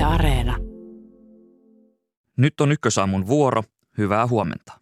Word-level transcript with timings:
Yle 0.00 0.06
Areena. 0.06 0.56
Nyt 2.36 2.60
on 2.60 2.72
ykkösaamun 2.72 3.26
vuoro. 3.26 3.62
Hyvää 3.98 4.26
huomenta. 4.26 4.72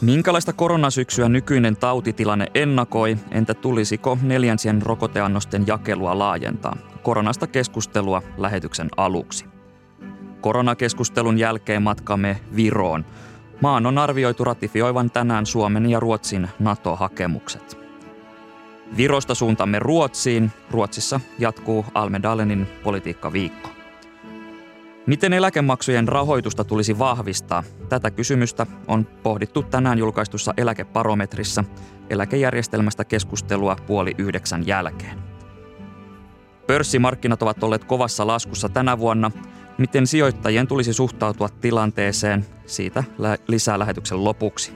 Minkälaista 0.00 0.52
koronasyksyä 0.52 1.28
nykyinen 1.28 1.76
tautitilanne 1.76 2.46
ennakoi, 2.54 3.18
entä 3.30 3.54
tulisiko 3.54 4.18
neljänsien 4.22 4.82
rokoteannosten 4.82 5.66
jakelua 5.66 6.18
laajentaa? 6.18 6.76
Koronasta 7.02 7.46
keskustelua 7.46 8.22
lähetyksen 8.36 8.88
aluksi. 8.96 9.44
Koronakeskustelun 10.40 11.38
jälkeen 11.38 11.82
matkamme 11.82 12.40
Viroon. 12.56 13.04
Maan 13.60 13.86
on 13.86 13.98
arvioitu 13.98 14.44
ratifioivan 14.44 15.10
tänään 15.10 15.46
Suomen 15.46 15.90
ja 15.90 16.00
Ruotsin 16.00 16.48
NATO-hakemukset. 16.58 17.78
Virosta 18.96 19.34
suuntamme 19.34 19.78
Ruotsiin. 19.78 20.52
Ruotsissa 20.70 21.20
jatkuu 21.38 21.84
Almedalenin 21.94 22.66
politiikkaviikko. 22.84 23.68
Miten 25.06 25.32
eläkemaksujen 25.32 26.08
rahoitusta 26.08 26.64
tulisi 26.64 26.98
vahvistaa? 26.98 27.62
Tätä 27.88 28.10
kysymystä 28.10 28.66
on 28.88 29.04
pohdittu 29.22 29.62
tänään 29.62 29.98
julkaistussa 29.98 30.54
eläkeparometrissa 30.56 31.64
eläkejärjestelmästä 32.10 33.04
keskustelua 33.04 33.76
puoli 33.86 34.14
yhdeksän 34.18 34.66
jälkeen. 34.66 35.18
Pörssimarkkinat 36.66 37.42
ovat 37.42 37.62
olleet 37.62 37.84
kovassa 37.84 38.26
laskussa 38.26 38.68
tänä 38.68 38.98
vuonna. 38.98 39.30
Miten 39.78 40.06
sijoittajien 40.06 40.66
tulisi 40.66 40.92
suhtautua 40.92 41.48
tilanteeseen? 41.48 42.46
Siitä 42.66 43.04
lisää 43.48 43.78
lähetyksen 43.78 44.24
lopuksi. 44.24 44.72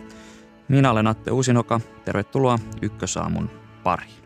Minä 0.69 0.91
olen 0.91 1.06
Atte 1.06 1.30
Uusinoka. 1.30 1.80
Tervetuloa 2.05 2.58
Ykkösaamun 2.83 3.50
pariin. 3.83 4.19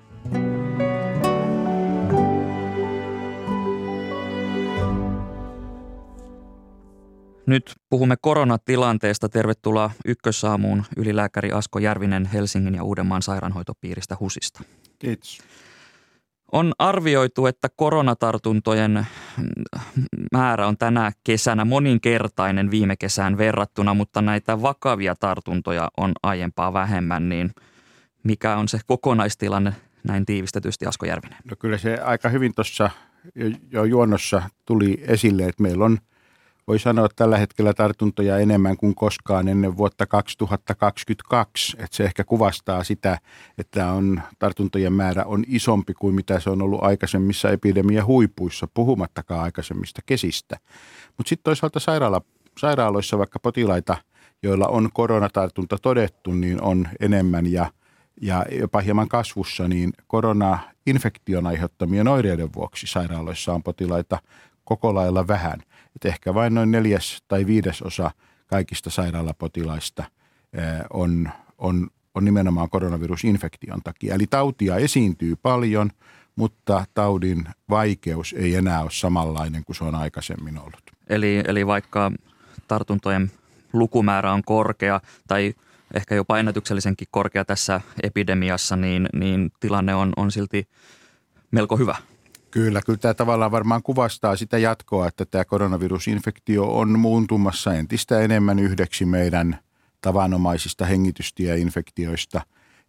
Nyt 7.46 7.72
puhumme 7.90 8.16
koronatilanteesta. 8.20 9.28
Tervetuloa 9.28 9.90
Ykkössaamuun 10.04 10.84
ylilääkäri 10.96 11.52
Asko 11.52 11.78
Järvinen 11.78 12.26
Helsingin 12.26 12.74
ja 12.74 12.84
Uudenmaan 12.84 13.22
sairaanhoitopiiristä 13.22 14.16
HUSista. 14.20 14.62
Kiitos. 14.98 15.38
On 16.52 16.72
arvioitu, 16.78 17.46
että 17.46 17.68
koronatartuntojen 17.76 19.06
määrä 20.32 20.66
on 20.66 20.78
tänä 20.78 21.12
kesänä 21.24 21.64
moninkertainen 21.64 22.70
viime 22.70 22.96
kesään 22.96 23.38
verrattuna, 23.38 23.94
mutta 23.94 24.22
näitä 24.22 24.62
vakavia 24.62 25.14
tartuntoja 25.14 25.90
on 25.96 26.12
aiempaa 26.22 26.72
vähemmän, 26.72 27.28
niin 27.28 27.50
mikä 28.24 28.56
on 28.56 28.68
se 28.68 28.78
kokonaistilanne 28.86 29.72
näin 30.04 30.26
tiivistetysti 30.26 30.86
Asko 30.86 31.06
Järvinen? 31.06 31.38
No 31.50 31.56
kyllä 31.58 31.78
se 31.78 31.98
aika 31.98 32.28
hyvin 32.28 32.54
tuossa 32.54 32.90
jo, 33.70 33.84
juonnossa 33.84 34.42
tuli 34.64 35.04
esille, 35.06 35.42
että 35.42 35.62
meillä 35.62 35.84
on– 35.84 35.98
voi 36.66 36.78
sanoa 36.78 37.06
että 37.06 37.16
tällä 37.16 37.38
hetkellä 37.38 37.74
tartuntoja 37.74 38.38
enemmän 38.38 38.76
kuin 38.76 38.94
koskaan 38.94 39.48
ennen 39.48 39.76
vuotta 39.76 40.06
2022. 40.06 41.76
Että 41.76 41.96
se 41.96 42.04
ehkä 42.04 42.24
kuvastaa 42.24 42.84
sitä, 42.84 43.18
että 43.58 43.92
on, 43.92 44.22
tartuntojen 44.38 44.92
määrä 44.92 45.24
on 45.24 45.44
isompi 45.48 45.94
kuin 45.94 46.14
mitä 46.14 46.40
se 46.40 46.50
on 46.50 46.62
ollut 46.62 46.82
aikaisemmissa 46.82 47.50
epidemia 47.50 48.04
huipuissa, 48.04 48.68
puhumattakaan 48.74 49.42
aikaisemmista 49.42 50.00
kesistä. 50.06 50.56
Mutta 51.16 51.28
sitten 51.28 51.44
toisaalta 51.44 51.80
sairaala, 51.80 52.20
sairaaloissa 52.58 53.18
vaikka 53.18 53.38
potilaita, 53.38 53.96
joilla 54.42 54.66
on 54.66 54.88
koronatartunta 54.92 55.78
todettu, 55.78 56.32
niin 56.32 56.62
on 56.62 56.88
enemmän 57.00 57.52
ja, 57.52 57.72
ja 58.20 58.44
jopa 58.50 58.80
hieman 58.80 59.08
kasvussa, 59.08 59.68
niin 59.68 59.92
koronainfektion 60.06 61.46
aiheuttamien 61.46 62.08
oireiden 62.08 62.54
vuoksi 62.54 62.86
sairaaloissa 62.86 63.52
on 63.52 63.62
potilaita 63.62 64.18
koko 64.64 64.94
lailla 64.94 65.28
vähän– 65.28 65.62
että 65.96 66.08
ehkä 66.08 66.34
vain 66.34 66.54
noin 66.54 66.70
neljäs 66.70 67.22
tai 67.28 67.46
viides 67.46 67.82
osa 67.82 68.10
kaikista 68.46 68.90
sairaalapotilaista 68.90 70.04
on, 70.92 71.30
on, 71.58 71.90
on 72.14 72.24
nimenomaan 72.24 72.70
koronavirusinfektion 72.70 73.82
takia. 73.84 74.14
Eli 74.14 74.26
tautia 74.26 74.76
esiintyy 74.76 75.36
paljon, 75.36 75.90
mutta 76.36 76.84
taudin 76.94 77.44
vaikeus 77.70 78.32
ei 78.38 78.54
enää 78.54 78.82
ole 78.82 78.90
samanlainen 78.90 79.64
kuin 79.64 79.76
se 79.76 79.84
on 79.84 79.94
aikaisemmin 79.94 80.58
ollut. 80.58 80.82
Eli, 81.08 81.42
eli 81.46 81.66
vaikka 81.66 82.12
tartuntojen 82.68 83.30
lukumäärä 83.72 84.32
on 84.32 84.42
korkea 84.44 85.00
tai 85.28 85.54
ehkä 85.94 86.14
jopa 86.14 86.38
ennätyksellisenkin 86.38 87.08
korkea 87.10 87.44
tässä 87.44 87.80
epidemiassa, 88.02 88.76
niin, 88.76 89.08
niin 89.12 89.52
tilanne 89.60 89.94
on, 89.94 90.12
on 90.16 90.32
silti 90.32 90.68
melko 91.50 91.76
hyvä. 91.76 91.96
Kyllä, 92.52 92.80
kyllä 92.86 92.98
tämä 92.98 93.14
tavallaan 93.14 93.50
varmaan 93.50 93.82
kuvastaa 93.82 94.36
sitä 94.36 94.58
jatkoa, 94.58 95.08
että 95.08 95.24
tämä 95.24 95.44
koronavirusinfektio 95.44 96.78
on 96.78 96.98
muuntumassa 96.98 97.74
entistä 97.74 98.20
enemmän 98.20 98.58
yhdeksi 98.58 99.04
meidän 99.04 99.58
tavanomaisista 100.00 100.84
hengitystieinfektioista, 100.86 102.40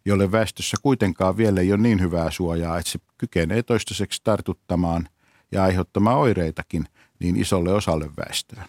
jolle 0.04 0.32
väestössä 0.32 0.76
kuitenkaan 0.82 1.36
vielä 1.36 1.60
ei 1.60 1.72
ole 1.72 1.80
niin 1.80 2.00
hyvää 2.00 2.30
suojaa, 2.30 2.78
että 2.78 2.90
se 2.90 2.98
kykenee 3.18 3.62
toistaiseksi 3.62 4.20
tartuttamaan 4.24 5.08
ja 5.52 5.62
aiheuttamaan 5.64 6.18
oireitakin 6.18 6.84
niin 7.18 7.36
isolle 7.36 7.72
osalle 7.72 8.10
väestöä. 8.16 8.64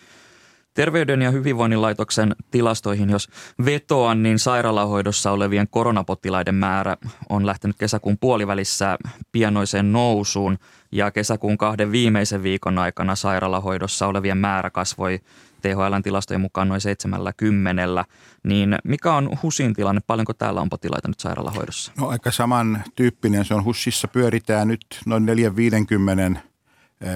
Terveyden 0.76 1.22
ja 1.22 1.32
hyvinvoinnin 1.32 1.82
laitoksen 1.82 2.36
tilastoihin, 2.52 3.10
jos 3.10 3.30
vetoan, 3.66 4.24
niin 4.24 4.40
sairaalahoidossa 4.40 5.32
olevien 5.32 5.68
koronapotilaiden 5.68 6.56
määrä 6.56 6.98
on 7.30 7.46
lähtenyt 7.46 7.76
kesäkuun 7.80 8.18
puolivälissä 8.18 8.98
pienoiseen 9.32 9.92
nousuun 9.92 10.58
ja 10.92 11.12
kesäkuun 11.12 11.58
kahden 11.58 11.92
viimeisen 11.92 12.44
viikon 12.44 12.78
aikana 12.78 13.16
sairaalahoidossa 13.16 14.08
olevien 14.08 14.38
määrä 14.38 14.70
kasvoi 14.70 15.20
THLn 15.62 16.04
tilastojen 16.04 16.42
mukaan 16.42 16.68
noin 16.68 16.82
70. 16.82 18.06
Niin 18.44 18.78
mikä 18.84 19.14
on 19.14 19.30
HUSin 19.44 19.74
tilanne? 19.74 20.02
Paljonko 20.08 20.34
täällä 20.34 20.62
on 20.62 20.70
potilaita 20.70 21.08
nyt 21.08 21.20
sairaalahoidossa? 21.20 21.92
No 21.98 22.08
aika 22.08 22.32
samantyyppinen. 22.32 23.46
Se 23.46 23.54
on 23.54 23.66
HUSissa 23.66 24.08
pyöritään 24.08 24.68
nyt 24.68 24.86
noin 25.06 25.26
450 25.26 26.42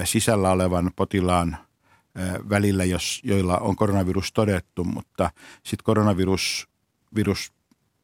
sisällä 0.04 0.50
olevan 0.50 0.90
potilaan– 0.96 1.56
välillä, 2.50 2.84
jos, 2.84 3.20
joilla 3.24 3.58
on 3.58 3.76
koronavirus 3.76 4.32
todettu, 4.32 4.84
mutta 4.84 5.30
sitten 5.64 5.84
koronavirus 5.84 6.68
virus 7.14 7.52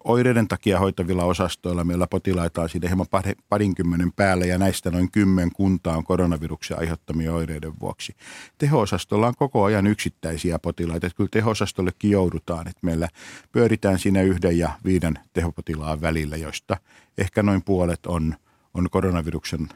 oireiden 0.06 0.48
takia 0.48 0.78
hoitavilla 0.78 1.24
osastoilla 1.24 1.84
meillä 1.84 2.06
potilaita 2.06 2.62
on 2.62 2.68
siitä 2.68 2.86
hieman 2.86 3.06
parinkymmenen 3.48 4.12
päällä 4.12 4.46
ja 4.46 4.58
näistä 4.58 4.90
noin 4.90 5.10
kymmen 5.10 5.50
kuntaa 5.52 5.96
on 5.96 6.04
koronaviruksen 6.04 6.78
aiheuttamia 6.78 7.32
oireiden 7.32 7.72
vuoksi. 7.80 8.16
Teho-osastolla 8.58 9.26
on 9.26 9.34
koko 9.36 9.64
ajan 9.64 9.86
yksittäisiä 9.86 10.58
potilaita, 10.58 11.06
että 11.06 11.16
kyllä 11.16 11.28
teho-osastollekin 11.32 12.10
joudutaan, 12.10 12.68
että 12.68 12.80
meillä 12.82 13.08
pyöritään 13.52 13.98
siinä 13.98 14.22
yhden 14.22 14.58
ja 14.58 14.70
viiden 14.84 15.14
tehopotilaan 15.32 16.00
välillä, 16.00 16.36
joista 16.36 16.76
ehkä 17.18 17.42
noin 17.42 17.62
puolet 17.62 18.06
on, 18.06 18.34
on 18.74 18.90
koronaviruksen 18.90 19.68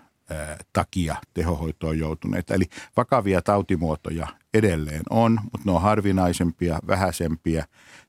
takia 0.72 1.16
tehohoitoon 1.34 1.98
joutuneita. 1.98 2.54
Eli 2.54 2.64
vakavia 2.96 3.42
tautimuotoja 3.42 4.26
edelleen 4.54 5.02
on, 5.10 5.40
mutta 5.42 5.60
ne 5.64 5.72
on 5.72 5.82
harvinaisempia, 5.82 6.78
vähäisempiä. 6.86 7.64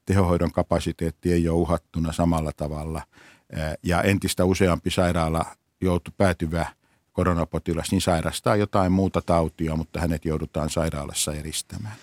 Tehohoidon 0.05 0.51
kapasiteetti 0.51 1.33
ei 1.33 1.49
ole 1.49 1.57
uhattuna 1.57 2.11
samalla 2.11 2.51
tavalla. 2.57 3.01
Ja 3.83 4.01
entistä 4.01 4.45
useampi 4.45 4.89
sairaala 4.89 5.45
joutu 5.81 6.11
päätyvä 6.17 6.65
koronapotilas, 7.13 7.91
niin 7.91 8.01
sairastaa 8.01 8.55
jotain 8.55 8.91
muuta 8.91 9.21
tautia, 9.21 9.75
mutta 9.75 9.99
hänet 9.99 10.25
joudutaan 10.25 10.69
sairaalassa 10.69 11.33
eristämään 11.33 11.95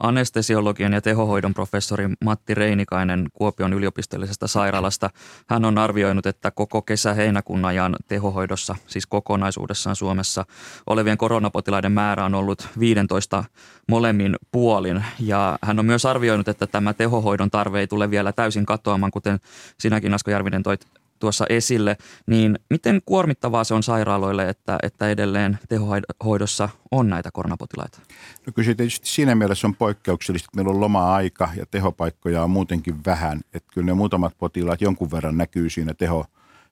anestesiologian 0.00 0.92
ja 0.92 1.00
tehohoidon 1.00 1.54
professori 1.54 2.08
Matti 2.24 2.54
Reinikainen 2.54 3.28
Kuopion 3.32 3.72
yliopistollisesta 3.72 4.46
sairaalasta. 4.46 5.10
Hän 5.48 5.64
on 5.64 5.78
arvioinut, 5.78 6.26
että 6.26 6.50
koko 6.50 6.82
kesä-heinäkuun 6.82 7.64
ajan 7.64 7.96
tehohoidossa, 8.08 8.76
siis 8.86 9.06
kokonaisuudessaan 9.06 9.96
Suomessa, 9.96 10.44
olevien 10.86 11.18
koronapotilaiden 11.18 11.92
määrä 11.92 12.24
on 12.24 12.34
ollut 12.34 12.68
15 12.78 13.44
molemmin 13.88 14.36
puolin. 14.52 15.04
Ja 15.18 15.58
hän 15.62 15.78
on 15.78 15.86
myös 15.86 16.06
arvioinut, 16.06 16.48
että 16.48 16.66
tämä 16.66 16.94
tehohoidon 16.94 17.50
tarve 17.50 17.80
ei 17.80 17.86
tule 17.86 18.10
vielä 18.10 18.32
täysin 18.32 18.66
katoamaan, 18.66 19.12
kuten 19.12 19.40
sinäkin 19.78 20.14
Asko 20.14 20.30
Järvinen 20.30 20.62
toit 20.62 20.99
tuossa 21.20 21.44
esille, 21.48 21.96
niin 22.26 22.58
miten 22.70 23.00
kuormittavaa 23.04 23.64
se 23.64 23.74
on 23.74 23.82
sairaaloille, 23.82 24.48
että, 24.48 24.78
että 24.82 25.10
edelleen 25.10 25.58
tehohoidossa 25.68 26.68
on 26.90 27.08
näitä 27.08 27.30
koronapotilaita? 27.32 27.98
No 28.46 28.52
kyllä 28.54 28.66
se 28.66 28.74
tietysti 28.74 29.08
siinä 29.08 29.34
mielessä 29.34 29.66
on 29.66 29.76
poikkeuksellista, 29.76 30.46
että 30.46 30.56
meillä 30.56 30.70
on 30.70 30.80
loma-aika 30.80 31.48
ja 31.56 31.66
tehopaikkoja 31.66 32.44
on 32.44 32.50
muutenkin 32.50 33.04
vähän. 33.06 33.40
Että 33.54 33.72
kyllä 33.74 33.86
ne 33.86 33.94
muutamat 33.94 34.34
potilaat 34.38 34.80
jonkun 34.80 35.10
verran 35.10 35.36
näkyy 35.36 35.70
siinä 35.70 35.94
teho, 35.94 36.24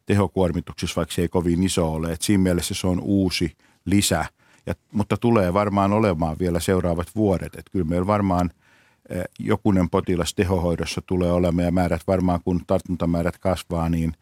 tehokuormituksessa, 0.07 0.97
vaikka 0.97 1.15
se 1.15 1.23
ei 1.23 1.29
kovin 1.29 1.63
iso 1.63 1.93
ole. 1.93 2.13
Että 2.13 2.27
siinä 2.27 2.43
mielessä 2.43 2.75
se 2.75 2.87
on 2.87 3.01
uusi 3.01 3.57
lisä, 3.85 4.25
ja, 4.67 4.75
mutta 4.93 5.17
tulee 5.17 5.55
varmaan 5.55 5.93
olemaan 5.93 6.37
vielä 6.39 6.61
seuraavat 6.61 7.07
vuodet. 7.17 7.55
Että 7.55 7.71
kyllä 7.73 7.87
meillä 7.87 8.07
varmaan 8.07 8.51
jokunen 9.39 9.91
potilas 9.91 10.35
tehohoidossa 10.35 11.03
tulee 11.07 11.33
olemaan 11.33 11.65
ja 11.65 11.73
määrät 11.73 12.03
varmaan 12.07 12.41
kun 12.45 12.61
tartuntamäärät 12.67 13.39
kasvaa, 13.39 13.89
niin 13.89 14.13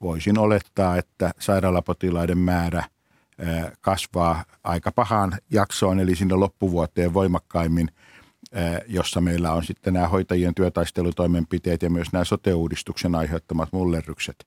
voisin 0.00 0.38
olettaa, 0.38 0.96
että 0.96 1.30
sairaalapotilaiden 1.38 2.38
määrä 2.38 2.84
kasvaa 3.80 4.44
aika 4.64 4.92
pahaan 4.92 5.32
jaksoon, 5.50 6.00
eli 6.00 6.16
sinne 6.16 6.34
loppuvuoteen 6.34 7.14
voimakkaimmin, 7.14 7.88
jossa 8.86 9.20
meillä 9.20 9.52
on 9.52 9.64
sitten 9.64 9.94
nämä 9.94 10.08
hoitajien 10.08 10.54
työtaistelutoimenpiteet 10.54 11.82
ja 11.82 11.90
myös 11.90 12.12
nämä 12.12 12.24
sote-uudistuksen 12.24 13.14
aiheuttamat 13.14 13.68
mullerrykset 13.72 14.46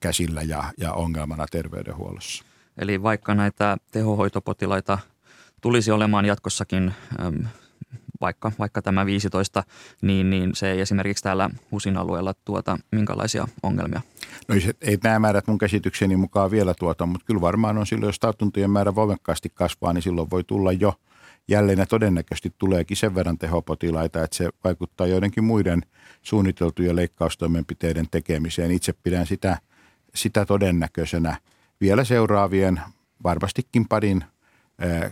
käsillä 0.00 0.42
ja, 0.42 0.64
ja 0.78 0.92
ongelmana 0.92 1.46
terveydenhuollossa. 1.50 2.44
Eli 2.78 3.02
vaikka 3.02 3.34
näitä 3.34 3.76
tehohoitopotilaita 3.90 4.98
tulisi 5.60 5.90
olemaan 5.90 6.24
jatkossakin 6.24 6.94
vaikka, 8.20 8.52
vaikka 8.58 8.82
tämä 8.82 9.06
15, 9.06 9.64
niin, 10.02 10.30
niin 10.30 10.50
se 10.54 10.70
ei 10.70 10.80
esimerkiksi 10.80 11.24
täällä 11.24 11.50
HUSin 11.72 11.96
alueella 11.96 12.34
tuota 12.44 12.78
minkälaisia 12.92 13.48
ongelmia? 13.62 14.00
No 14.48 14.54
ei, 14.54 14.62
ei 14.80 14.98
nämä 15.04 15.18
määrät 15.18 15.46
mun 15.46 15.58
käsitykseni 15.58 16.16
mukaan 16.16 16.50
vielä 16.50 16.74
tuota, 16.78 17.06
mutta 17.06 17.26
kyllä 17.26 17.40
varmaan 17.40 17.78
on 17.78 17.86
silloin, 17.86 18.08
jos 18.08 18.18
tartuntojen 18.18 18.70
määrä 18.70 18.94
voimakkaasti 18.94 19.50
kasvaa, 19.54 19.92
niin 19.92 20.02
silloin 20.02 20.30
voi 20.30 20.44
tulla 20.44 20.72
jo 20.72 20.94
jälleen 21.48 21.78
ja 21.78 21.86
todennäköisesti 21.86 22.54
tuleekin 22.58 22.96
sen 22.96 23.14
verran 23.14 23.38
tehopotilaita, 23.38 24.24
että 24.24 24.36
se 24.36 24.50
vaikuttaa 24.64 25.06
joidenkin 25.06 25.44
muiden 25.44 25.82
suunniteltujen 26.22 26.96
leikkaustoimenpiteiden 26.96 28.06
tekemiseen. 28.10 28.70
Itse 28.70 28.92
pidän 28.92 29.26
sitä, 29.26 29.58
sitä 30.14 30.46
todennäköisenä 30.46 31.36
vielä 31.80 32.04
seuraavien 32.04 32.80
varmastikin 33.24 33.88
parin 33.88 34.24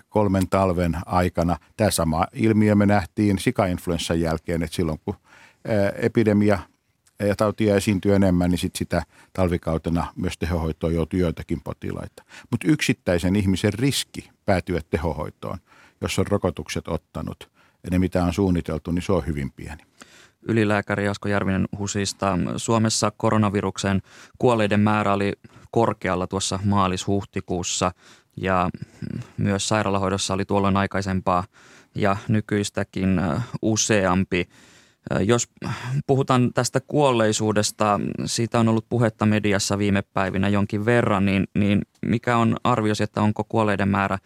kolmen 0.08 0.48
talven 0.48 0.96
aikana. 1.06 1.56
Tämä 1.76 1.90
sama 1.90 2.26
ilmiö 2.32 2.74
me 2.74 2.86
nähtiin 2.86 3.38
sikainfluenssan 3.38 4.20
jälkeen, 4.20 4.62
että 4.62 4.76
silloin 4.76 5.00
kun 5.04 5.14
epidemia 5.96 6.58
ja 7.18 7.36
tautia 7.36 7.76
esiintyy 7.76 8.14
enemmän, 8.14 8.50
niin 8.50 8.58
sit 8.58 8.76
sitä 8.76 9.02
talvikautena 9.32 10.06
myös 10.16 10.38
tehohoitoon 10.38 10.94
joutuu 10.94 11.18
joitakin 11.18 11.60
potilaita. 11.60 12.24
Mutta 12.50 12.68
yksittäisen 12.68 13.36
ihmisen 13.36 13.74
riski 13.74 14.30
päätyä 14.46 14.80
tehohoitoon, 14.90 15.58
jos 16.00 16.18
on 16.18 16.26
rokotukset 16.26 16.88
ottanut 16.88 17.50
ja 17.84 17.90
ne 17.90 17.98
mitä 17.98 18.24
on 18.24 18.32
suunniteltu, 18.32 18.90
niin 18.90 19.02
se 19.02 19.12
on 19.12 19.26
hyvin 19.26 19.50
pieni. 19.50 19.82
Ylilääkäri 20.42 21.08
Asko 21.08 21.28
Järvinen 21.28 21.68
Husista. 21.78 22.38
Suomessa 22.56 23.12
koronaviruksen 23.16 24.02
kuolleiden 24.38 24.80
määrä 24.80 25.12
oli 25.12 25.32
korkealla 25.70 26.26
tuossa 26.26 26.58
maalis-huhtikuussa 26.64 27.90
ja 28.40 28.70
myös 29.36 29.68
sairaalahoidossa 29.68 30.34
oli 30.34 30.44
tuolloin 30.44 30.76
aikaisempaa 30.76 31.44
ja 31.94 32.16
nykyistäkin 32.28 33.20
useampi. 33.62 34.48
Jos 35.20 35.48
puhutaan 36.06 36.52
tästä 36.54 36.80
kuolleisuudesta, 36.80 38.00
siitä 38.24 38.60
on 38.60 38.68
ollut 38.68 38.88
puhetta 38.88 39.26
mediassa 39.26 39.78
viime 39.78 40.02
päivinä 40.02 40.48
jonkin 40.48 40.84
verran, 40.84 41.24
niin, 41.24 41.46
niin 41.54 41.82
mikä 42.06 42.36
on 42.36 42.56
arviosi, 42.64 43.02
että 43.02 43.22
onko 43.22 43.44
kuolleiden 43.44 43.88
määrä 43.88 44.18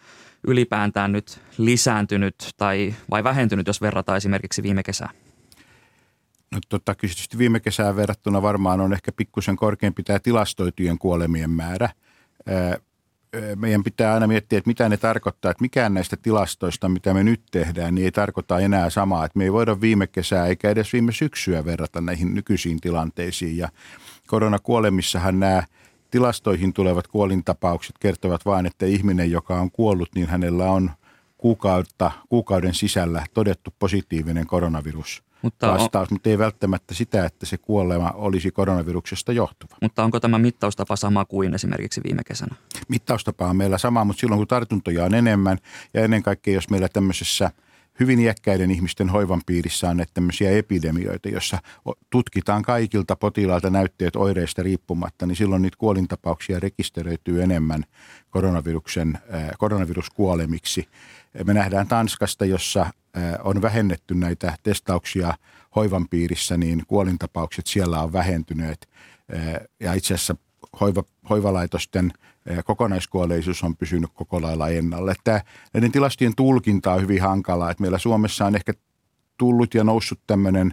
ylipäätään 0.47 1.11
nyt 1.11 1.41
lisääntynyt 1.57 2.35
tai 2.57 2.95
vai 3.11 3.23
vähentynyt, 3.23 3.67
jos 3.67 3.81
verrataan 3.81 4.17
esimerkiksi 4.17 4.63
viime 4.63 4.83
kesään? 4.83 5.15
No 6.51 6.59
tota, 6.69 6.95
kyllä 6.95 7.13
viime 7.37 7.59
kesään 7.59 7.95
verrattuna 7.95 8.41
varmaan 8.41 8.81
on 8.81 8.93
ehkä 8.93 9.11
pikkusen 9.11 9.55
korkeampi 9.55 10.03
tämä 10.03 10.19
tilastoitujen 10.19 10.97
kuolemien 10.97 11.49
määrä 11.49 11.89
meidän 13.55 13.83
pitää 13.83 14.13
aina 14.13 14.27
miettiä, 14.27 14.57
että 14.57 14.67
mitä 14.67 14.89
ne 14.89 14.97
tarkoittaa, 14.97 15.51
että 15.51 15.61
mikään 15.61 15.93
näistä 15.93 16.17
tilastoista, 16.17 16.89
mitä 16.89 17.13
me 17.13 17.23
nyt 17.23 17.41
tehdään, 17.51 17.95
niin 17.95 18.05
ei 18.05 18.11
tarkoita 18.11 18.59
enää 18.59 18.89
samaa. 18.89 19.25
Että 19.25 19.37
me 19.37 19.43
ei 19.43 19.53
voida 19.53 19.81
viime 19.81 20.07
kesää 20.07 20.47
eikä 20.47 20.69
edes 20.69 20.93
viime 20.93 21.11
syksyä 21.11 21.65
verrata 21.65 22.01
näihin 22.01 22.35
nykyisiin 22.35 22.81
tilanteisiin. 22.81 23.57
Ja 23.57 23.69
koronakuolemissahan 24.27 25.39
nämä 25.39 25.63
tilastoihin 26.11 26.73
tulevat 26.73 27.07
kuolintapaukset 27.07 27.95
kertovat 27.99 28.45
vain, 28.45 28.65
että 28.65 28.85
ihminen, 28.85 29.31
joka 29.31 29.59
on 29.59 29.71
kuollut, 29.71 30.09
niin 30.15 30.27
hänellä 30.27 30.71
on 30.71 30.91
kuukautta, 31.37 32.11
kuukauden 32.29 32.73
sisällä 32.73 33.25
todettu 33.33 33.73
positiivinen 33.79 34.47
koronavirus– 34.47 35.23
mutta 35.43 35.67
vastaus, 35.67 36.09
on, 36.11 36.15
mutta 36.15 36.29
ei 36.29 36.37
välttämättä 36.37 36.93
sitä, 36.93 37.25
että 37.25 37.45
se 37.45 37.57
kuolema 37.57 38.11
olisi 38.11 38.51
koronaviruksesta 38.51 39.31
johtuva. 39.31 39.75
Mutta 39.81 40.03
onko 40.03 40.19
tämä 40.19 40.39
mittaustapa 40.39 40.95
sama 40.95 41.25
kuin 41.25 41.53
esimerkiksi 41.53 42.01
viime 42.03 42.21
kesänä? 42.27 42.55
Mittaustapa 42.87 43.47
on 43.47 43.55
meillä 43.55 43.77
sama, 43.77 44.03
mutta 44.03 44.19
silloin 44.19 44.39
kun 44.39 44.47
tartuntoja 44.47 45.05
on 45.05 45.13
enemmän 45.13 45.57
ja 45.93 46.03
ennen 46.03 46.23
kaikkea 46.23 46.53
jos 46.53 46.69
meillä 46.69 46.89
tämmöisessä 46.89 47.51
hyvin 47.99 48.19
iäkkäiden 48.19 48.71
ihmisten 48.71 49.09
hoivan 49.09 49.41
piirissä 49.45 49.89
on 49.89 49.97
näitä 49.97 50.11
tämmöisiä 50.13 50.51
epidemioita, 50.51 51.29
jossa 51.29 51.57
tutkitaan 52.09 52.61
kaikilta 52.61 53.15
potilailta 53.15 53.69
näytteet 53.69 54.15
oireista 54.15 54.63
riippumatta, 54.63 55.25
niin 55.25 55.35
silloin 55.35 55.61
niitä 55.61 55.77
kuolintapauksia 55.77 56.59
rekisteröityy 56.59 57.43
enemmän 57.43 57.83
koronaviruksen, 58.29 59.17
koronaviruskuolemiksi. 59.57 60.87
Me 61.45 61.53
nähdään 61.53 61.87
Tanskasta, 61.87 62.45
jossa 62.45 62.85
on 63.43 63.61
vähennetty 63.61 64.15
näitä 64.15 64.57
testauksia 64.63 65.33
hoivan 65.75 66.09
piirissä, 66.09 66.57
niin 66.57 66.83
kuolintapaukset 66.87 67.67
siellä 67.67 68.01
on 68.01 68.13
vähentyneet. 68.13 68.89
Ja 69.79 69.93
itse 69.93 70.13
asiassa 70.13 70.35
hoiva, 70.81 71.03
hoivalaitosten 71.29 72.11
kokonaiskuolleisuus 72.65 73.63
on 73.63 73.77
pysynyt 73.77 74.09
koko 74.13 74.41
lailla 74.41 74.69
ennalle. 74.69 75.13
Tämä, 75.23 75.41
näiden 75.73 75.91
tilastojen 75.91 76.35
tulkinta 76.35 76.93
on 76.93 77.01
hyvin 77.01 77.21
hankalaa, 77.21 77.71
että 77.71 77.81
meillä 77.81 77.97
Suomessa 77.97 78.45
on 78.45 78.55
ehkä 78.55 78.73
tullut 79.37 79.73
ja 79.73 79.83
noussut 79.83 80.19
tämmöinen 80.27 80.71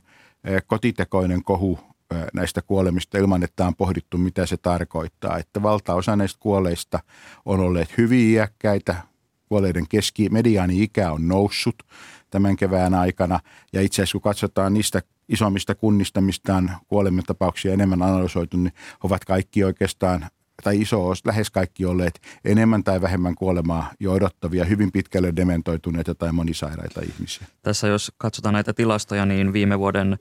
kotitekoinen 0.67 1.45
kohu 1.45 1.79
näistä 2.35 2.63
kuolemista 2.63 3.19
ilman, 3.19 3.43
että 3.43 3.67
on 3.67 3.77
pohdittu, 3.77 4.19
mitä 4.19 4.47
se 4.47 4.57
tarkoittaa. 4.57 5.39
Että 5.39 5.63
valtaosa 5.63 6.17
näistä 6.17 6.41
kuolleista 6.41 7.01
on 7.45 7.61
olleet 7.61 7.99
hyvin 7.99 8.31
iäkkäitä, 8.31 9.10
kuolleiden 9.51 9.89
keski, 9.89 10.29
mediaani-ikä 10.29 11.13
on 11.13 11.29
noussut 11.29 11.83
tämän 12.31 12.57
kevään 12.57 12.95
aikana. 12.95 13.41
Ja 13.73 13.81
itse 13.81 14.03
asiassa 14.03 14.13
kun 14.13 14.31
katsotaan 14.31 14.75
niistä 14.75 15.03
isommista 15.29 15.75
kunnista, 15.75 16.21
mistä 16.21 16.57
on 16.57 16.71
kuolematapauksia 16.89 17.73
enemmän 17.73 18.03
analysoitu, 18.03 18.57
niin 18.57 18.73
ovat 19.05 19.25
kaikki 19.25 19.65
oikeastaan 19.65 20.27
tai 20.63 20.81
iso 20.81 21.09
osa, 21.09 21.23
lähes 21.25 21.51
kaikki 21.51 21.85
olleet 21.85 22.21
enemmän 22.45 22.85
tai 22.85 23.01
vähemmän 23.01 23.35
kuolemaa 23.35 23.91
jo 24.01 24.13
odottavia, 24.13 24.65
hyvin 24.65 24.93
pitkälle 24.93 25.33
dementoituneita 25.37 26.15
tai 26.15 26.33
monisairaita 26.33 27.01
ihmisiä. 27.01 27.47
Tässä 27.63 27.89
jos 27.89 28.13
katsotaan 28.19 28.53
näitä 28.53 28.73
tilastoja, 28.73 29.27
niin 29.27 29.53
viime 29.53 29.79
vuoden 29.79 30.19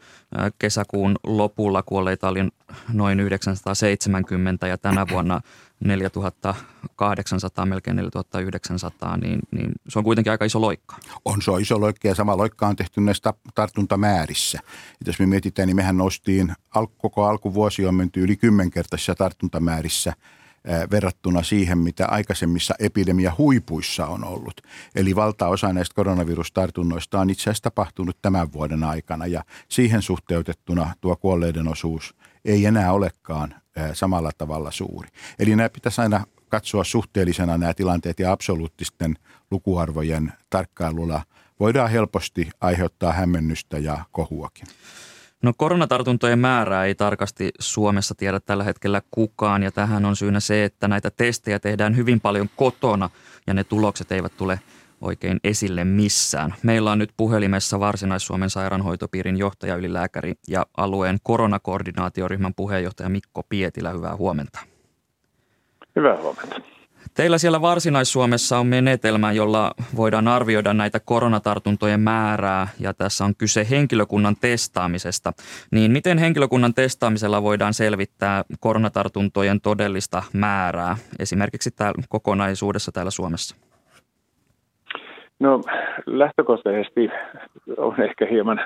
kesäkuun 0.60 1.16
lopulla 1.24 1.84
kuolleita 1.84 2.28
oli 2.28 2.40
noin 2.94 3.20
970 3.20 4.68
ja 4.68 4.78
tänä 4.78 5.06
vuonna 5.12 5.42
4800, 5.80 7.66
melkein 7.66 7.96
4900, 7.96 9.18
niin, 9.18 9.40
niin 9.52 9.72
se 9.90 10.00
on 10.00 10.06
kuitenkin 10.06 10.32
aika 10.32 10.46
iso 10.46 10.62
loikka. 10.62 10.96
On, 11.26 11.42
se 11.42 11.52
on 11.52 11.62
iso 11.62 11.80
loikka 11.80 12.08
ja 12.08 12.16
sama 12.16 12.38
loikka 12.38 12.68
on 12.68 12.76
tehty 12.76 13.02
näissä 13.02 13.34
tartuntamäärissä. 13.56 14.60
Et 15.02 15.08
jos 15.08 15.20
me 15.20 15.26
mietitään, 15.26 15.68
niin 15.68 15.76
mehän 15.76 15.98
noustiin, 15.98 16.54
koko 16.98 17.26
alkuvuosi 17.26 17.86
on 17.86 17.96
menty 17.96 18.24
yli 18.24 18.38
kymmenkertaisissa 18.38 19.16
tartuntamäärissä 19.16 20.14
verrattuna 20.92 21.44
siihen, 21.44 21.78
mitä 21.78 22.08
aikaisemmissa 22.08 22.74
epidemia 22.80 23.34
huipuissa 23.38 24.08
on 24.08 24.24
ollut. 24.24 24.62
Eli 24.96 25.16
valtaosa 25.16 25.74
näistä 25.74 25.96
koronavirustartunnoista 25.96 27.20
on 27.20 27.30
itse 27.30 27.44
asiassa 27.44 27.64
tapahtunut 27.64 28.18
tämän 28.22 28.54
vuoden 28.54 28.84
aikana 28.84 29.28
ja 29.28 29.44
siihen 29.70 30.02
suhteutettuna 30.02 30.94
tuo 31.02 31.16
kuolleiden 31.16 31.68
osuus 31.68 32.16
ei 32.46 32.66
enää 32.66 32.92
olekaan 32.92 33.56
samalla 33.94 34.32
tavalla 34.38 34.72
suuri. 34.72 35.10
Eli 35.40 35.56
nämä 35.56 35.70
pitäisi 35.70 36.02
aina 36.02 36.26
katsoa 36.50 36.84
suhteellisena 36.84 37.58
nämä 37.58 37.74
tilanteet 37.74 38.20
ja 38.20 38.32
absoluuttisten 38.32 39.16
lukuarvojen 39.52 40.34
tarkkailulla 40.50 41.22
voidaan 41.60 41.90
helposti 41.90 42.50
aiheuttaa 42.62 43.14
hämmennystä 43.14 43.78
ja 43.78 44.06
kohuakin. 44.12 44.68
No 45.44 45.54
koronatartuntojen 45.58 46.40
määrää 46.40 46.86
ei 46.86 46.96
tarkasti 46.96 47.52
Suomessa 47.60 48.16
tiedä 48.16 48.40
tällä 48.40 48.64
hetkellä 48.64 49.02
kukaan 49.12 49.64
ja 49.64 49.72
tähän 49.72 50.06
on 50.06 50.16
syynä 50.16 50.40
se, 50.40 50.64
että 50.64 50.88
näitä 50.88 51.12
testejä 51.12 51.60
tehdään 51.60 51.96
hyvin 51.96 52.20
paljon 52.20 52.50
kotona 52.56 53.10
ja 53.48 53.54
ne 53.54 53.64
tulokset 53.64 54.12
eivät 54.12 54.38
tule 54.38 54.60
oikein 55.02 55.40
esille 55.44 55.84
missään. 55.84 56.56
Meillä 56.64 56.92
on 56.92 57.00
nyt 57.00 57.14
puhelimessa 57.18 57.80
Varsinais-Suomen 57.80 58.50
sairaanhoitopiirin 58.50 59.38
johtaja, 59.38 59.76
ylilääkäri 59.76 60.34
ja 60.48 60.66
alueen 60.78 61.18
koronakoordinaatioryhmän 61.24 62.54
puheenjohtaja 62.54 63.10
Mikko 63.10 63.44
Pietilä. 63.44 63.92
Hyvää 63.92 64.16
huomenta. 64.16 64.60
Hyvää 65.96 66.18
huomenta. 66.18 66.62
Teillä 67.14 67.38
siellä 67.38 67.62
Varsinais-Suomessa 67.62 68.58
on 68.58 68.68
menetelmä, 68.68 69.32
jolla 69.32 69.72
voidaan 69.96 70.28
arvioida 70.28 70.74
näitä 70.74 71.00
koronatartuntojen 71.00 72.00
määrää 72.00 72.68
ja 72.80 72.94
tässä 72.94 73.26
on 73.26 73.36
kyse 73.36 73.68
henkilökunnan 73.70 74.36
testaamisesta. 74.42 75.34
Niin 75.72 75.92
miten 75.92 76.18
henkilökunnan 76.18 76.74
testaamisella 76.74 77.44
voidaan 77.44 77.74
selvittää 77.74 78.44
koronatartuntojen 78.60 79.62
todellista 79.62 80.24
määrää 80.34 80.98
esimerkiksi 81.20 81.72
täällä 81.72 82.04
kokonaisuudessa 82.10 82.92
täällä 82.92 83.12
Suomessa? 83.12 83.56
No 85.40 85.62
lähtökohtaisesti 86.06 87.10
on 87.78 88.02
ehkä 88.02 88.26
hieman 88.26 88.62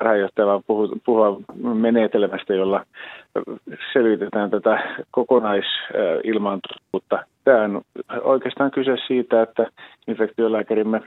rajoittavaa 0.00 0.62
puhua 1.06 1.40
menetelmästä, 1.74 2.54
jolla 2.54 2.84
selvitetään 3.92 4.50
tätä 4.50 4.96
kokonaisilmaantuvuutta. 5.10 7.18
Tämä 7.44 7.62
on 7.62 7.82
oikeastaan 8.22 8.70
kyse 8.70 8.96
siitä, 9.06 9.42
että 9.42 9.66
infektiolääkärimme 10.08 11.00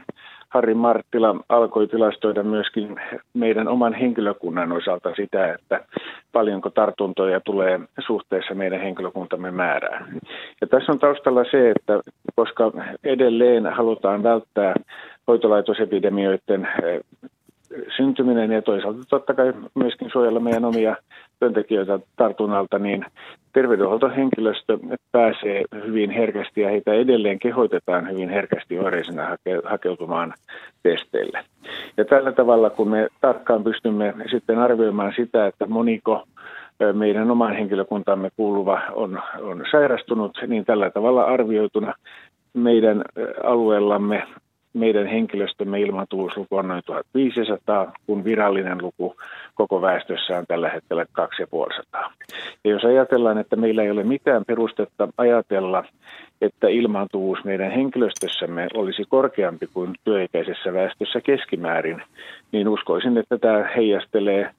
Harri 0.50 0.74
Marttila 0.74 1.36
alkoi 1.50 1.88
tilastoida 1.88 2.44
myöskin 2.44 3.01
meidän 3.34 3.68
oman 3.68 3.94
henkilökunnan 3.94 4.72
osalta 4.72 5.15
sitä, 5.15 5.53
että 5.53 5.86
paljonko 6.32 6.70
tartuntoja 6.70 7.39
tulee 7.39 7.79
suhteessa 8.00 8.56
meidän 8.56 8.82
henkilökuntamme 8.82 9.51
määrään. 9.51 10.20
Ja 10.62 10.68
tässä 10.68 10.91
on 10.91 11.00
taustalla 11.00 11.44
se, 11.51 11.72
että 11.72 12.01
koska 12.36 12.72
edelleen 13.03 13.65
halutaan 13.65 14.24
välttää 14.24 14.75
hoitolaitosepidemioiden 15.27 16.68
syntyminen 17.97 18.51
ja 18.51 18.61
toisaalta 18.61 18.99
totta 19.09 19.33
kai 19.33 19.53
myöskin 19.75 20.09
suojella 20.11 20.39
meidän 20.39 20.65
omia 20.65 20.95
työntekijöitä 21.39 21.99
tartunnalta, 22.15 22.79
niin 22.79 23.05
terveydenhuoltohenkilöstö 23.53 24.77
pääsee 25.11 25.63
hyvin 25.85 26.11
herkästi 26.11 26.61
ja 26.61 26.69
heitä 26.69 26.93
edelleen 26.93 27.39
kehotetaan 27.39 28.11
hyvin 28.11 28.29
herkästi 28.29 28.79
oireisena 28.79 29.25
hake, 29.25 29.61
hakeutumaan 29.63 30.33
testeille. 30.83 31.39
Ja 31.97 32.05
tällä 32.05 32.31
tavalla, 32.31 32.69
kun 32.69 32.89
me 32.89 33.07
tarkkaan 33.21 33.63
pystymme 33.63 34.13
sitten 34.31 34.59
arvioimaan 34.59 35.13
sitä, 35.15 35.47
että 35.47 35.65
moniko 35.67 36.23
meidän 36.93 37.31
oman 37.31 37.53
henkilökuntamme 37.53 38.29
kuuluva 38.38 38.81
on, 38.91 39.21
on 39.41 39.65
sairastunut, 39.71 40.38
niin 40.47 40.65
tällä 40.65 40.89
tavalla 40.89 41.23
arvioituna 41.23 41.93
meidän 42.53 43.03
alueellamme 43.43 44.23
meidän 44.73 45.07
henkilöstömme 45.07 45.81
ilmaantuvuusluku 45.81 46.55
on 46.55 46.67
noin 46.67 46.83
1500, 46.85 47.93
kun 48.07 48.23
virallinen 48.23 48.77
luku 48.81 49.15
koko 49.55 49.81
väestössä 49.81 50.38
on 50.38 50.45
tällä 50.47 50.69
hetkellä 50.69 51.05
2500. 51.11 52.11
Ja 52.63 52.71
jos 52.71 52.85
ajatellaan, 52.85 53.38
että 53.38 53.55
meillä 53.55 53.83
ei 53.83 53.91
ole 53.91 54.03
mitään 54.03 54.45
perustetta 54.47 55.07
ajatella, 55.17 55.83
että 56.41 56.67
ilmaantuvuus 56.67 57.43
meidän 57.43 57.71
henkilöstössämme 57.71 58.67
olisi 58.73 59.03
korkeampi 59.09 59.67
kuin 59.73 59.95
työikäisessä 60.03 60.73
väestössä 60.73 61.21
keskimäärin, 61.21 62.01
niin 62.51 62.67
uskoisin, 62.67 63.17
että 63.17 63.38
tämä 63.38 63.69
heijastelee 63.75 64.51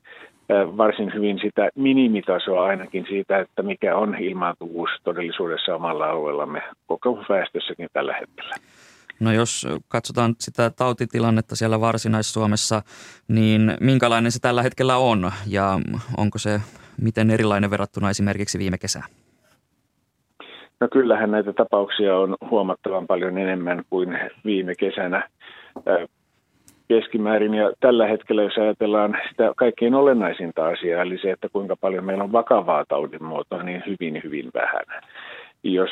varsin 0.77 1.15
hyvin 1.15 1.39
sitä 1.39 1.71
minimitasoa 1.75 2.65
ainakin 2.65 3.07
siitä, 3.09 3.39
että 3.39 3.63
mikä 3.63 3.97
on 3.97 4.17
ilmaantuvuus 4.19 4.91
todellisuudessa 5.05 5.75
omalla 5.75 6.07
alueellamme 6.07 6.63
koko 6.87 7.25
väestössäkin 7.29 7.89
tällä 7.93 8.15
hetkellä. 8.15 8.55
No 9.21 9.33
jos 9.33 9.69
katsotaan 9.89 10.35
sitä 10.39 10.71
tautitilannetta 10.71 11.57
siellä 11.57 11.81
Varsinais-Suomessa, 11.81 12.83
niin 13.29 13.77
minkälainen 13.81 14.33
se 14.33 14.41
tällä 14.41 14.63
hetkellä 14.63 14.97
on 14.97 15.31
ja 15.47 15.81
onko 16.17 16.39
se 16.39 16.61
miten 17.03 17.31
erilainen 17.31 17.71
verrattuna 17.71 18.11
esimerkiksi 18.11 18.59
viime 18.59 18.79
kesään? 18.79 19.05
No 20.81 20.89
kyllähän 20.93 21.31
näitä 21.31 21.53
tapauksia 21.53 22.17
on 22.17 22.37
huomattavan 22.51 23.07
paljon 23.07 23.39
enemmän 23.39 23.85
kuin 23.91 24.19
viime 24.45 24.75
kesänä 24.75 25.29
keskimäärin. 26.89 27.55
Ja 27.55 27.73
tällä 27.81 28.07
hetkellä, 28.07 28.43
jos 28.43 28.59
ajatellaan 28.59 29.19
sitä 29.29 29.53
kaikkein 29.57 29.95
olennaisinta 29.95 30.67
asiaa, 30.67 31.03
eli 31.03 31.19
se, 31.19 31.31
että 31.31 31.49
kuinka 31.53 31.77
paljon 31.77 32.05
meillä 32.05 32.25
on 32.25 32.33
vakavaa 32.33 32.85
taudin 32.89 33.25
muotoa, 33.25 33.63
niin 33.63 33.83
hyvin, 33.87 34.21
hyvin 34.25 34.51
vähän. 34.55 35.03
Jos 35.63 35.91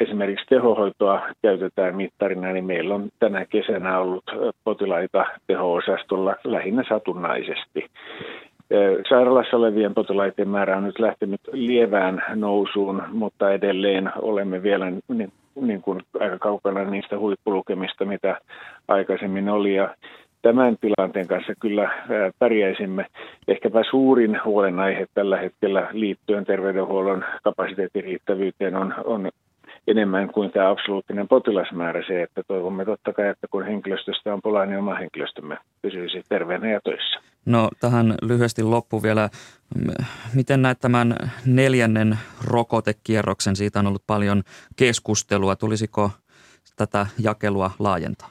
esimerkiksi 0.00 0.46
tehohoitoa 0.48 1.20
käytetään 1.42 1.96
mittarina, 1.96 2.52
niin 2.52 2.64
meillä 2.64 2.94
on 2.94 3.08
tänä 3.18 3.44
kesänä 3.44 3.98
ollut 3.98 4.24
potilaita 4.64 5.26
teho-osastolla 5.46 6.36
lähinnä 6.44 6.84
satunnaisesti. 6.88 7.86
Sairaalassa 9.08 9.56
olevien 9.56 9.94
potilaiden 9.94 10.48
määrä 10.48 10.76
on 10.76 10.84
nyt 10.84 10.98
lähtenyt 10.98 11.40
lievään 11.52 12.22
nousuun, 12.34 13.02
mutta 13.12 13.52
edelleen 13.52 14.12
olemme 14.22 14.62
vielä 14.62 14.90
niin, 14.90 15.32
niin 15.60 15.82
kuin 15.82 16.00
aika 16.20 16.38
kaukana 16.38 16.84
niistä 16.84 17.18
huippulukemista, 17.18 18.04
mitä 18.04 18.38
aikaisemmin 18.88 19.48
oli. 19.48 19.74
Ja 19.74 19.94
tämän 20.42 20.76
tilanteen 20.80 21.28
kanssa 21.28 21.52
kyllä 21.60 21.90
pärjäisimme. 22.38 23.06
Ehkäpä 23.48 23.82
suurin 23.90 24.40
huolenaihe 24.44 25.06
tällä 25.14 25.36
hetkellä 25.36 25.88
liittyen 25.92 26.44
terveydenhuollon 26.44 27.24
kapasiteetin 27.42 28.04
riittävyyteen 28.04 28.76
on, 28.76 28.94
on 29.04 29.30
enemmän 29.90 30.28
kuin 30.32 30.50
tämä 30.50 30.70
absoluuttinen 30.70 31.28
potilasmäärä 31.28 32.02
se, 32.06 32.22
että 32.22 32.42
toivomme 32.48 32.84
totta 32.84 33.12
kai, 33.12 33.28
että 33.28 33.46
kun 33.50 33.66
henkilöstöstä 33.66 34.34
on 34.34 34.40
pulaa, 34.42 34.66
niin 34.66 34.78
oma 34.78 34.94
henkilöstömme 34.94 35.58
pysyisi 35.82 36.22
terveenä 36.28 36.70
ja 36.70 36.80
töissä. 36.84 37.20
No 37.46 37.68
tähän 37.80 38.14
lyhyesti 38.22 38.62
loppu 38.62 39.02
vielä. 39.02 39.28
Miten 40.34 40.62
näet 40.62 40.78
tämän 40.80 41.16
neljännen 41.46 42.18
rokotekierroksen? 42.44 43.56
Siitä 43.56 43.78
on 43.78 43.86
ollut 43.86 44.02
paljon 44.06 44.42
keskustelua. 44.76 45.56
Tulisiko 45.56 46.10
tätä 46.76 47.06
jakelua 47.22 47.70
laajentaa? 47.78 48.28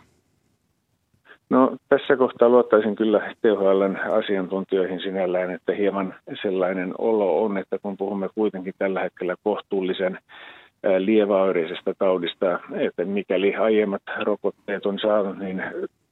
No 1.49 1.77
tässä 1.89 2.15
kohtaa 2.17 2.49
luottaisin 2.49 2.95
kyllä 2.95 3.33
THLn 3.41 3.97
asiantuntijoihin 4.11 5.01
sinällään, 5.01 5.51
että 5.51 5.73
hieman 5.73 6.15
sellainen 6.41 6.93
olo 6.97 7.43
on, 7.43 7.57
että 7.57 7.79
kun 7.79 7.97
puhumme 7.97 8.29
kuitenkin 8.35 8.73
tällä 8.77 9.01
hetkellä 9.01 9.35
kohtuullisen 9.43 10.19
lieväoireisesta 10.97 11.93
taudista, 11.99 12.59
että 12.79 13.05
mikäli 13.05 13.55
aiemmat 13.55 14.01
rokotteet 14.23 14.85
on 14.85 14.99
saanut, 14.99 15.37
niin 15.39 15.63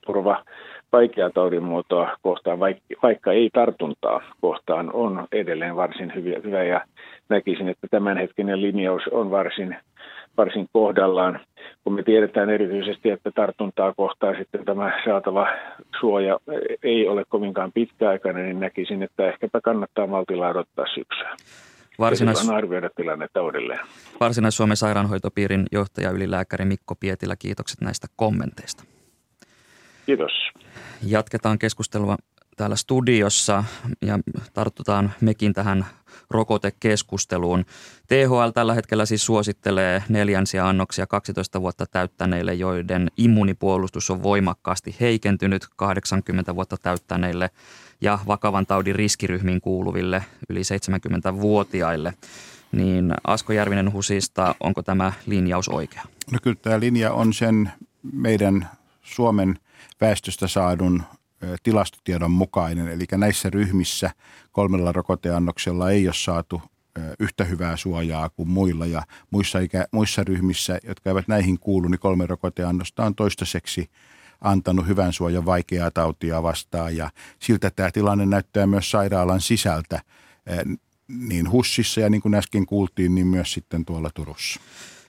turva 0.05 0.43
vaikea 0.91 1.29
taudin 1.29 1.63
muotoa 1.63 2.17
kohtaan, 2.22 2.60
vaikka 3.03 3.31
ei 3.31 3.50
tartuntaa 3.53 4.22
kohtaan, 4.41 4.93
on 4.93 5.27
edelleen 5.31 5.75
varsin 5.75 6.13
hyvä 6.43 6.63
ja 6.63 6.81
näkisin, 7.29 7.69
että 7.69 7.88
tämänhetkinen 7.91 8.62
linjaus 8.62 9.01
on 9.12 9.31
varsin, 9.31 9.75
varsin 10.38 10.67
kohdallaan. 10.74 11.39
Kun 11.84 11.93
me 11.93 12.03
tiedetään 12.03 12.50
erityisesti, 12.50 13.10
että 13.10 13.31
tartuntaa 13.31 13.93
kohtaan 13.98 14.36
sitten 14.38 14.65
tämä 14.65 15.01
saatava 15.05 15.48
suoja 16.00 16.39
ei 16.84 17.07
ole 17.07 17.24
kovinkaan 17.29 17.72
pitkäaikainen, 17.74 18.45
niin 18.45 18.60
näkisin, 18.60 19.03
että 19.03 19.27
ehkäpä 19.27 19.62
kannattaa 19.62 20.07
maltilla 20.07 20.48
odottaa 20.48 20.86
syksyä. 20.93 21.36
Varsinais... 22.00 22.50
arvioida 22.50 22.90
tilannetta 22.96 23.44
uudelleen. 23.44 23.80
Varsinais-Suomen 24.20 24.78
sairaanhoitopiirin 24.78 25.66
johtaja 25.72 26.12
ylilääkäri 26.12 26.66
Mikko 26.66 26.96
Pietilä, 26.96 27.36
kiitokset 27.36 27.82
näistä 27.82 28.08
kommenteista. 28.16 28.84
Kiitos. 30.06 30.32
Jatketaan 31.04 31.60
keskustelua 31.60 32.18
täällä 32.58 32.75
studiossa 32.75 33.64
ja 34.02 34.20
tartutaan 34.54 35.14
mekin 35.22 35.54
tähän 35.54 35.86
rokotekeskusteluun. 36.30 37.66
THL 38.08 38.50
tällä 38.54 38.74
hetkellä 38.74 39.06
siis 39.06 39.25
suosittelee 39.25 40.04
neljänsiä 40.10 40.68
annoksia 40.68 41.08
12 41.08 41.62
vuotta 41.62 41.86
täyttäneille, 41.86 42.54
joiden 42.54 43.12
immunipuolustus 43.18 44.10
on 44.10 44.24
voimakkaasti 44.24 44.96
heikentynyt 45.00 45.68
80 45.75 46.56
vuotta 46.56 46.78
täyttäneille 46.82 47.50
ja 48.02 48.20
vakavan 48.28 48.66
taudin 48.66 48.96
riskiryhmiin 48.96 49.62
kuuluville 49.62 50.24
yli 50.50 50.62
70-vuotiaille. 50.62 52.14
Niin 52.72 53.14
Asko 53.28 53.54
Järvinen 53.54 53.94
Husista, 53.94 54.56
onko 54.60 54.84
tämä 54.84 55.14
linjaus 55.25 55.70
oikea? 55.70 56.02
No 56.32 56.40
kyllä 56.42 56.58
tämä 56.62 56.80
linja 56.80 57.14
on 57.14 57.34
sen 57.34 57.72
meidän 58.14 58.70
Suomen 59.02 59.60
väestöstä 60.02 60.48
saadun 60.48 61.04
tilastotiedon 61.64 62.32
mukainen. 62.32 62.88
Eli 62.88 63.06
näissä 63.12 63.50
ryhmissä 63.50 64.12
kolmella 64.52 64.92
rokoteannoksella 64.92 65.92
ei 65.92 66.08
ole 66.08 66.14
saatu 66.14 66.62
yhtä 67.20 67.44
hyvää 67.44 67.78
suojaa 67.78 68.30
kuin 68.30 68.50
muilla 68.50 68.86
ja 68.86 69.04
muissa, 69.32 69.60
ikä, 69.60 69.86
muissa 69.92 70.24
ryhmissä, 70.24 70.80
jotka 70.88 71.10
eivät 71.10 71.28
näihin 71.28 71.60
kuulu, 71.60 71.88
niin 71.88 72.00
kolme 72.00 72.25
rokoteannosta 72.25 73.06
on 73.06 73.16
toistaiseksi 73.16 73.90
antanut 74.42 74.88
hyvän 74.88 75.13
suojan 75.13 75.46
vaikeaa 75.46 75.92
tautia 75.92 76.44
vastaan 76.44 76.98
ja 76.98 77.10
siltä 77.39 77.72
tämä 77.75 77.92
tilanne 77.92 78.25
näyttää 78.25 78.68
myös 78.68 78.92
sairaalan 78.92 79.42
sisältä 79.42 80.01
niin 81.08 81.51
HUSissa 81.51 82.01
ja 82.01 82.10
niin 82.10 82.22
kuin 82.22 82.36
äsken 82.36 82.65
kuultiin, 82.65 83.15
niin 83.15 83.27
myös 83.27 83.54
sitten 83.54 83.86
tuolla 83.86 84.10
Turussa. 84.13 84.60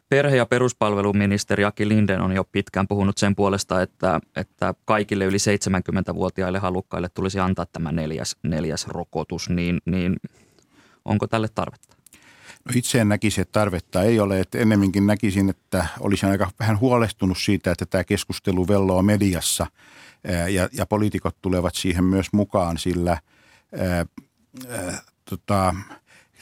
Perhe- 0.09 0.37
ja 0.37 0.47
peruspalveluministeri 0.47 1.64
Aki 1.64 1.88
Linden 1.88 2.21
on 2.21 2.33
jo 2.33 2.45
pitkään 2.45 2.88
puhunut 2.88 3.18
sen 3.18 3.37
puolesta, 3.37 3.83
että, 3.83 4.21
että 4.37 4.75
kaikille 4.85 5.25
yli 5.25 5.37
70-vuotiaille 5.37 6.59
halukkaille 6.59 7.09
tulisi 7.09 7.40
antaa 7.40 7.66
tämä 7.73 7.92
neljäs, 7.92 8.37
neljäs 8.42 8.87
rokotus, 8.87 9.50
niin, 9.50 9.78
niin 9.85 10.16
onko 11.04 11.26
tälle 11.26 11.49
tarvetta? 11.54 11.95
No 12.66 12.73
itse 12.75 13.00
en 13.00 13.08
näkisi, 13.08 13.40
että 13.40 13.52
tarvetta 13.52 14.02
ei 14.02 14.20
ole. 14.20 14.40
Että 14.40 14.58
ennemminkin 14.58 15.06
näkisin, 15.06 15.50
että 15.50 15.87
olisin 16.00 16.28
aika 16.28 16.50
vähän 16.58 16.80
huolestunut 16.80 17.38
siitä, 17.38 17.73
että 17.73 17.87
tämä 17.87 18.04
keskustelu 18.04 18.68
velloo 18.68 19.02
mediassa 19.02 19.66
ja, 20.52 20.68
ja 20.73 20.87
poliitikot 20.87 21.37
tulevat 21.42 21.75
siihen 21.75 22.04
myös 22.04 22.32
mukaan, 22.32 22.78
sillä 22.78 23.11
ää, 23.78 24.06
ää, 24.68 25.02
tota, 25.30 25.75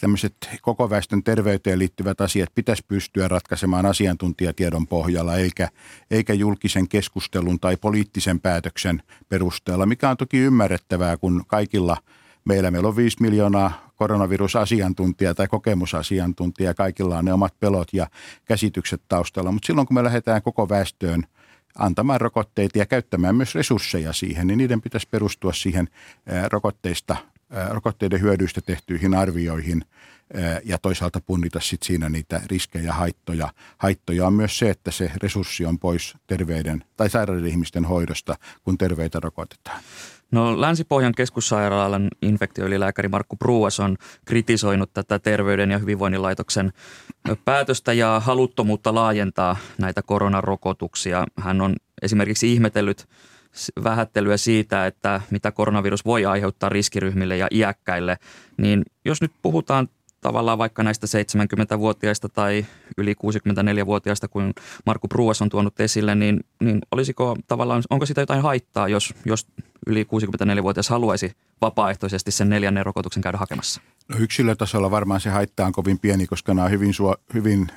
tämmöiset 0.01 0.35
koko 0.63 0.91
väestön 0.91 1.23
terveyteen 1.23 1.79
liittyvät 1.79 2.21
asiat 2.21 2.49
pitäisi 2.55 2.85
pystyä 2.89 3.29
ratkaisemaan 3.29 3.87
asiantuntijatiedon 3.87 4.87
pohjalla, 4.87 5.37
eikä, 5.37 5.69
eikä 6.11 6.33
julkisen 6.33 6.89
keskustelun 6.89 7.61
tai 7.61 7.77
poliittisen 7.77 8.41
päätöksen 8.41 9.03
perusteella, 9.29 9.87
mikä 9.87 10.11
on 10.11 10.17
toki 10.17 10.39
ymmärrettävää, 10.39 11.17
kun 11.17 11.45
kaikilla 11.47 11.97
meillä, 12.45 12.71
meillä 12.71 12.89
on 12.89 12.97
5 12.97 13.17
miljoonaa 13.21 13.84
koronavirusasiantuntijaa 13.97 15.35
tai 15.35 15.49
kokemusasiantuntijaa, 15.49 16.75
kaikilla 16.75 17.19
on 17.19 17.25
ne 17.25 17.33
omat 17.33 17.55
pelot 17.61 17.89
ja 17.93 18.07
käsitykset 18.45 19.03
taustalla, 19.09 19.53
mutta 19.53 19.67
silloin 19.67 19.87
kun 19.87 19.95
me 19.95 20.05
lähdetään 20.05 20.43
koko 20.43 20.69
väestöön 20.69 21.23
antamaan 21.79 22.21
rokotteita 22.21 22.79
ja 22.79 22.87
käyttämään 22.87 23.37
myös 23.37 23.55
resursseja 23.55 24.13
siihen, 24.13 24.47
niin 24.47 24.59
niiden 24.59 24.81
pitäisi 24.81 25.09
perustua 25.11 25.53
siihen 25.53 25.89
rokotteista 26.53 27.17
rokotteiden 27.71 28.21
hyödyistä 28.21 28.61
tehtyihin 28.61 29.15
arvioihin 29.15 29.85
ja 30.65 30.79
toisaalta 30.79 31.21
punnita 31.21 31.61
sit 31.61 31.83
siinä 31.83 32.09
niitä 32.09 32.41
riskejä 32.47 32.85
ja 32.85 32.93
haittoja. 32.93 33.53
Haittoja 33.79 34.27
on 34.27 34.33
myös 34.33 34.59
se, 34.59 34.71
että 34.71 34.91
se 34.91 35.11
resurssi 35.23 35.67
on 35.67 35.79
pois 35.79 36.15
terveyden 36.27 36.85
tai 36.97 37.11
sairaiden 37.11 37.47
ihmisten 37.47 37.85
hoidosta, 37.85 38.37
kun 38.65 38.79
terveitä 38.79 39.21
rokotetaan. 39.21 39.83
No 40.31 40.61
Länsi-Pohjan 40.61 41.13
keskussairaalan 41.13 42.09
infektioylilääkäri 42.23 43.09
Markku 43.09 43.37
Pruuas 43.37 43.81
on 43.81 43.97
kritisoinut 44.25 44.91
tätä 44.93 45.19
Terveyden 45.19 45.71
ja 45.71 45.79
hyvinvoinnin 45.79 46.23
laitoksen 46.23 46.73
päätöstä 47.45 47.93
ja 47.93 48.21
haluttomuutta 48.21 48.95
laajentaa 48.95 49.57
näitä 49.79 50.03
koronarokotuksia. 50.03 51.27
Hän 51.41 51.61
on 51.61 51.77
esimerkiksi 52.03 52.53
ihmetellyt 52.53 53.09
vähättelyä 53.85 54.37
siitä, 54.37 54.87
että 54.87 55.21
mitä 55.31 55.53
koronavirus 55.53 56.05
voi 56.05 56.27
aiheuttaa 56.27 56.69
riskiryhmille 56.69 57.37
ja 57.37 57.49
iäkkäille, 57.51 58.17
niin 58.57 58.83
jos 59.05 59.21
nyt 59.21 59.33
puhutaan 59.43 59.89
tavallaan 60.25 60.59
vaikka 60.59 60.83
näistä 60.83 61.07
70-vuotiaista 61.07 62.29
tai 62.29 62.67
yli 62.99 63.13
64-vuotiaista, 63.13 64.29
kuin 64.29 64.53
Markku 64.87 65.09
Pruas 65.09 65.43
on 65.43 65.49
tuonut 65.49 65.81
esille, 65.81 66.15
niin, 66.15 66.41
niin 66.61 66.81
olisiko 66.91 67.37
tavallaan, 67.49 67.83
onko 67.91 68.07
sitä 68.07 68.21
jotain 68.21 68.43
haittaa, 68.43 68.89
jos, 68.89 69.15
jos 69.25 69.47
yli 69.87 70.05
64-vuotias 70.05 70.89
haluaisi 70.89 71.33
vapaaehtoisesti 71.61 72.31
sen 72.31 72.49
neljännen 72.49 72.87
rokotuksen 72.87 73.23
käydä 73.23 73.39
hakemassa? 73.39 73.81
No 74.09 74.17
yksilötasolla 74.19 74.91
varmaan 74.91 75.21
se 75.21 75.31
haittaa 75.31 75.67
on 75.67 75.73
kovin 75.73 75.99
pieni, 75.99 76.27
koska 76.27 76.55
nämä 76.55 76.65
on 76.65 76.71
hyvin, 76.71 76.95
suo, 76.95 77.17
hyvin 77.35 77.69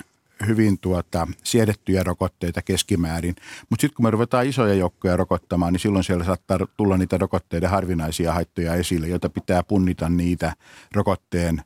hyvin 0.46 0.78
tuota, 0.78 1.26
siedettyjä 1.44 2.02
rokotteita 2.02 2.62
keskimäärin. 2.62 3.36
Mutta 3.70 3.80
sitten 3.80 3.96
kun 3.96 4.04
me 4.04 4.10
ruvetaan 4.10 4.46
isoja 4.46 4.74
joukkoja 4.74 5.16
rokottamaan, 5.16 5.72
niin 5.72 5.80
silloin 5.80 6.04
siellä 6.04 6.24
saattaa 6.24 6.58
tulla 6.76 6.96
niitä 6.96 7.18
rokotteiden 7.18 7.70
harvinaisia 7.70 8.32
haittoja 8.32 8.74
esille, 8.74 9.08
joita 9.08 9.28
pitää 9.28 9.62
punnita 9.62 10.08
niitä 10.08 10.52
rokotteen 10.94 11.62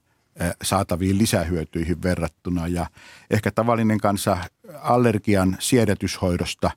saataviin 0.63 1.19
lisähyötyihin 1.19 2.03
verrattuna. 2.03 2.69
Ja 2.69 2.87
ehkä 3.31 3.51
tavallinen 3.51 3.99
kansa 3.99 4.39
allergian 4.81 5.57
siedätyshoidosta 5.61 6.71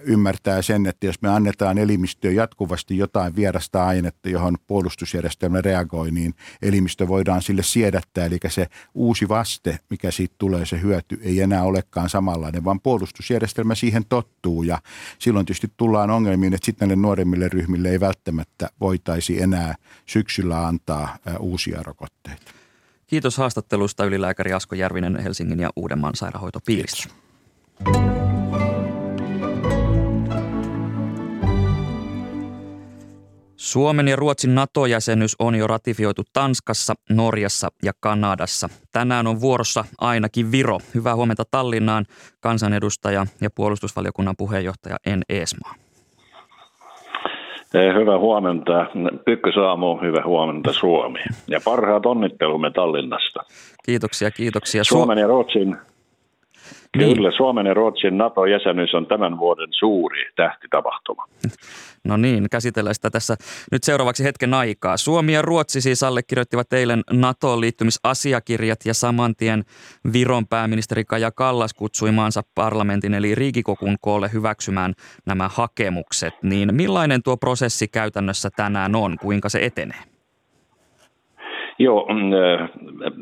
ymmärtää 0.00 0.62
sen, 0.62 0.86
että 0.86 1.06
jos 1.06 1.22
me 1.22 1.28
annetaan 1.28 1.78
elimistöön 1.78 2.34
jatkuvasti 2.34 2.98
jotain 2.98 3.36
vierasta 3.36 3.86
ainetta, 3.86 4.28
johon 4.28 4.56
puolustusjärjestelmä 4.66 5.60
reagoi, 5.60 6.10
niin 6.10 6.34
elimistö 6.62 7.08
voidaan 7.08 7.42
sille 7.42 7.62
siedättää. 7.62 8.26
Eli 8.26 8.38
se 8.48 8.66
uusi 8.94 9.28
vaste, 9.28 9.78
mikä 9.90 10.10
siitä 10.10 10.34
tulee, 10.38 10.66
se 10.66 10.80
hyöty, 10.80 11.20
ei 11.22 11.40
enää 11.40 11.62
olekaan 11.62 12.08
samanlainen, 12.08 12.64
vaan 12.64 12.80
puolustusjärjestelmä 12.80 13.74
siihen 13.74 14.04
tottuu. 14.08 14.62
Ja 14.62 14.78
silloin 15.18 15.46
tietysti 15.46 15.72
tullaan 15.76 16.10
ongelmiin, 16.10 16.54
että 16.54 16.66
sitten 16.66 16.88
näille 16.88 17.02
nuoremmille 17.02 17.48
ryhmille 17.48 17.90
ei 17.90 18.00
välttämättä 18.00 18.70
voitaisi 18.80 19.42
enää 19.42 19.74
syksyllä 20.06 20.66
antaa 20.66 21.18
uusia 21.38 21.82
rokotteita. 21.82 22.52
Kiitos 23.12 23.38
haastattelusta 23.38 24.04
ylilääkäri 24.04 24.52
Asko 24.52 24.74
Järvinen 24.74 25.22
Helsingin 25.22 25.60
ja 25.60 25.70
Uudenmaan 25.76 26.14
sairaanhoitopiiristä. 26.14 27.08
Suomen 33.56 34.08
ja 34.08 34.16
Ruotsin 34.16 34.54
NATO-jäsenyys 34.54 35.36
on 35.38 35.54
jo 35.54 35.66
ratifioitu 35.66 36.22
Tanskassa, 36.32 36.94
Norjassa 37.10 37.68
ja 37.82 37.92
Kanadassa. 38.00 38.68
Tänään 38.92 39.26
on 39.26 39.40
vuorossa 39.40 39.84
ainakin 39.98 40.52
Viro. 40.52 40.78
Hyvää 40.94 41.16
huomenta 41.16 41.44
Tallinnaan 41.50 42.06
kansanedustaja 42.40 43.26
ja 43.40 43.50
puolustusvaliokunnan 43.50 44.34
puheenjohtaja 44.38 44.96
En 45.06 45.22
Eesmaa. 45.28 45.74
Hyvää 47.74 48.18
huomenta. 48.18 48.86
Ykkösaamu, 49.26 49.98
hyvää 50.02 50.24
huomenta 50.26 50.72
Suomi. 50.72 51.20
Ja 51.48 51.60
parhaat 51.64 52.06
onnittelumme 52.06 52.70
Tallinnasta. 52.70 53.40
Kiitoksia, 53.86 54.30
kiitoksia. 54.30 54.84
Suomen 54.84 55.18
ja 55.18 55.26
Ruotsin 55.26 55.76
niin. 56.96 57.16
Kyllä, 57.16 57.30
Suomen 57.36 57.66
ja 57.66 57.74
Ruotsin 57.74 58.18
NATO-jäsenyys 58.18 58.94
on 58.94 59.06
tämän 59.06 59.38
vuoden 59.38 59.68
suuri 59.70 60.24
tähtitapahtuma. 60.36 61.24
No 62.04 62.16
niin, 62.16 62.46
käsitellään 62.50 62.94
sitä 62.94 63.10
tässä 63.10 63.36
nyt 63.72 63.84
seuraavaksi 63.84 64.24
hetken 64.24 64.54
aikaa. 64.54 64.96
Suomi 64.96 65.32
ja 65.32 65.42
Ruotsi 65.42 65.80
siis 65.80 66.02
allekirjoittivat 66.02 66.72
eilen 66.72 67.02
NATOon 67.12 67.60
liittymisasiakirjat 67.60 68.78
ja 68.84 68.94
saman 68.94 69.36
tien 69.36 69.64
Viron 70.12 70.46
pääministeri 70.46 71.04
Kaja 71.04 71.30
Kallas 71.30 71.74
kutsui 71.74 72.12
maansa 72.12 72.42
parlamentin 72.54 73.14
eli 73.14 73.34
Riikikokun 73.34 73.96
koolle 74.00 74.30
hyväksymään 74.32 74.94
nämä 75.26 75.48
hakemukset. 75.48 76.34
Niin 76.42 76.74
millainen 76.74 77.22
tuo 77.22 77.36
prosessi 77.36 77.88
käytännössä 77.88 78.50
tänään 78.56 78.96
on, 78.96 79.16
kuinka 79.18 79.48
se 79.48 79.58
etenee? 79.62 80.11
Joo, 81.78 82.06
mm, 82.08 82.32
äh, 82.32 82.68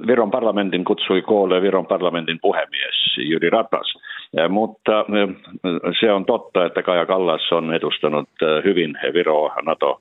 Viron 0.07 0.31
parlamentin 0.31 0.85
kutsui 0.85 1.23
koolle 1.23 1.63
Viron 1.63 1.87
parlamentin 1.87 2.39
puhemies 2.41 3.17
Jyri 3.17 3.51
Ratas, 3.51 3.95
äh, 4.39 4.49
mutta 4.49 5.01
äh, 5.01 5.05
se 6.01 6.13
on 6.13 6.25
totta, 6.25 6.67
että 6.67 6.83
Kaja 6.83 7.07
Kallas 7.07 7.53
on 7.53 7.75
edustanut 7.75 8.29
hyvin 8.65 8.99
Viroa 9.15 9.55
NATO 9.63 9.99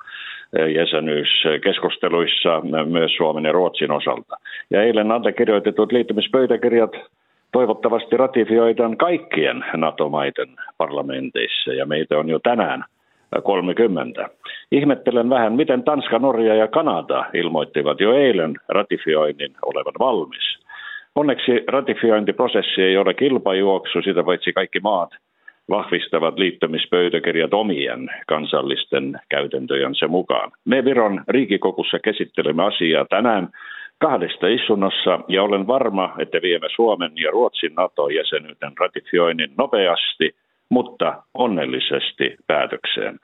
jäsenyyskeskusteluissa 0.75 2.61
myös 2.85 3.15
Suomen 3.15 3.45
ja 3.45 3.51
Ruotsin 3.51 3.91
osalta. 3.91 4.37
Ja 4.69 4.83
eilen 4.83 5.11
allekirjoitetut 5.11 5.91
liittymispöytäkirjat 5.91 6.91
toivottavasti 7.51 8.17
ratifioidaan 8.17 8.97
kaikkien 8.97 9.65
NATO-maiden 9.77 10.49
parlamenteissa 10.77 11.73
ja 11.73 11.85
meitä 11.85 12.17
on 12.17 12.29
jo 12.29 12.39
tänään 12.39 12.83
30. 13.43 14.29
Ihmettelen 14.71 15.29
vähän, 15.29 15.53
miten 15.53 15.83
Tanska, 15.83 16.19
Norja 16.19 16.55
ja 16.55 16.67
Kanada 16.67 17.25
ilmoittivat 17.33 17.99
jo 17.99 18.13
eilen 18.13 18.55
ratifioinnin 18.69 19.55
olevan 19.65 19.93
valmis. 19.99 20.59
Onneksi 21.15 21.63
ratifiointiprosessi 21.67 22.81
ei 22.81 22.97
ole 22.97 23.13
kilpajuoksu, 23.13 24.01
sitä 24.01 24.23
paitsi 24.23 24.53
kaikki 24.53 24.79
maat 24.79 25.09
vahvistavat 25.69 26.39
liittymispöytäkirjat 26.39 27.53
omien 27.53 28.09
kansallisten 28.27 29.19
käytäntöjensä 29.29 30.07
mukaan. 30.07 30.51
Me 30.65 30.85
Viron 30.85 31.23
riikikokussa 31.27 31.99
käsittelemme 31.99 32.63
asiaa 32.63 33.05
tänään 33.05 33.49
kahdesta 33.99 34.47
istunnossa 34.47 35.19
ja 35.27 35.43
olen 35.43 35.67
varma, 35.67 36.15
että 36.19 36.41
viemme 36.41 36.67
Suomen 36.75 37.11
ja 37.15 37.31
Ruotsin 37.31 37.75
NATO-jäsenyyden 37.75 38.77
ratifioinnin 38.79 39.51
nopeasti– 39.57 40.35
mutta 40.69 41.23
onnellisesti 41.33 42.35
päätökseen. 42.47 43.19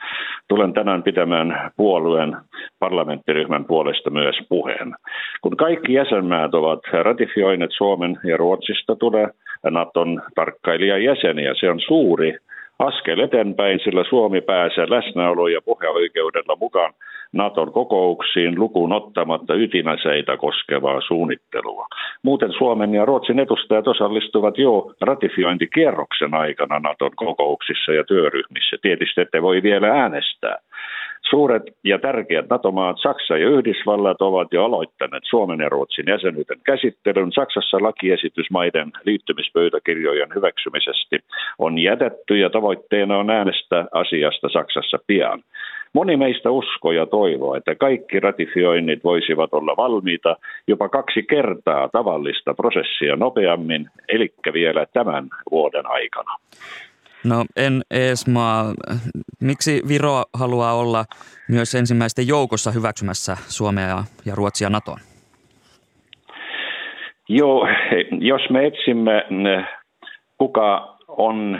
Tulen 0.47 0.73
tänään 0.73 1.03
pitämään 1.03 1.71
puolueen 1.77 2.37
parlamenttiryhmän 2.79 3.65
puolesta 3.65 4.09
myös 4.09 4.35
puheen. 4.49 4.95
Kun 5.41 5.57
kaikki 5.57 5.93
jäsenmaat 5.93 6.53
ovat 6.53 6.79
ratifioineet 7.03 7.71
Suomen 7.77 8.19
ja 8.23 8.37
Ruotsista 8.37 8.95
tulee 8.95 9.27
Naton 9.69 10.21
tarkkailijajäseniä, 10.35 11.53
se 11.59 11.69
on 11.69 11.79
suuri 11.79 12.37
askel 12.79 13.19
eteenpäin, 13.19 13.79
sillä 13.83 14.03
Suomi 14.09 14.41
pääsee 14.41 14.85
läsnäolo- 14.85 15.47
ja 15.47 15.61
puheoikeudella 15.61 16.55
mukaan 16.55 16.93
Naton 17.33 17.71
kokouksiin 17.71 18.59
lukuun 18.59 18.93
ottamatta 18.93 19.53
ydinaseita 19.53 20.37
koskevaa 20.37 21.01
suunnittelua. 21.01 21.87
Muuten 22.23 22.53
Suomen 22.57 22.93
ja 22.93 23.05
Ruotsin 23.05 23.39
edustajat 23.39 23.87
osallistuvat 23.87 24.57
jo 24.57 24.93
ratifiointikierroksen 25.01 26.33
aikana 26.33 26.79
Naton 26.79 27.11
kokouksissa 27.15 27.93
ja 27.93 28.03
työryhmissä. 28.03 28.77
Tietysti 28.81 29.21
ette 29.21 29.41
voi 29.41 29.63
vielä 29.63 29.87
äänestää. 29.87 30.57
Suuret 31.29 31.63
ja 31.83 31.99
tärkeät 31.99 32.49
NATO-maat 32.49 32.97
Saksa 33.01 33.37
ja 33.37 33.49
Yhdysvallat 33.49 34.21
ovat 34.21 34.47
jo 34.51 34.65
aloittaneet 34.65 35.23
Suomen 35.29 35.59
ja 35.59 35.69
Ruotsin 35.69 36.05
jäsenyyden 36.07 36.59
käsittelyn. 36.63 37.31
Saksassa 37.31 37.77
lakiesitys 37.81 38.51
maiden 38.51 38.91
liittymispöytäkirjojen 39.05 40.29
hyväksymisesti 40.35 41.19
on 41.59 41.77
jätetty 41.79 42.37
ja 42.37 42.49
tavoitteena 42.49 43.17
on 43.17 43.29
äänestää 43.29 43.85
asiasta 43.91 44.49
Saksassa 44.49 44.97
pian. 45.07 45.43
Moni 45.95 46.17
meistä 46.17 46.51
uskoo 46.51 46.91
ja 46.91 47.05
toivoo, 47.05 47.55
että 47.55 47.75
kaikki 47.75 48.19
ratifioinnit 48.19 49.03
voisivat 49.03 49.53
olla 49.53 49.77
valmiita 49.77 50.35
jopa 50.67 50.89
kaksi 50.89 51.23
kertaa 51.23 51.89
tavallista 51.89 52.53
prosessia 52.53 53.15
nopeammin, 53.15 53.89
eli 54.09 54.33
vielä 54.53 54.85
tämän 54.93 55.29
vuoden 55.51 55.87
aikana. 55.87 56.35
No 57.23 57.45
en 57.55 57.81
Eesmaa, 57.91 58.73
miksi 59.41 59.81
Viro 59.87 60.23
haluaa 60.33 60.73
olla 60.73 61.05
myös 61.49 61.75
ensimmäisten 61.75 62.27
joukossa 62.27 62.71
hyväksymässä 62.71 63.37
Suomea 63.47 64.03
ja 64.25 64.35
Ruotsia 64.35 64.69
NATOon? 64.69 64.99
Joo, 67.29 67.67
jos 68.31 68.41
me 68.49 68.65
etsimme, 68.65 69.25
kuka 70.37 70.97
on 71.07 71.59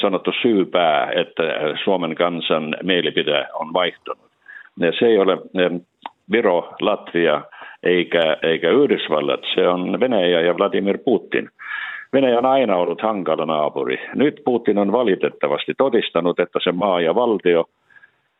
sanottu 0.00 0.32
syypää, 0.42 1.12
että 1.16 1.42
Suomen 1.84 2.14
kansan 2.14 2.76
mielipide 2.82 3.46
on 3.60 3.72
vaihtunut. 3.72 4.30
Se 4.98 5.06
ei 5.06 5.18
ole 5.18 5.38
Viro, 6.32 6.74
Latvia 6.80 7.42
eikä, 7.82 8.36
eikä 8.42 8.70
Yhdysvallat, 8.70 9.40
se 9.54 9.68
on 9.68 10.00
Venäjä 10.00 10.40
ja 10.40 10.56
Vladimir 10.58 10.98
Putin. 11.04 11.50
Venäjä 12.12 12.38
on 12.38 12.46
aina 12.46 12.76
ollut 12.76 13.02
hankala 13.02 13.46
naapuri. 13.46 14.00
Nyt 14.14 14.42
Putin 14.44 14.78
on 14.78 14.92
valitettavasti 14.92 15.74
todistanut, 15.78 16.40
että 16.40 16.58
se 16.64 16.72
maa 16.72 17.00
ja 17.00 17.14
valtio 17.14 17.64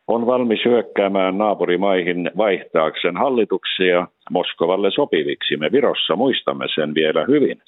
on 0.08 0.26
valmis 0.26 0.64
hyökkäämään 0.64 1.38
naapurimaihin 1.38 2.30
vaihtaakseen 2.36 3.16
hallituksia 3.16 4.06
Moskovalle 4.30 4.90
sopiviksi. 4.90 5.56
Me 5.56 5.72
Virossa 5.72 6.16
muistamme 6.16 6.66
sen 6.74 6.94
vielä 6.94 7.24
hyvin. 7.28 7.58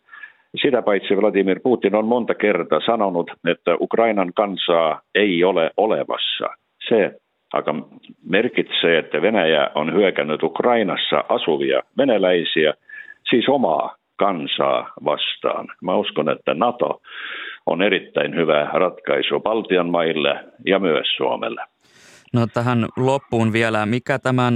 Sitä 0.63 0.83
paitsi 0.83 1.17
Vladimir 1.17 1.61
Putin 1.63 1.95
on 1.95 2.07
monta 2.07 2.35
kertaa 2.35 2.81
sanonut, 2.87 3.31
että 3.49 3.77
Ukrainan 3.81 4.33
kansaa 4.35 5.01
ei 5.15 5.45
ole 5.45 5.71
olevassa. 5.77 6.47
Se 6.89 7.11
aika 7.53 7.75
merkitsee, 8.29 8.99
että 8.99 9.23
Venäjä 9.23 9.71
on 9.75 9.95
hyökännyt 9.95 10.43
Ukrainassa 10.43 11.25
asuvia 11.29 11.83
venäläisiä, 11.99 12.75
siis 13.31 13.49
omaa 13.49 13.97
kansaa 14.17 14.93
vastaan. 15.05 15.67
Mä 15.83 15.97
uskon, 15.97 16.29
että 16.29 16.55
NATO 16.55 17.01
on 17.67 17.83
erittäin 17.83 18.35
hyvä 18.35 18.71
ratkaisu 18.73 19.41
Baltian 19.41 19.91
maille 19.91 20.45
ja 20.67 20.79
myös 20.79 21.07
Suomelle. 21.17 21.63
No 22.33 22.47
tähän 22.55 22.87
loppuun 22.97 23.53
vielä, 23.53 23.87
mikä 23.87 24.19
tämän 24.19 24.55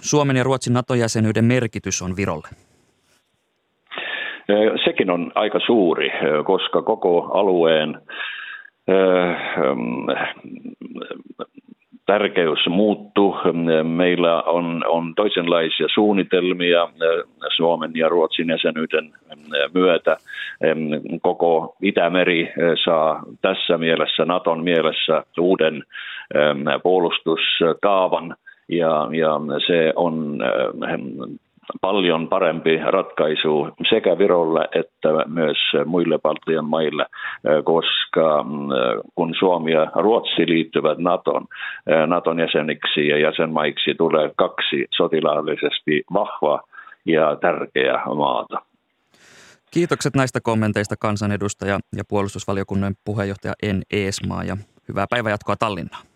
Suomen 0.00 0.36
ja 0.36 0.44
Ruotsin 0.44 0.72
NATO-jäsenyyden 0.72 1.44
merkitys 1.44 2.02
on 2.02 2.16
Virolle? 2.16 2.48
Sekin 4.84 5.10
on 5.10 5.32
aika 5.34 5.60
suuri, 5.66 6.12
koska 6.44 6.82
koko 6.82 7.30
alueen 7.34 8.00
tärkeys 12.06 12.66
muuttuu. 12.68 13.36
Meillä 13.82 14.42
on, 14.42 14.84
on 14.86 15.14
toisenlaisia 15.14 15.86
suunnitelmia 15.94 16.88
Suomen 17.56 17.90
ja 17.94 18.08
Ruotsin 18.08 18.48
jäsenyyden 18.48 19.10
myötä. 19.74 20.16
Koko 21.22 21.76
Itämeri 21.82 22.52
saa 22.84 23.22
tässä 23.42 23.78
mielessä, 23.78 24.24
Naton 24.24 24.64
mielessä, 24.64 25.22
uuden 25.40 25.82
puolustuskaavan 26.82 28.36
ja, 28.68 29.08
ja 29.12 29.40
se 29.66 29.92
on 29.96 30.38
paljon 31.80 32.28
parempi 32.28 32.78
ratkaisu 32.84 33.68
sekä 33.90 34.18
Virolle 34.18 34.68
että 34.74 35.08
myös 35.26 35.56
muille 35.86 36.18
Baltian 36.18 36.64
maille, 36.64 37.06
koska 37.64 38.42
mm, 38.42 38.68
kun 39.14 39.34
Suomi 39.38 39.72
ja 39.72 39.86
Ruotsi 39.94 40.46
liittyvät 40.46 40.98
Naton, 40.98 41.46
Naton 42.06 42.40
jäseniksi 42.40 43.08
ja 43.08 43.18
jäsenmaiksi 43.18 43.94
tulee 43.94 44.30
kaksi 44.36 44.86
sotilaallisesti 44.94 46.02
vahvaa 46.12 46.62
ja 47.04 47.36
tärkeää 47.36 48.04
maata. 48.14 48.62
Kiitokset 49.70 50.14
näistä 50.16 50.40
kommenteista 50.42 50.94
kansanedustaja 51.00 51.78
ja 51.96 52.02
puolustusvaliokunnan 52.08 52.94
puheenjohtaja 53.04 53.54
En 53.62 53.82
Eesmaa 53.92 54.44
ja 54.44 54.56
hyvää 54.88 55.06
päivänjatkoa 55.10 55.56
Tallinnaan. 55.56 56.06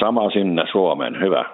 Sama 0.00 0.30
sinne 0.30 0.62
Suomeen, 0.72 1.20
hyvä. 1.20 1.44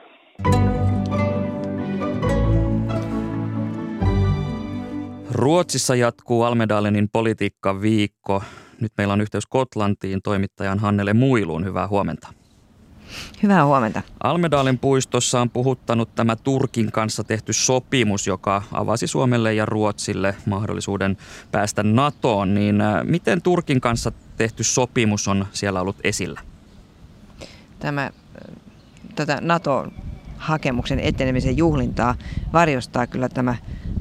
Ruotsissa 5.40 5.94
jatkuu 5.94 6.42
Almedalenin 6.42 7.08
politiikka 7.08 7.80
viikko. 7.80 8.42
Nyt 8.80 8.92
meillä 8.98 9.12
on 9.12 9.20
yhteys 9.20 9.44
Skotlantiin 9.44 10.22
toimittajan 10.22 10.78
Hannele 10.78 11.12
Muiluun. 11.12 11.64
Hyvää 11.64 11.88
huomenta. 11.88 12.28
Hyvää 13.42 13.66
huomenta. 13.66 14.02
Almedalen 14.22 14.78
puistossa 14.78 15.40
on 15.40 15.50
puhuttanut 15.50 16.14
tämä 16.14 16.36
Turkin 16.36 16.92
kanssa 16.92 17.24
tehty 17.24 17.52
sopimus, 17.52 18.26
joka 18.26 18.62
avasi 18.72 19.06
Suomelle 19.06 19.54
ja 19.54 19.66
Ruotsille 19.66 20.34
mahdollisuuden 20.46 21.16
päästä 21.52 21.82
NATOon. 21.82 22.54
Niin 22.54 22.80
äh, 22.80 23.04
miten 23.04 23.42
Turkin 23.42 23.80
kanssa 23.80 24.12
tehty 24.36 24.64
sopimus 24.64 25.28
on 25.28 25.46
siellä 25.52 25.80
ollut 25.80 25.96
esillä? 26.04 26.40
Tämä 27.78 28.04
äh, 28.04 28.12
tätä 29.14 29.38
NATO-hakemuksen 30.40 31.00
etenemisen 31.00 31.56
juhlintaa 31.56 32.14
varjostaa 32.52 33.06
kyllä 33.06 33.28
tämä 33.28 33.54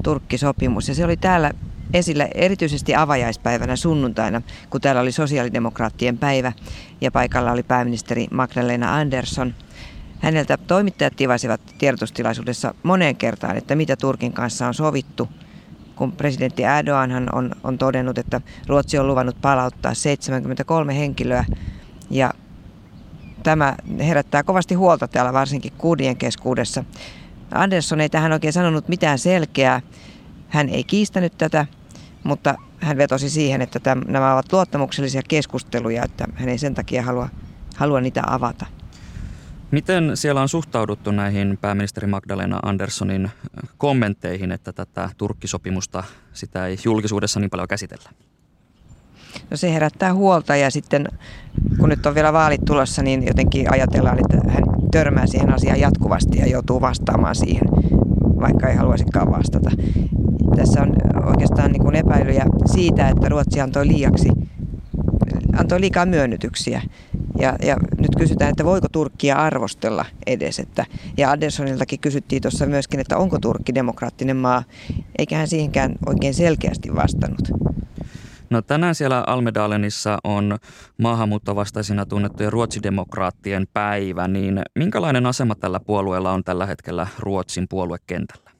Turkki-sopimus. 0.03 0.87
Ja 0.87 0.95
se 0.95 1.05
oli 1.05 1.17
täällä 1.17 1.51
esillä 1.93 2.27
erityisesti 2.35 2.95
avajaispäivänä 2.95 3.75
sunnuntaina, 3.75 4.41
kun 4.69 4.81
täällä 4.81 5.01
oli 5.01 5.11
sosiaalidemokraattien 5.11 6.17
päivä 6.17 6.51
ja 7.01 7.11
paikalla 7.11 7.51
oli 7.51 7.63
pääministeri 7.63 8.27
Magdalena 8.31 8.95
Andersson. 8.95 9.55
Häneltä 10.19 10.57
toimittajat 10.57 11.15
tivasivat 11.15 11.61
tiedotustilaisuudessa 11.77 12.73
moneen 12.83 13.15
kertaan, 13.15 13.57
että 13.57 13.75
mitä 13.75 13.95
Turkin 13.95 14.33
kanssa 14.33 14.67
on 14.67 14.73
sovittu, 14.73 15.29
kun 15.95 16.11
presidentti 16.11 16.63
Erdogan 16.63 17.29
on, 17.35 17.51
on 17.63 17.77
todennut, 17.77 18.17
että 18.17 18.41
Ruotsi 18.67 18.97
on 18.97 19.07
luvannut 19.07 19.41
palauttaa 19.41 19.93
73 19.93 20.97
henkilöä 20.97 21.45
ja 22.09 22.33
tämä 23.43 23.75
herättää 23.99 24.43
kovasti 24.43 24.75
huolta 24.75 25.07
täällä 25.07 25.33
varsinkin 25.33 25.73
kuudien 25.77 26.17
keskuudessa. 26.17 26.83
Andersson 27.51 28.01
ei 28.01 28.09
tähän 28.09 28.31
oikein 28.31 28.53
sanonut 28.53 28.87
mitään 28.87 29.19
selkeää. 29.19 29.81
Hän 30.49 30.69
ei 30.69 30.83
kiistänyt 30.83 31.37
tätä, 31.37 31.65
mutta 32.23 32.55
hän 32.79 32.97
vetosi 32.97 33.29
siihen, 33.29 33.61
että 33.61 33.79
täm, 33.79 34.01
nämä 34.07 34.33
ovat 34.33 34.53
luottamuksellisia 34.53 35.21
keskusteluja, 35.27 36.03
että 36.03 36.25
hän 36.33 36.49
ei 36.49 36.57
sen 36.57 36.75
takia 36.75 37.03
halua, 37.03 37.29
halua 37.75 38.01
niitä 38.01 38.23
avata. 38.27 38.65
Miten 39.71 40.17
siellä 40.17 40.41
on 40.41 40.49
suhtauduttu 40.49 41.11
näihin 41.11 41.57
pääministeri 41.61 42.07
Magdalena 42.07 42.59
Anderssonin 42.63 43.31
kommentteihin, 43.77 44.51
että 44.51 44.73
tätä 44.73 45.09
Turkkisopimusta 45.17 46.03
sitä 46.33 46.67
ei 46.67 46.77
julkisuudessa 46.85 47.39
niin 47.39 47.49
paljon 47.49 47.67
käsitellä? 47.67 48.09
No 49.51 49.57
se 49.57 49.73
herättää 49.73 50.13
huolta 50.13 50.55
ja 50.55 50.71
sitten 50.71 51.07
kun 51.79 51.89
nyt 51.89 52.05
on 52.05 52.15
vielä 52.15 52.33
vaalit 52.33 52.65
tulossa, 52.65 53.03
niin 53.03 53.27
jotenkin 53.27 53.73
ajatellaan, 53.73 54.19
että 54.19 54.51
hän 54.51 54.63
törmää 54.91 55.27
siihen 55.27 55.53
asiaan 55.53 55.79
jatkuvasti 55.79 56.37
ja 56.37 56.47
joutuu 56.47 56.81
vastaamaan 56.81 57.35
siihen, 57.35 57.69
vaikka 58.39 58.69
ei 58.69 58.75
haluaisikaan 58.75 59.31
vastata. 59.31 59.71
Tässä 60.55 60.81
on 60.81 60.93
oikeastaan 61.25 61.71
niin 61.71 61.83
kuin 61.83 61.95
epäilyjä 61.95 62.45
siitä, 62.65 63.09
että 63.09 63.29
Ruotsi 63.29 63.61
antoi 63.61 63.87
liiaksi 63.87 64.29
antoi 65.59 65.81
liikaa 65.81 66.05
myönnytyksiä. 66.05 66.81
Ja, 67.39 67.55
ja 67.65 67.77
nyt 67.97 68.15
kysytään, 68.17 68.51
että 68.51 68.65
voiko 68.65 68.87
Turkkia 68.91 69.35
arvostella 69.35 70.05
edes. 70.27 70.59
Että, 70.59 70.85
ja 71.17 71.31
Anderssoniltakin 71.31 71.99
kysyttiin 71.99 72.41
tuossa 72.41 72.65
myöskin, 72.65 72.99
että 72.99 73.17
onko 73.17 73.39
Turkki 73.39 73.75
demokraattinen 73.75 74.37
maa, 74.37 74.63
eikä 75.17 75.37
hän 75.37 75.47
siihenkään 75.47 75.95
oikein 76.05 76.33
selkeästi 76.33 76.95
vastannut. 76.95 77.41
No 78.49 78.61
tänään 78.61 78.95
siellä 78.95 79.23
Almedalenissa 79.27 80.17
on 80.23 80.57
maahanmuuttovastaisina 80.97 82.05
tunnettujen 82.05 82.53
ruotsidemokraattien 82.53 83.67
päivä, 83.73 84.27
niin 84.27 84.61
minkälainen 84.75 85.25
asema 85.25 85.55
tällä 85.55 85.79
puolueella 85.79 86.31
on 86.31 86.43
tällä 86.43 86.65
hetkellä 86.65 87.07
Ruotsin 87.19 87.67
puoluekentällä? 87.69 88.51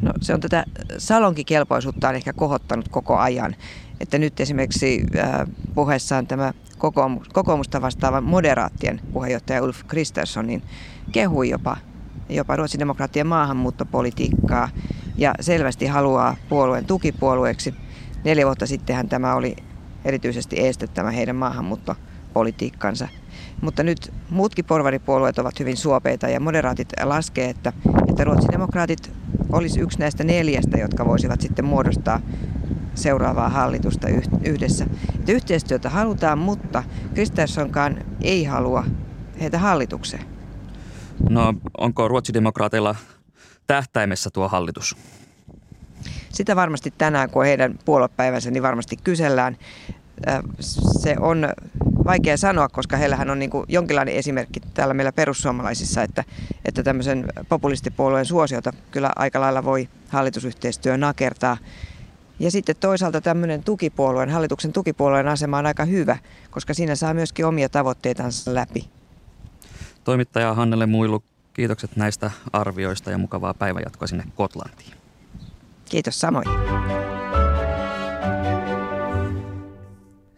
No 0.00 0.12
se 0.20 0.34
on 0.34 0.40
tätä 0.40 0.64
salonkikelpoisuutta 0.98 2.08
on 2.08 2.14
ehkä 2.14 2.32
kohottanut 2.32 2.88
koko 2.88 3.16
ajan. 3.18 3.56
Että 4.00 4.18
nyt 4.18 4.40
esimerkiksi 4.40 5.06
äh, 5.18 5.46
puheessaan 5.74 6.26
tämä 6.26 6.52
kokoomusta 7.32 7.82
vastaava 7.82 8.20
moderaattien 8.20 9.00
puheenjohtaja 9.12 9.62
Ulf 9.62 9.84
Kristersson 9.86 10.46
niin 10.46 10.62
kehui 11.12 11.50
jopa, 11.50 11.76
jopa 12.28 12.56
ruotsidemokraattien 12.56 13.26
maahanmuuttopolitiikkaa 13.26 14.68
ja 15.16 15.34
selvästi 15.40 15.86
haluaa 15.86 16.36
puolueen 16.48 16.84
tukipuolueeksi– 16.84 17.74
Neljä 18.24 18.46
vuotta 18.46 18.66
sittenhän 18.66 19.08
tämä 19.08 19.34
oli 19.34 19.56
erityisesti 20.04 20.66
estettävä 20.66 21.10
heidän 21.10 21.36
maahanmuuttopolitiikkansa. 21.36 23.08
Mutta 23.60 23.82
nyt 23.82 24.12
muutkin 24.30 24.64
porvaripuolueet 24.64 25.38
ovat 25.38 25.60
hyvin 25.60 25.76
suopeita 25.76 26.28
ja 26.28 26.40
moderaatit 26.40 26.88
laskee, 27.02 27.50
että, 27.50 27.72
että 28.08 28.24
ruotsidemokraatit 28.24 29.12
olisi 29.52 29.80
yksi 29.80 29.98
näistä 29.98 30.24
neljästä, 30.24 30.78
jotka 30.78 31.06
voisivat 31.06 31.40
sitten 31.40 31.64
muodostaa 31.64 32.20
seuraavaa 32.94 33.48
hallitusta 33.48 34.08
yhdessä. 34.44 34.86
Että 35.14 35.32
yhteistyötä 35.32 35.88
halutaan, 35.90 36.38
mutta 36.38 36.84
Kristerssonkaan 37.14 38.04
ei 38.22 38.44
halua 38.44 38.84
heitä 39.40 39.58
hallitukseen. 39.58 40.24
No 41.28 41.54
onko 41.78 42.08
ruotsidemokraateilla 42.08 42.94
tähtäimessä 43.66 44.30
tuo 44.30 44.48
hallitus? 44.48 44.96
Sitä 46.30 46.56
varmasti 46.56 46.94
tänään, 46.98 47.30
kun 47.30 47.44
heidän 47.44 47.78
puoluepäivänsä, 47.84 48.50
niin 48.50 48.62
varmasti 48.62 48.96
kysellään. 49.04 49.56
Se 51.00 51.16
on 51.20 51.48
vaikea 52.04 52.36
sanoa, 52.36 52.68
koska 52.68 52.96
heillähän 52.96 53.30
on 53.30 53.38
niin 53.38 53.50
kuin 53.50 53.64
jonkinlainen 53.68 54.14
esimerkki 54.14 54.60
täällä 54.74 54.94
meillä 54.94 55.12
perussuomalaisissa, 55.12 56.02
että, 56.02 56.24
että 56.64 56.82
tämmöisen 56.82 57.26
populistipuolueen 57.48 58.26
suosiota 58.26 58.72
kyllä 58.90 59.12
aika 59.16 59.40
lailla 59.40 59.64
voi 59.64 59.88
hallitusyhteistyö 60.08 60.96
nakertaa. 60.96 61.56
Ja 62.38 62.50
sitten 62.50 62.76
toisaalta 62.80 63.20
tämmöinen 63.20 63.64
tukipuolueen, 63.64 64.30
hallituksen 64.30 64.72
tukipuolueen 64.72 65.28
asema 65.28 65.58
on 65.58 65.66
aika 65.66 65.84
hyvä, 65.84 66.18
koska 66.50 66.74
siinä 66.74 66.94
saa 66.94 67.14
myöskin 67.14 67.46
omia 67.46 67.68
tavoitteitansa 67.68 68.54
läpi. 68.54 68.88
Toimittaja 70.04 70.54
Hannele 70.54 70.86
Muilu, 70.86 71.22
kiitokset 71.52 71.96
näistä 71.96 72.30
arvioista 72.52 73.10
ja 73.10 73.18
mukavaa 73.18 73.54
päivänjatkoa 73.54 74.08
sinne 74.08 74.24
Kotlantiin. 74.34 74.99
Kiitos 75.90 76.20
samoin. 76.20 76.44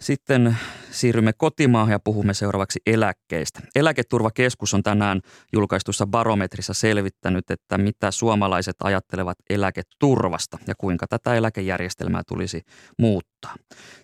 Sitten 0.01 0.57
siirrymme 0.91 1.33
kotimaahan 1.33 1.93
ja 1.93 1.99
puhumme 1.99 2.35
seuraavaksi 2.35 2.81
eläkkeistä. 2.87 3.61
Eläketurvakeskus 3.75 4.75
on 4.75 4.83
tänään 4.83 5.21
julkaistussa 5.53 6.07
barometrissa 6.07 6.75
selvittänyt, 6.75 7.51
että 7.51 7.79
mitä 7.79 8.11
suomalaiset 8.11 8.77
ajattelevat 8.85 9.39
eläketurvasta 9.51 10.59
ja 10.67 10.75
kuinka 10.79 11.07
tätä 11.07 11.35
eläkejärjestelmää 11.35 12.23
tulisi 12.29 12.63
muuttaa. 12.99 13.55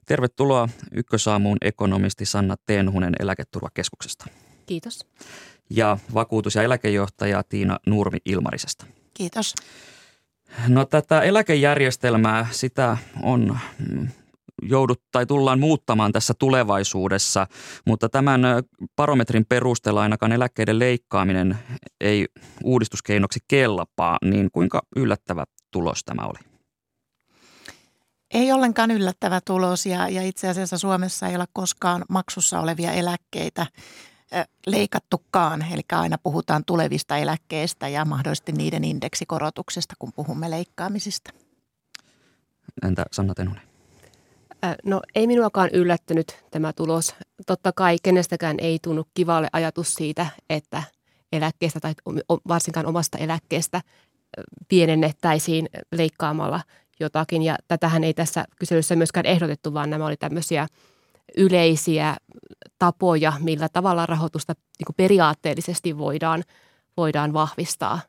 Tervetuloa 0.07 0.69
Ykkösaamuun 0.93 1.59
ekonomisti 1.61 2.25
Sanna 2.27 2.57
Tenhunen 2.67 3.15
Eläketurvakeskuksesta. 3.21 4.25
Kiitos. 4.67 5.07
Ja 5.71 5.99
vakuutus- 6.15 6.55
ja 6.55 6.63
eläkejohtaja 6.63 7.43
Tiina 7.49 7.79
Nurmi 7.87 8.19
Ilmarisesta. 8.25 8.87
Kiitos. 9.15 9.55
No 10.69 10.85
tätä 10.85 11.21
eläkejärjestelmää, 11.23 12.47
sitä 12.51 12.97
on 13.23 13.59
mm, 13.89 14.09
joudut 14.63 15.03
tai 15.13 15.27
tullaan 15.27 15.61
muuttamaan 15.61 16.13
tässä 16.13 16.35
tulevaisuudessa, 16.39 17.47
mutta 17.87 18.09
tämän 18.09 18.41
parametrin 18.97 19.47
perusteella 19.49 20.03
ainakaan 20.03 20.33
eläkkeiden 20.33 20.79
leikkaaminen 20.79 21.59
ei 22.01 22.27
uudistuskeinoksi 22.65 23.41
kelpaa, 23.49 24.19
niin 24.25 24.49
kuinka 24.53 24.83
yllättävä 24.97 25.45
tulos 25.71 26.05
tämä 26.05 26.23
oli? 26.23 26.39
Ei 28.35 28.53
ollenkaan 28.53 28.91
yllättävä 28.91 29.41
tulos 29.45 29.87
ja, 29.87 30.09
ja 30.09 30.23
itse 30.23 30.49
asiassa 30.49 30.79
Suomessa 30.79 31.29
ei 31.29 31.37
ole 31.37 31.45
koskaan 31.53 32.05
maksussa 32.09 32.61
olevia 32.61 32.93
eläkkeitä 32.93 33.67
leikattukaan. 34.67 35.67
Eli 35.73 35.83
aina 35.93 36.19
puhutaan 36.23 36.65
tulevista 36.65 37.17
eläkkeistä 37.17 37.89
ja 37.89 38.05
mahdollisesti 38.05 38.53
niiden 38.53 38.85
indeksikorotuksesta, 38.85 39.95
kun 39.99 40.13
puhumme 40.13 40.51
leikkaamisista. 40.51 41.31
Entä 42.83 43.05
Sanna 43.13 43.35
Tenunen? 43.35 43.63
No 44.85 45.01
ei 45.15 45.27
minuakaan 45.27 45.71
yllättynyt 45.73 46.45
tämä 46.51 46.73
tulos. 46.73 47.15
Totta 47.47 47.73
kai 47.73 47.97
kenestäkään 48.03 48.57
ei 48.59 48.79
tunnu 48.83 49.05
kivalle 49.15 49.49
ajatus 49.53 49.95
siitä, 49.95 50.27
että 50.51 50.83
eläkkeestä 51.33 51.81
tai 51.81 51.95
varsinkaan 52.49 52.87
omasta 52.87 53.19
eläkkeestä 53.19 53.83
pienennettäisiin 54.69 55.69
leikkaamalla 55.93 56.61
jotakin. 57.01 57.43
Ja 57.43 57.57
tätähän 57.69 58.05
ei 58.05 58.15
tässä 58.15 58.45
kyselyssä 58.59 58.97
myöskään 58.97 59.27
ehdotettu, 59.27 59.75
vaan 59.75 59.91
nämä 59.91 60.07
oli 60.07 60.17
tämmöisiä 60.17 60.67
yleisiä 61.37 62.17
tapoja, 62.79 63.33
millä 63.41 63.69
tavalla 63.69 64.07
rahoitusta 64.07 64.53
niin 64.53 64.95
periaatteellisesti 64.97 65.99
voidaan, 65.99 66.45
voidaan 66.97 67.33
vahvistaa. 67.33 68.01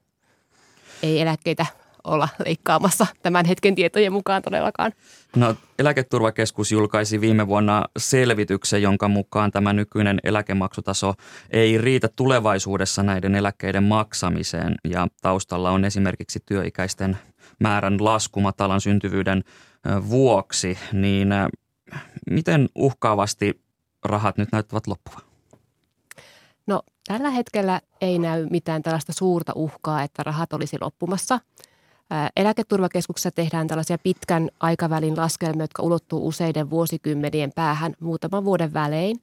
Ei 1.03 1.21
eläkkeitä 1.21 1.65
olla 2.03 2.29
leikkaamassa 2.45 3.07
tämän 3.21 3.45
hetken 3.45 3.75
tietojen 3.75 4.13
mukaan 4.13 4.41
todellakaan. 4.41 4.91
No, 5.35 5.55
eläketurvakeskus 5.79 6.71
julkaisi 6.71 7.21
viime 7.21 7.47
vuonna 7.47 7.85
selvityksen, 7.97 8.81
jonka 8.81 9.07
mukaan 9.07 9.51
tämä 9.51 9.73
nykyinen 9.73 10.19
eläkemaksutaso 10.23 11.13
ei 11.49 11.77
riitä 11.77 12.09
tulevaisuudessa 12.15 13.03
näiden 13.03 13.35
eläkkeiden 13.35 13.83
maksamiseen. 13.83 14.75
Ja 14.83 15.07
taustalla 15.21 15.71
on 15.71 15.85
esimerkiksi 15.85 16.39
työikäisten 16.45 17.17
määrän 17.59 18.03
lasku 18.05 18.41
matalan 18.41 18.81
syntyvyyden 18.81 19.43
vuoksi. 20.09 20.77
Niin 20.93 21.29
miten 22.29 22.69
uhkaavasti 22.75 23.61
rahat 24.05 24.37
nyt 24.37 24.49
näyttävät 24.51 24.87
loppuvan? 24.87 25.21
No 26.67 26.81
tällä 27.07 27.29
hetkellä 27.29 27.81
ei 28.01 28.19
näy 28.19 28.47
mitään 28.49 28.81
tällaista 28.81 29.13
suurta 29.13 29.51
uhkaa, 29.55 30.03
että 30.03 30.23
rahat 30.23 30.53
olisi 30.53 30.77
loppumassa– 30.81 31.39
Eläketurvakeskuksessa 32.35 33.31
tehdään 33.31 33.67
tällaisia 33.67 33.97
pitkän 33.97 34.49
aikavälin 34.59 35.17
laskelmia, 35.17 35.63
jotka 35.63 35.83
ulottuu 35.83 36.27
useiden 36.27 36.69
vuosikymmenien 36.69 37.51
päähän 37.55 37.93
muutaman 37.99 38.45
vuoden 38.45 38.73
välein. 38.73 39.21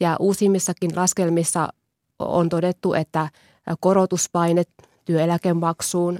Ja 0.00 0.16
uusimmissakin 0.20 0.96
laskelmissa 0.96 1.68
on 2.18 2.48
todettu, 2.48 2.94
että 2.94 3.28
korotuspaine 3.80 4.62
työeläkemaksuun 5.04 6.18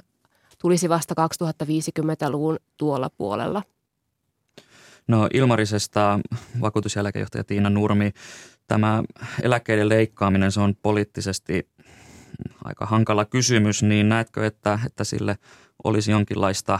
tulisi 0.61 0.89
vasta 0.89 1.15
2050-luvun 1.63 2.59
tuolla 2.77 3.09
puolella. 3.17 3.63
No 5.07 5.27
Ilmarisesta 5.33 6.19
vakuutuseläkejohtaja 6.61 7.43
Tiina 7.43 7.69
Nurmi, 7.69 8.11
tämä 8.67 9.03
eläkkeiden 9.41 9.89
leikkaaminen, 9.89 10.51
se 10.51 10.59
on 10.59 10.75
poliittisesti 10.81 11.69
aika 12.63 12.85
hankala 12.85 13.25
kysymys, 13.25 13.83
niin 13.83 14.09
näetkö, 14.09 14.45
että, 14.45 14.79
että 14.85 15.03
sille– 15.03 15.37
olisi 15.85 16.11
jonkinlaista 16.11 16.79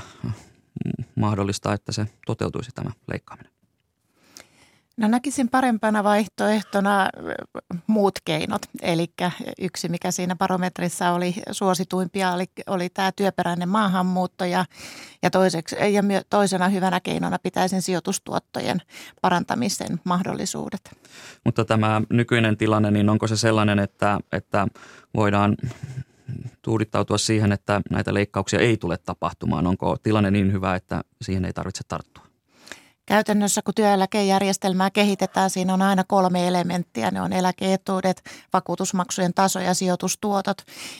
mahdollista, 1.15 1.73
että 1.73 1.91
se 1.91 2.05
toteutuisi 2.25 2.71
tämä 2.75 2.91
leikkaaminen? 3.07 3.54
No 4.97 5.07
näkisin 5.07 5.49
parempana 5.49 6.03
vaihtoehtona 6.03 7.09
muut 7.87 8.19
keinot. 8.25 8.61
Eli 8.81 9.07
yksi, 9.61 9.89
mikä 9.89 10.11
siinä 10.11 10.35
barometrissa 10.35 11.11
oli 11.11 11.35
suosituimpia, 11.51 12.33
oli, 12.33 12.45
oli 12.67 12.89
tämä 12.89 13.11
työperäinen 13.11 13.69
maahanmuutto 13.69 14.45
ja, 14.45 14.65
ja, 15.23 15.29
toiseksi, 15.29 15.75
ja 15.93 16.03
toisena 16.29 16.69
hyvänä 16.69 16.99
keinona 16.99 17.39
pitäisin 17.39 17.81
sijoitustuottojen 17.81 18.81
parantamisen 19.21 19.99
mahdollisuudet. 20.03 20.91
Mutta 21.45 21.65
tämä 21.65 22.01
nykyinen 22.09 22.57
tilanne, 22.57 22.91
niin 22.91 23.09
onko 23.09 23.27
se 23.27 23.37
sellainen, 23.37 23.79
että, 23.79 24.19
että 24.31 24.67
voidaan 25.15 25.57
tuudittautua 26.61 27.17
siihen, 27.17 27.51
että 27.51 27.81
näitä 27.91 28.13
leikkauksia 28.13 28.59
ei 28.59 28.77
tule 28.77 28.97
tapahtumaan? 28.97 29.67
Onko 29.67 29.97
tilanne 30.03 30.31
niin 30.31 30.51
hyvä, 30.51 30.75
että 30.75 31.01
siihen 31.21 31.45
ei 31.45 31.53
tarvitse 31.53 31.83
tarttua? 31.87 32.24
Käytännössä 33.05 33.61
kun 33.61 33.73
työeläkejärjestelmää 33.73 34.89
kehitetään, 34.89 35.49
siinä 35.49 35.73
on 35.73 35.81
aina 35.81 36.03
kolme 36.07 36.47
elementtiä. 36.47 37.11
Ne 37.11 37.21
on 37.21 37.33
eläkeetuudet, 37.33 38.23
vakuutusmaksujen 38.53 39.33
taso 39.33 39.59
ja 39.59 39.73
sijoitustuotot. 39.73 40.57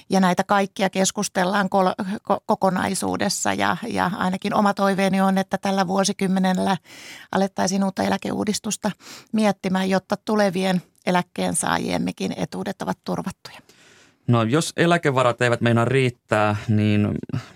Ja 0.10 0.20
näitä 0.20 0.44
kaikkia 0.44 0.90
keskustellaan 0.90 1.70
kol- 1.70 1.94
ko- 2.02 2.40
kokonaisuudessa 2.46 3.54
ja, 3.54 3.78
ja 3.88 4.12
ainakin 4.18 4.54
oma 4.54 4.74
toiveeni 4.74 5.22
on, 5.22 5.38
että 5.38 5.58
tällä 5.58 5.88
vuosikymmenellä 5.88 6.78
alettaisiin 7.32 7.84
uutta 7.84 8.04
eläkeuudistusta 8.04 8.92
miettimään, 9.32 9.90
jotta 9.90 10.18
tulevien 10.18 10.82
eläkkeensaajiemmekin 11.06 12.34
etuudet 12.38 12.82
ovat 12.82 12.98
turvattuja. 13.04 13.75
No 14.28 14.44
jos 14.44 14.74
eläkevarat 14.78 15.42
eivät 15.42 15.62
meinaa 15.62 15.86
riittää, 15.86 16.56
niin 16.70 17.10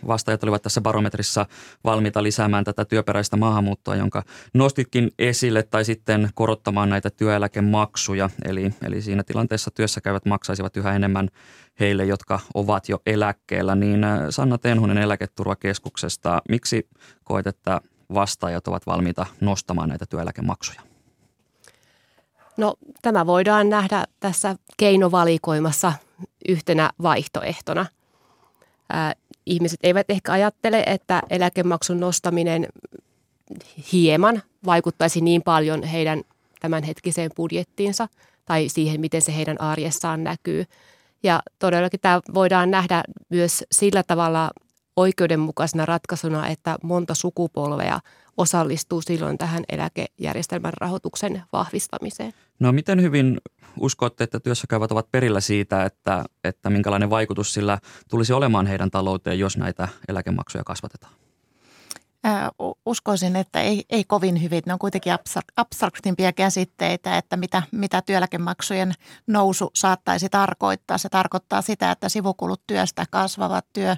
vastaajat 0.08 0.44
olivat 0.44 0.62
tässä 0.62 0.82
barometrissa 0.82 1.46
valmiita 1.84 2.24
lisäämään 2.24 2.64
tätä 2.64 2.86
työperäistä 2.86 3.38
maahanmuuttoa, 3.38 3.96
jonka 3.96 4.24
nostitkin 4.54 5.12
esille, 5.20 5.64
tai 5.64 5.86
sitten 5.86 6.30
korottamaan 6.34 6.90
näitä 6.90 7.10
työeläkemaksuja. 7.10 8.30
Eli, 8.46 8.74
eli 8.84 9.02
siinä 9.02 9.24
tilanteessa 9.24 9.72
työssä 9.72 10.02
käyvät 10.02 10.26
maksaisivat 10.26 10.78
yhä 10.78 10.96
enemmän 10.96 11.30
heille, 11.80 12.06
jotka 12.06 12.40
ovat 12.54 12.90
jo 12.90 13.02
eläkkeellä. 13.06 13.76
Niin 13.76 14.04
äh, 14.04 14.20
Sanna 14.30 14.58
Tenhunen 14.58 14.98
eläketurvakeskuksesta, 14.98 16.42
miksi 16.50 16.88
koet, 17.24 17.48
että 17.48 17.82
vastaajat 18.14 18.68
ovat 18.68 18.86
valmiita 18.86 19.26
nostamaan 19.42 19.90
näitä 19.90 20.06
työeläkemaksuja? 20.06 20.82
No 22.58 22.76
tämä 23.02 23.26
voidaan 23.26 23.70
nähdä 23.70 24.04
tässä 24.20 24.56
keinovalikoimassa– 24.78 25.94
yhtenä 26.50 26.90
vaihtoehtona. 27.02 27.86
Ää, 28.90 29.14
ihmiset 29.46 29.80
eivät 29.84 30.10
ehkä 30.10 30.32
ajattele, 30.32 30.84
että 30.86 31.22
eläkemaksun 31.30 32.00
nostaminen 32.00 32.68
hieman 33.94 34.44
vaikuttaisi 34.66 35.22
niin 35.22 35.42
paljon 35.42 35.84
heidän 35.84 36.24
tämänhetkiseen 36.60 37.32
budjettiinsa 37.36 38.08
tai 38.46 38.70
siihen, 38.70 39.02
miten 39.02 39.22
se 39.22 39.36
heidän 39.36 39.62
arjessaan 39.62 40.24
näkyy. 40.24 40.66
Ja 41.24 41.42
todellakin 41.60 42.00
tämä 42.00 42.22
voidaan 42.34 42.72
nähdä 42.72 43.04
myös 43.30 43.64
sillä 43.72 44.04
tavalla 44.04 44.52
oikeudenmukaisena 44.96 45.86
ratkaisuna, 45.86 46.48
että 46.48 46.78
monta 46.84 47.16
sukupolvea 47.16 48.00
osallistuu 48.38 49.02
silloin 49.02 49.38
tähän 49.38 49.64
eläkejärjestelmän 49.70 50.74
rahoituksen 50.78 51.44
vahvistamiseen. 51.54 52.34
No 52.60 52.72
miten 52.72 53.02
hyvin 53.02 53.38
uskotte, 53.80 54.24
että 54.24 54.40
työssäkäyvät 54.40 54.92
ovat 54.92 55.12
perillä 55.12 55.40
siitä, 55.40 55.86
että, 55.86 56.26
että 56.44 56.70
minkälainen 56.70 57.10
vaikutus 57.10 57.54
sillä 57.54 57.78
tulisi 58.10 58.34
olemaan 58.34 58.68
heidän 58.68 58.92
talouteen, 58.92 59.40
jos 59.40 59.58
näitä 59.58 59.88
eläkemaksuja 60.08 60.64
kasvatetaan? 60.64 61.14
Uskoisin, 62.86 63.36
että 63.36 63.62
ei, 63.62 63.84
ei 63.90 64.04
kovin 64.04 64.42
hyvin. 64.42 64.64
Ne 64.66 64.74
on 64.74 64.80
kuitenkin 64.80 65.14
abstraktimpia 65.56 66.34
käsitteitä, 66.34 67.18
että 67.18 67.38
mitä, 67.38 67.64
mitä 67.72 68.02
työeläkemaksujen 68.02 68.94
nousu 69.28 69.72
saattaisi 69.74 70.30
tarkoittaa. 70.30 70.98
Se 70.98 71.10
tarkoittaa 71.10 71.62
sitä, 71.62 71.92
että 71.92 72.10
sivukulut 72.10 72.62
työstä 72.68 73.06
kasvavat, 73.12 73.66
työ, 73.74 73.96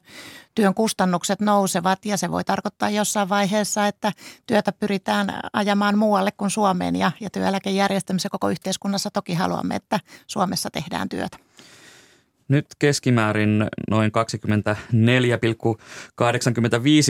työn 0.55 0.73
kustannukset 0.73 1.41
nousevat 1.41 2.05
ja 2.05 2.17
se 2.17 2.31
voi 2.31 2.43
tarkoittaa 2.43 2.89
jossain 2.89 3.29
vaiheessa, 3.29 3.87
että 3.87 4.11
työtä 4.47 4.71
pyritään 4.71 5.39
ajamaan 5.53 5.97
muualle 5.97 6.31
kuin 6.31 6.51
Suomeen 6.51 6.95
ja, 6.95 7.11
ja 7.19 7.29
työeläkejärjestelmässä 7.29 8.29
koko 8.29 8.49
yhteiskunnassa 8.49 9.11
toki 9.11 9.33
haluamme, 9.33 9.75
että 9.75 9.99
Suomessa 10.27 10.69
tehdään 10.69 11.09
työtä. 11.09 11.37
Nyt 12.51 12.65
keskimäärin 12.79 13.65
noin 13.89 14.11
24,85 14.11 14.21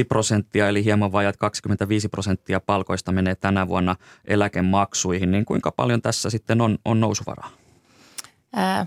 prosenttia, 0.09 0.67
eli 0.67 0.85
hieman 0.85 1.11
vajat 1.11 1.37
25 1.37 2.09
prosenttia 2.09 2.59
palkoista 2.59 3.11
menee 3.11 3.35
tänä 3.35 3.67
vuonna 3.67 3.95
eläkemaksuihin. 4.25 5.31
Niin 5.31 5.45
kuinka 5.45 5.71
paljon 5.71 6.01
tässä 6.01 6.29
sitten 6.29 6.61
on, 6.61 6.77
on 6.85 6.99
nousuvaraa? 6.99 7.60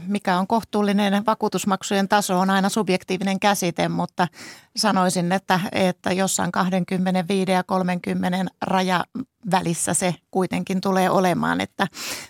Mikä 0.07 0.39
on 0.39 0.47
kohtuullinen 0.47 1.27
vakuutusmaksujen 1.27 2.09
taso 2.09 2.39
on 2.39 2.51
aina 2.51 2.69
subjektiivinen 2.69 3.41
käsite, 3.41 3.89
mutta 3.89 4.29
sanoisin, 4.77 5.33
että, 5.33 5.61
että 5.73 6.13
jossain 6.13 6.53
25 6.53 7.53
ja 7.53 7.65
30 7.65 8.45
raja 8.63 9.05
välissä 9.51 9.95
se 9.95 10.15
kuitenkin 10.31 10.81
tulee 10.81 11.11
olemaan, 11.11 11.61
että 11.61 11.87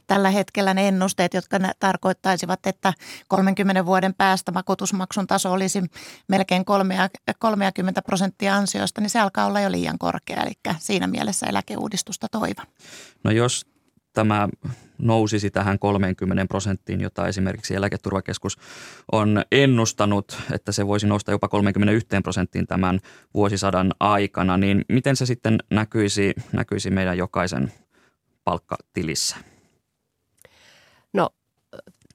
tällä 0.06 0.30
hetkellä 0.30 0.74
ne 0.74 0.88
ennusteet, 0.88 1.34
jotka 1.34 1.58
tarkoittaisivat, 1.78 2.66
että 2.66 2.92
30 3.28 3.86
vuoden 3.86 4.14
päästä 4.14 4.54
vakuutusmaksun 4.54 5.26
taso 5.26 5.52
olisi 5.52 5.82
melkein 6.28 6.64
30 7.38 8.02
prosenttia 8.02 8.56
ansioista, 8.56 9.00
niin 9.00 9.10
se 9.10 9.20
alkaa 9.20 9.46
olla 9.46 9.60
jo 9.60 9.70
liian 9.70 9.98
korkea, 9.98 10.42
eli 10.42 10.52
siinä 10.78 11.06
mielessä 11.06 11.46
eläkeuudistusta 11.46 12.28
toiva. 12.28 12.62
No 13.24 13.30
jos 13.30 13.66
tämä 14.12 14.48
nousisi 14.98 15.50
tähän 15.50 15.78
30 15.78 16.46
prosenttiin, 16.46 17.00
jota 17.00 17.28
esimerkiksi 17.28 17.74
eläketurvakeskus 17.74 18.58
on 19.12 19.42
ennustanut, 19.52 20.38
että 20.52 20.72
se 20.72 20.86
voisi 20.86 21.06
nousta 21.06 21.30
jopa 21.30 21.48
31 21.48 22.06
prosenttiin 22.22 22.66
tämän 22.66 23.00
vuosisadan 23.34 23.92
aikana, 24.00 24.56
niin 24.56 24.84
miten 24.88 25.16
se 25.16 25.26
sitten 25.26 25.58
näkyisi, 25.70 26.34
näkyisi 26.52 26.90
meidän 26.90 27.18
jokaisen 27.18 27.72
palkkatilissä? 28.44 29.36
No 31.12 31.30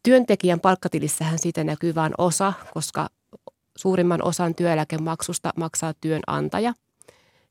työntekijän 0.03 0.59
palkkatilissähän 0.59 1.39
siitä 1.39 1.63
näkyy 1.63 1.95
vain 1.95 2.13
osa, 2.17 2.53
koska 2.73 3.09
suurimman 3.77 4.23
osan 4.23 4.55
työeläkemaksusta 4.55 5.53
maksaa 5.55 5.93
työnantaja, 5.93 6.73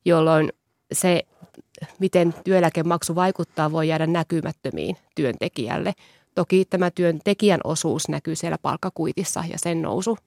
jolloin 0.04 0.52
se 0.92 1.22
miten 1.98 2.34
työeläkemaksu 2.44 3.14
vaikuttaa, 3.14 3.72
voi 3.72 3.88
jäädä 3.88 4.06
näkymättömiin 4.06 4.96
työntekijälle. 5.14 5.92
Toki 6.34 6.64
tämä 6.64 6.90
työntekijän 6.90 7.60
osuus 7.64 8.08
näkyy 8.08 8.36
siellä 8.36 8.58
palkkakuitissa 8.62 9.44
ja 9.50 9.58
sen 9.58 9.82
nousu 9.82 10.18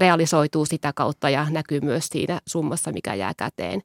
realisoituu 0.00 0.66
sitä 0.66 0.92
kautta 0.92 1.30
ja 1.30 1.46
näkyy 1.50 1.80
myös 1.80 2.06
siinä 2.06 2.40
summassa, 2.46 2.92
mikä 2.92 3.14
jää 3.14 3.32
käteen. 3.36 3.82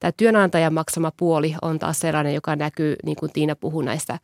Tämä 0.00 0.12
työnantajan 0.12 0.74
maksama 0.74 1.12
puoli 1.16 1.54
on 1.62 1.78
taas 1.78 2.00
sellainen, 2.00 2.34
joka 2.34 2.56
näkyy, 2.56 2.96
niin 3.04 3.16
kuin 3.16 3.32
Tiina 3.32 3.56
puhui 3.56 3.84
näistä 3.84 4.18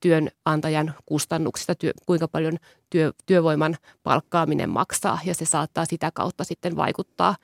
työnantajan 0.00 0.94
kustannuksista, 1.06 1.74
työ, 1.74 1.92
kuinka 2.06 2.28
paljon 2.28 2.56
työ, 2.90 3.12
työvoiman 3.26 3.76
palkkaaminen 4.02 4.70
maksaa 4.70 5.18
ja 5.24 5.34
se 5.34 5.44
saattaa 5.44 5.84
sitä 5.84 6.10
kautta 6.14 6.44
sitten 6.44 6.76
vaikuttaa, 6.76 7.36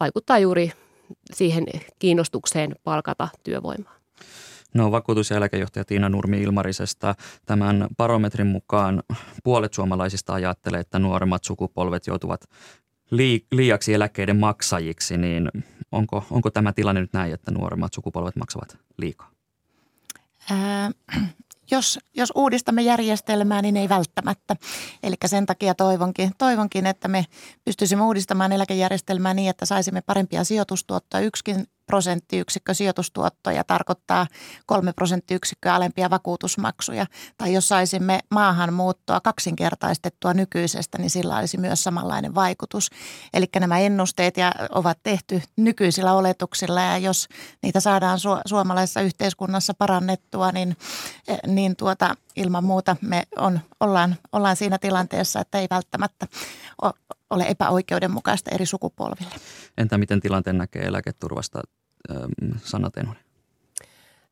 vaikuttaa 0.00 0.38
juuri 0.38 0.72
siihen 1.34 1.66
kiinnostukseen 1.98 2.74
palkata 2.84 3.28
työvoimaa. 3.42 3.98
No 4.74 4.90
vakuutus- 4.90 5.30
ja 5.30 5.36
eläkejohtaja 5.36 5.84
Tiina 5.84 6.08
Nurmi 6.08 6.42
Ilmarisesta. 6.42 7.14
Tämän 7.46 7.86
barometrin 7.96 8.46
mukaan 8.46 9.02
puolet 9.44 9.74
suomalaisista 9.74 10.32
ajattelee, 10.32 10.80
että 10.80 10.98
nuoremmat 10.98 11.44
sukupolvet 11.44 12.06
joutuvat 12.06 12.44
liiaksi 13.52 13.94
eläkkeiden 13.94 14.36
maksajiksi, 14.36 15.16
niin 15.16 15.50
onko, 15.92 16.24
onko 16.30 16.50
tämä 16.50 16.72
tilanne 16.72 17.00
nyt 17.00 17.12
näin, 17.12 17.34
että 17.34 17.50
nuoremmat 17.50 17.92
sukupolvet 17.92 18.36
maksavat 18.36 18.78
liikaa? 18.96 19.30
Ää, 20.50 20.90
jos, 21.70 21.98
jos 22.14 22.32
uudistamme 22.34 22.82
järjestelmää, 22.82 23.62
niin 23.62 23.76
ei 23.76 23.88
välttämättä. 23.88 24.56
Eli 25.02 25.14
sen 25.26 25.46
takia 25.46 25.74
toivonkin, 25.74 26.30
toivonkin, 26.38 26.86
että 26.86 27.08
me 27.08 27.26
pystyisimme 27.64 28.04
uudistamaan 28.04 28.52
eläkejärjestelmää 28.52 29.34
niin, 29.34 29.50
että 29.50 29.66
saisimme 29.66 30.00
parempia 30.00 30.44
sijoitustuottoja. 30.44 31.24
Yksikin 31.24 31.66
prosenttiyksikkö 31.88 32.74
sijoitustuottoja 32.74 33.64
tarkoittaa 33.64 34.26
kolme 34.66 34.92
prosenttiyksikköä 34.92 35.74
alempia 35.74 36.10
vakuutusmaksuja. 36.10 37.06
Tai 37.38 37.52
jos 37.52 37.68
saisimme 37.68 38.20
maahanmuuttoa 38.30 39.20
kaksinkertaistettua 39.20 40.34
nykyisestä, 40.34 40.98
niin 40.98 41.10
sillä 41.10 41.36
olisi 41.36 41.58
myös 41.58 41.84
samanlainen 41.84 42.34
vaikutus. 42.34 42.90
Eli 43.34 43.46
nämä 43.60 43.78
ennusteet 43.78 44.36
ja 44.36 44.52
ovat 44.70 44.98
tehty 45.02 45.42
nykyisillä 45.56 46.12
oletuksilla 46.12 46.80
ja 46.80 46.98
jos 46.98 47.28
niitä 47.62 47.80
saadaan 47.80 48.18
su- 48.18 48.42
suomalaisessa 48.46 49.00
yhteiskunnassa 49.00 49.74
parannettua, 49.74 50.52
niin, 50.52 50.76
niin 51.46 51.76
tuota, 51.76 52.14
ilman 52.36 52.64
muuta 52.64 52.96
me 53.00 53.22
on, 53.36 53.60
ollaan, 53.80 54.16
ollaan 54.32 54.56
siinä 54.56 54.78
tilanteessa, 54.78 55.40
että 55.40 55.58
ei 55.58 55.66
välttämättä 55.70 56.26
ole 57.30 57.44
epäoikeudenmukaista 57.48 58.50
eri 58.54 58.66
sukupolville. 58.66 59.34
Entä 59.78 59.98
miten 59.98 60.20
tilanteen 60.20 60.58
näkee 60.58 60.82
eläketurvasta 60.82 61.60
ähm, 62.10 62.58
Sanna 62.64 62.90
Tenonen? 62.90 63.22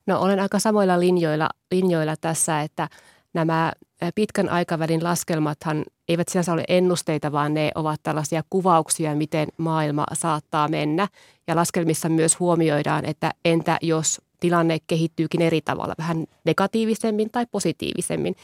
No 0.06 0.20
olen 0.20 0.40
aika 0.40 0.58
samoilla 0.58 1.00
linjoilla, 1.00 1.48
linjoilla 1.70 2.14
tässä, 2.16 2.60
että 2.60 2.88
nämä 3.34 3.72
pitkän 4.14 4.48
aikavälin 4.48 5.04
laskelmathan 5.04 5.84
eivät 6.08 6.28
sinänsä 6.28 6.52
ole 6.52 6.64
ennusteita, 6.68 7.32
vaan 7.32 7.54
ne 7.54 7.70
ovat 7.74 8.00
tällaisia 8.02 8.42
kuvauksia, 8.50 9.16
miten 9.16 9.48
maailma 9.56 10.06
saattaa 10.12 10.68
mennä. 10.68 11.08
Ja 11.46 11.56
laskelmissa 11.56 12.08
myös 12.08 12.40
huomioidaan, 12.40 13.04
että 13.04 13.30
entä 13.44 13.78
jos 13.82 14.20
tilanne 14.40 14.78
kehittyykin 14.86 15.42
eri 15.42 15.60
tavalla, 15.60 15.94
vähän 15.98 16.26
negatiivisemmin 16.44 17.30
tai 17.30 17.46
positiivisemmin. 17.50 18.36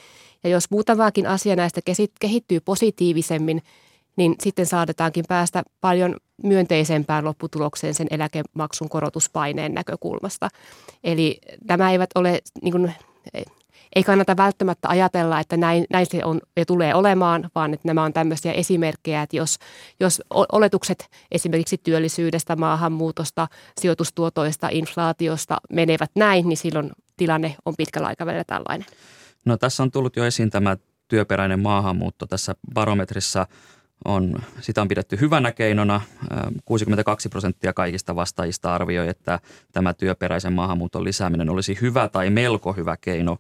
Ja 0.44 0.50
jos 0.50 0.70
muutamaakin 0.70 1.26
asia 1.26 1.56
näistä 1.56 1.80
kehittyy 2.20 2.60
positiivisemmin, 2.60 3.62
niin 4.16 4.35
sitten 4.42 4.66
saadetaankin 4.66 5.25
päästä 5.29 5.62
paljon 5.81 6.16
myönteisempään 6.42 7.25
lopputulokseen 7.25 7.94
sen 7.94 8.07
eläkemaksun 8.11 8.88
korotuspaineen 8.88 9.75
näkökulmasta. 9.75 10.48
Eli 11.05 11.38
nämä 11.68 11.92
eivät 11.92 12.11
ole, 12.14 12.40
niin 12.62 12.72
kuin, 12.72 12.94
ei 13.96 14.03
kannata 14.03 14.37
välttämättä 14.37 14.88
ajatella, 14.88 15.40
että 15.40 15.57
näin, 15.57 15.85
näin 15.90 16.07
se 16.11 16.25
on 16.25 16.40
ja 16.57 16.66
tulee 16.66 16.94
olemaan, 16.94 17.51
vaan 17.55 17.75
että 17.75 17.88
nämä 17.88 18.05
on 18.05 18.12
tämmöisiä 18.12 18.53
esimerkkejä, 18.53 19.22
että 19.22 19.37
jos, 19.37 19.59
jos 20.01 20.22
oletukset 20.31 21.09
esimerkiksi 21.31 21.79
työllisyydestä, 21.79 22.57
maahanmuutosta, 22.57 23.48
sijoitustuotoista, 23.81 24.68
inflaatiosta 24.70 25.57
menevät 25.72 26.11
näin, 26.14 26.48
niin 26.48 26.57
silloin 26.57 26.90
tilanne 27.16 27.57
on 27.64 27.75
pitkällä 27.77 28.09
aikavälillä 28.09 28.44
tällainen. 28.44 28.87
No 29.44 29.57
tässä 29.57 29.83
on 29.83 29.90
tullut 29.90 30.16
jo 30.16 30.25
esiin 30.25 30.51
tämä 30.51 30.77
työperäinen 31.09 31.61
maahanmuutto 31.61 32.27
tässä 32.27 32.55
barometrissa– 32.75 33.46
on, 34.04 34.38
sitä 34.60 34.82
on 34.82 34.88
pidetty 34.88 35.20
hyvänä 35.20 35.52
keinona. 35.52 36.00
62 36.64 37.28
prosenttia 37.28 37.72
kaikista 37.72 38.16
vastaajista 38.16 38.74
arvioi, 38.74 39.08
että 39.08 39.40
tämä 39.72 39.94
työperäisen 39.94 40.52
maahanmuuton 40.52 41.04
lisääminen 41.04 41.50
olisi 41.50 41.78
hyvä 41.80 42.08
tai 42.08 42.30
melko 42.30 42.72
hyvä 42.72 42.96
keino 43.00 43.38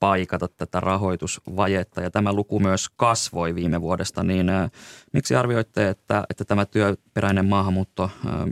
paikata 0.00 0.48
tätä 0.48 0.80
rahoitusvajetta. 0.80 2.00
Ja 2.00 2.10
tämä 2.10 2.32
luku 2.32 2.60
myös 2.60 2.88
kasvoi 2.96 3.54
viime 3.54 3.80
vuodesta. 3.80 4.22
Niin 4.22 4.46
miksi 5.12 5.34
arvioitte, 5.36 5.88
että, 5.88 6.24
että 6.30 6.44
tämä 6.44 6.66
työperäinen 6.66 7.46
maahanmuutto 7.46 8.10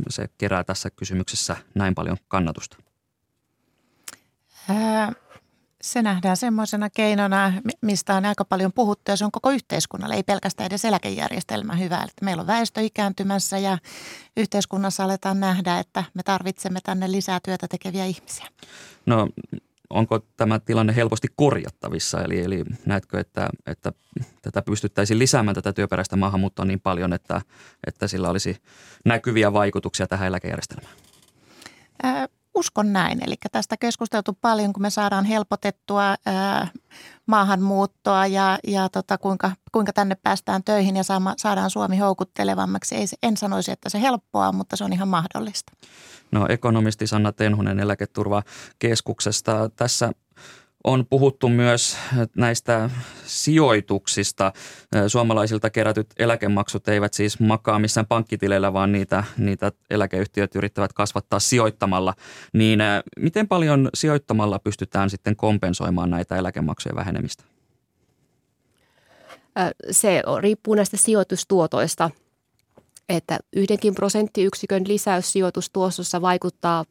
se 0.08 0.28
kerää 0.38 0.64
tässä 0.64 0.90
kysymyksessä 0.90 1.56
näin 1.74 1.94
paljon 1.94 2.16
kannatusta? 2.28 2.76
Se 5.82 6.02
nähdään 6.02 6.36
semmoisena 6.36 6.90
keinona, 6.90 7.52
mistä 7.80 8.14
on 8.14 8.24
aika 8.24 8.44
paljon 8.44 8.72
puhuttu 8.72 9.10
ja 9.10 9.16
se 9.16 9.24
on 9.24 9.32
koko 9.32 9.50
yhteiskunnalle, 9.50 10.14
ei 10.14 10.22
pelkästään 10.22 10.66
edes 10.66 10.84
eläkejärjestelmä 10.84 11.76
hyvä. 11.76 11.96
Että 11.96 12.24
meillä 12.24 12.40
on 12.40 12.46
väestö 12.46 12.80
ikääntymässä 12.80 13.58
ja 13.58 13.78
yhteiskunnassa 14.36 15.04
aletaan 15.04 15.40
nähdä, 15.40 15.78
että 15.78 16.04
me 16.14 16.22
tarvitsemme 16.22 16.80
tänne 16.84 17.12
lisää 17.12 17.40
työtä 17.44 17.68
tekeviä 17.68 18.04
ihmisiä. 18.04 18.46
No 19.06 19.28
onko 19.90 20.20
tämä 20.36 20.58
tilanne 20.58 20.96
helposti 20.96 21.28
korjattavissa? 21.36 22.22
Eli, 22.22 22.40
eli 22.40 22.64
näetkö, 22.86 23.20
että, 23.20 23.48
että 23.66 23.92
tätä 24.42 24.62
pystyttäisiin 24.62 25.18
lisäämään 25.18 25.54
tätä 25.54 25.72
työperäistä 25.72 26.16
maahanmuuttoa 26.16 26.64
niin 26.64 26.80
paljon, 26.80 27.12
että, 27.12 27.40
että 27.86 28.08
sillä 28.08 28.30
olisi 28.30 28.56
näkyviä 29.04 29.52
vaikutuksia 29.52 30.06
tähän 30.06 30.28
eläkejärjestelmään? 30.28 30.94
Ää 32.02 32.28
uskon 32.54 32.92
näin. 32.92 33.20
Eli 33.26 33.34
tästä 33.52 33.76
keskusteltu 33.76 34.38
paljon, 34.40 34.72
kun 34.72 34.82
me 34.82 34.90
saadaan 34.90 35.24
helpotettua 35.24 36.14
ää, 36.26 36.68
maahanmuuttoa 37.26 38.26
ja, 38.26 38.58
ja 38.66 38.88
tota, 38.88 39.18
kuinka, 39.18 39.52
kuinka 39.72 39.92
tänne 39.92 40.14
päästään 40.14 40.64
töihin 40.64 40.96
ja 40.96 41.02
saama, 41.02 41.34
saadaan 41.36 41.70
Suomi 41.70 41.98
houkuttelevammaksi. 41.98 42.94
Ei, 42.94 43.06
en 43.22 43.36
sanoisi, 43.36 43.72
että 43.72 43.88
se 43.88 44.00
helppoa, 44.00 44.52
mutta 44.52 44.76
se 44.76 44.84
on 44.84 44.92
ihan 44.92 45.08
mahdollista. 45.08 45.72
No 46.32 46.46
ekonomisti 46.48 47.06
Sanna 47.06 47.32
Tenhunen 47.32 47.80
eläketurvakeskuksesta. 47.80 49.70
Tässä 49.76 50.12
on 50.84 51.06
puhuttu 51.06 51.48
myös 51.48 51.96
näistä 52.36 52.90
sijoituksista. 53.24 54.52
Suomalaisilta 55.08 55.70
kerätyt 55.70 56.06
eläkemaksut 56.18 56.88
eivät 56.88 57.14
siis 57.14 57.40
makaa 57.40 57.78
missään 57.78 58.06
pankkitileillä, 58.06 58.72
vaan 58.72 58.92
niitä, 58.92 59.24
niitä 59.38 59.72
eläkeyhtiöt 59.90 60.56
yrittävät 60.56 60.92
kasvattaa 60.92 61.40
sijoittamalla. 61.40 62.14
Niin 62.52 62.78
miten 63.18 63.48
paljon 63.48 63.90
sijoittamalla 63.94 64.58
pystytään 64.58 65.10
sitten 65.10 65.36
kompensoimaan 65.36 66.10
näitä 66.10 66.36
eläkemaksujen 66.36 66.96
vähenemistä? 66.96 67.44
Se 69.90 70.22
riippuu 70.40 70.74
näistä 70.74 70.96
sijoitustuotoista, 70.96 72.10
että 73.08 73.38
yhdenkin 73.52 73.94
prosenttiyksikön 73.94 74.88
lisäys 74.88 75.32
sijoitustuostossa 75.32 76.22
vaikuttaa 76.22 76.84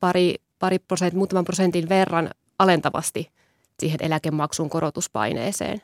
pari, 0.00 0.34
pari 0.58 0.78
prosent, 0.78 1.14
muutaman 1.14 1.44
prosentin 1.44 1.88
verran 1.88 2.30
alentavasti 2.60 3.30
siihen 3.78 3.98
eläkemaksun 4.02 4.70
korotuspaineeseen. 4.70 5.80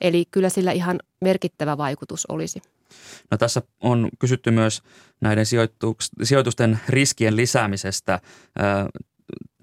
Eli 0.00 0.24
kyllä 0.30 0.48
sillä 0.48 0.72
ihan 0.72 1.00
merkittävä 1.20 1.78
vaikutus 1.78 2.26
olisi. 2.26 2.62
No 3.30 3.38
tässä 3.38 3.62
on 3.80 4.08
kysytty 4.18 4.50
myös 4.50 4.82
näiden 5.20 5.46
sijoitusten 6.22 6.80
riskien 6.88 7.36
lisäämisestä, 7.36 8.20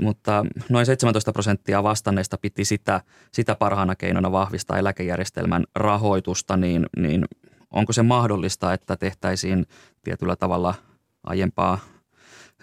mutta 0.02 0.46
noin 0.70 0.86
17 0.86 1.32
prosenttia 1.32 1.84
vastanneista 1.84 2.38
piti 2.38 2.66
sitä, 2.66 3.02
sitä 3.32 3.56
parhaana 3.56 3.96
keinona 3.96 4.32
vahvistaa 4.32 4.78
eläkejärjestelmän 4.78 5.64
rahoitusta, 5.76 6.58
niin, 6.58 6.86
niin 6.98 7.26
onko 7.72 7.94
se 7.94 8.04
mahdollista, 8.04 8.74
että 8.74 8.96
tehtäisiin 8.96 9.66
tietyllä 10.04 10.36
tavalla 10.36 10.76
aiempaa 11.24 11.80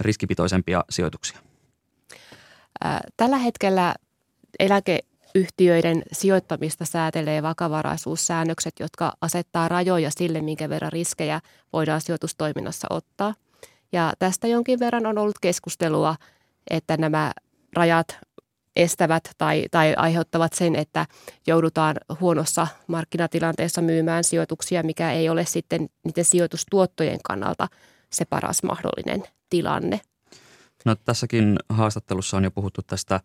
riskipitoisempia 0.00 0.84
sijoituksia? 0.90 1.51
Tällä 3.16 3.37
hetkellä 3.37 3.95
eläkeyhtiöiden 4.59 6.03
sijoittamista 6.12 6.85
säätelee 6.85 7.43
vakavaraisuussäännökset, 7.43 8.74
jotka 8.80 9.12
asettaa 9.20 9.68
rajoja 9.68 10.11
sille, 10.11 10.41
minkä 10.41 10.68
verran 10.68 10.93
riskejä 10.93 11.41
voidaan 11.72 12.01
sijoitustoiminnassa 12.01 12.87
ottaa. 12.91 13.35
Ja 13.93 14.12
tästä 14.18 14.47
jonkin 14.47 14.78
verran 14.80 15.07
on 15.07 15.18
ollut 15.18 15.39
keskustelua, 15.41 16.16
että 16.70 16.97
nämä 16.97 17.33
rajat 17.76 18.18
estävät 18.76 19.30
tai, 19.39 19.64
tai 19.70 19.95
aiheuttavat 19.97 20.53
sen, 20.53 20.76
että 20.76 21.07
joudutaan 21.47 21.97
huonossa 22.20 22.66
markkinatilanteessa 22.87 23.83
myymään 23.83 24.24
sijoituksia, 24.24 24.83
mikä 24.83 25.12
ei 25.12 25.28
ole 25.28 25.45
sitten 25.45 25.89
niiden 26.05 26.24
sijoitustuottojen 26.24 27.18
kannalta 27.24 27.68
se 28.11 28.24
paras 28.24 28.62
mahdollinen 28.62 29.22
tilanne. 29.51 30.01
No, 30.85 30.95
tässäkin 30.95 31.59
haastattelussa 31.68 32.37
on 32.37 32.45
jo 32.45 32.51
puhuttu 32.51 32.83
tästä 32.83 33.20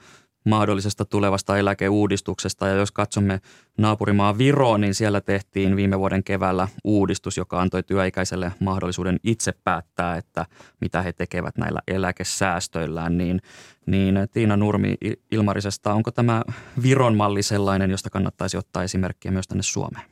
mahdollisesta 0.46 1.06
tulevasta 1.06 1.58
eläkeuudistuksesta. 1.58 2.68
Ja 2.68 2.74
jos 2.74 2.92
katsomme 2.92 3.42
naapurimaa 3.78 4.38
Viroon, 4.38 4.82
niin 4.82 4.96
siellä 4.96 5.22
tehtiin 5.22 5.76
viime 5.76 6.00
vuoden 6.00 6.24
keväällä 6.24 6.68
uudistus, 6.84 7.38
joka 7.38 7.62
antoi 7.62 7.84
työikäiselle 7.84 8.52
mahdollisuuden 8.60 9.20
itse 9.24 9.54
päättää, 9.64 10.18
että 10.18 10.46
mitä 10.82 11.02
he 11.02 11.14
tekevät 11.14 11.58
näillä 11.58 11.82
eläkesäästöillään. 11.88 13.18
Niin, 13.18 13.42
niin 13.86 14.16
Tiina 14.32 14.58
Nurmi 14.58 14.96
Ilmarisesta, 15.32 15.94
onko 15.94 16.12
tämä 16.12 16.44
Viron 16.84 17.18
malli 17.18 17.44
sellainen, 17.44 17.92
josta 17.92 18.10
kannattaisi 18.10 18.58
ottaa 18.58 18.84
esimerkkiä 18.84 19.32
myös 19.32 19.48
tänne 19.48 19.64
Suomeen? 19.64 20.06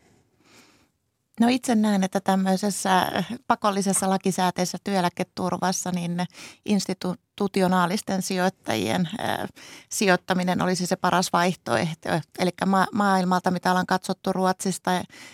No 1.40 1.48
itse 1.50 1.76
näen, 1.76 2.04
että 2.04 2.22
tämmöisessä 2.22 3.24
pakollisessa 3.48 4.10
lakisääteisessä 4.10 4.78
työeläketurvassa 4.84 5.92
niin 5.92 6.26
institutionaalisten 7.36 8.22
sijoittajien 8.22 9.10
sijoittaminen 9.90 10.62
olisi 10.62 10.86
se 10.86 10.96
paras 10.96 11.34
vaihtoehto. 11.34 12.10
Eli 12.40 12.52
ma- 12.66 12.88
maailmalta, 12.94 13.52
mitä 13.52 13.72
ollaan 13.72 13.86
katsottu 13.86 14.34
Ruotsista 14.34 14.92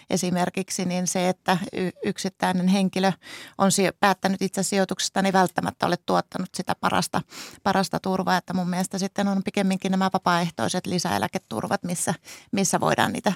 esimerkiksi, 0.09 0.85
niin 0.85 1.07
se, 1.07 1.29
että 1.29 1.57
yksittäinen 2.05 2.67
henkilö 2.67 3.11
on 3.57 3.71
päättänyt 3.99 4.41
itse 4.41 4.63
sijoituksesta, 4.63 5.21
niin 5.21 5.33
välttämättä 5.33 5.85
ole 5.85 5.97
tuottanut 6.05 6.49
sitä 6.55 6.75
parasta, 6.75 7.21
parasta 7.63 7.99
turvaa. 7.99 8.37
Että 8.37 8.53
mun 8.53 8.69
mielestä 8.69 8.97
sitten 8.97 9.27
on 9.27 9.43
pikemminkin 9.43 9.91
nämä 9.91 10.09
vapaaehtoiset 10.13 10.85
lisäeläketurvat, 10.85 11.83
missä, 11.83 12.13
missä 12.51 12.79
voidaan 12.79 13.13
niitä 13.13 13.33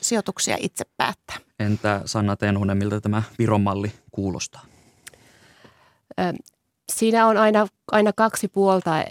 sijoituksia 0.00 0.56
itse 0.60 0.84
päättää. 0.96 1.36
Entä 1.58 2.02
Sanna 2.04 2.36
Tenhunen, 2.36 2.78
miltä 2.78 3.00
tämä 3.00 3.22
Viron 3.38 3.60
malli 3.60 3.92
kuulostaa? 4.10 4.62
Siinä 6.96 7.26
on 7.26 7.36
aina, 7.36 7.66
aina 7.92 8.12
kaksi 8.12 8.48
puolta, 8.48 9.04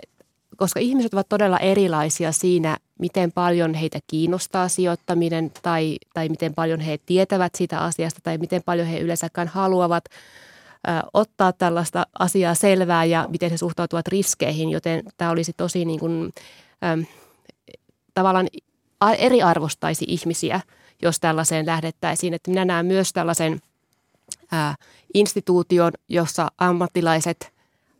koska 0.58 0.80
ihmiset 0.80 1.14
ovat 1.14 1.30
todella 1.30 1.60
erilaisia 1.60 2.32
siinä, 2.32 2.78
miten 3.00 3.32
paljon 3.32 3.74
heitä 3.74 4.00
kiinnostaa 4.08 4.68
sijoittaminen 4.68 5.52
tai, 5.62 5.98
tai 6.14 6.30
miten 6.30 6.54
paljon 6.54 6.80
he 6.80 6.98
tietävät 7.06 7.56
siitä 7.56 7.80
asiasta 7.80 8.20
tai 8.24 8.38
miten 8.38 8.62
paljon 8.66 8.88
he 8.88 9.00
yleensäkään 9.00 9.48
haluavat 9.48 10.06
ö, 10.06 10.92
ottaa 11.14 11.54
tällaista 11.54 12.08
asiaa 12.20 12.56
selvää 12.56 13.06
ja 13.06 13.28
miten 13.30 13.52
he 13.52 13.58
suhtautuvat 13.58 14.08
riskeihin, 14.08 14.70
joten 14.70 15.04
tämä 15.18 15.32
olisi 15.32 15.54
tosi 15.58 15.86
niin 15.86 16.00
kuin, 16.00 16.34
ö, 16.84 17.06
tavallaan 18.14 18.48
eriarvostaisi 19.18 20.06
ihmisiä– 20.08 20.62
jos 21.02 21.20
tällaiseen 21.20 21.66
lähdettäisiin. 21.66 22.34
Että 22.34 22.52
minä 22.52 22.66
näen 22.66 22.86
myös 22.86 23.14
tällaisen 23.14 23.62
ää, 24.52 24.76
instituution, 25.14 25.92
jossa 26.10 26.48
ammattilaiset 26.58 27.54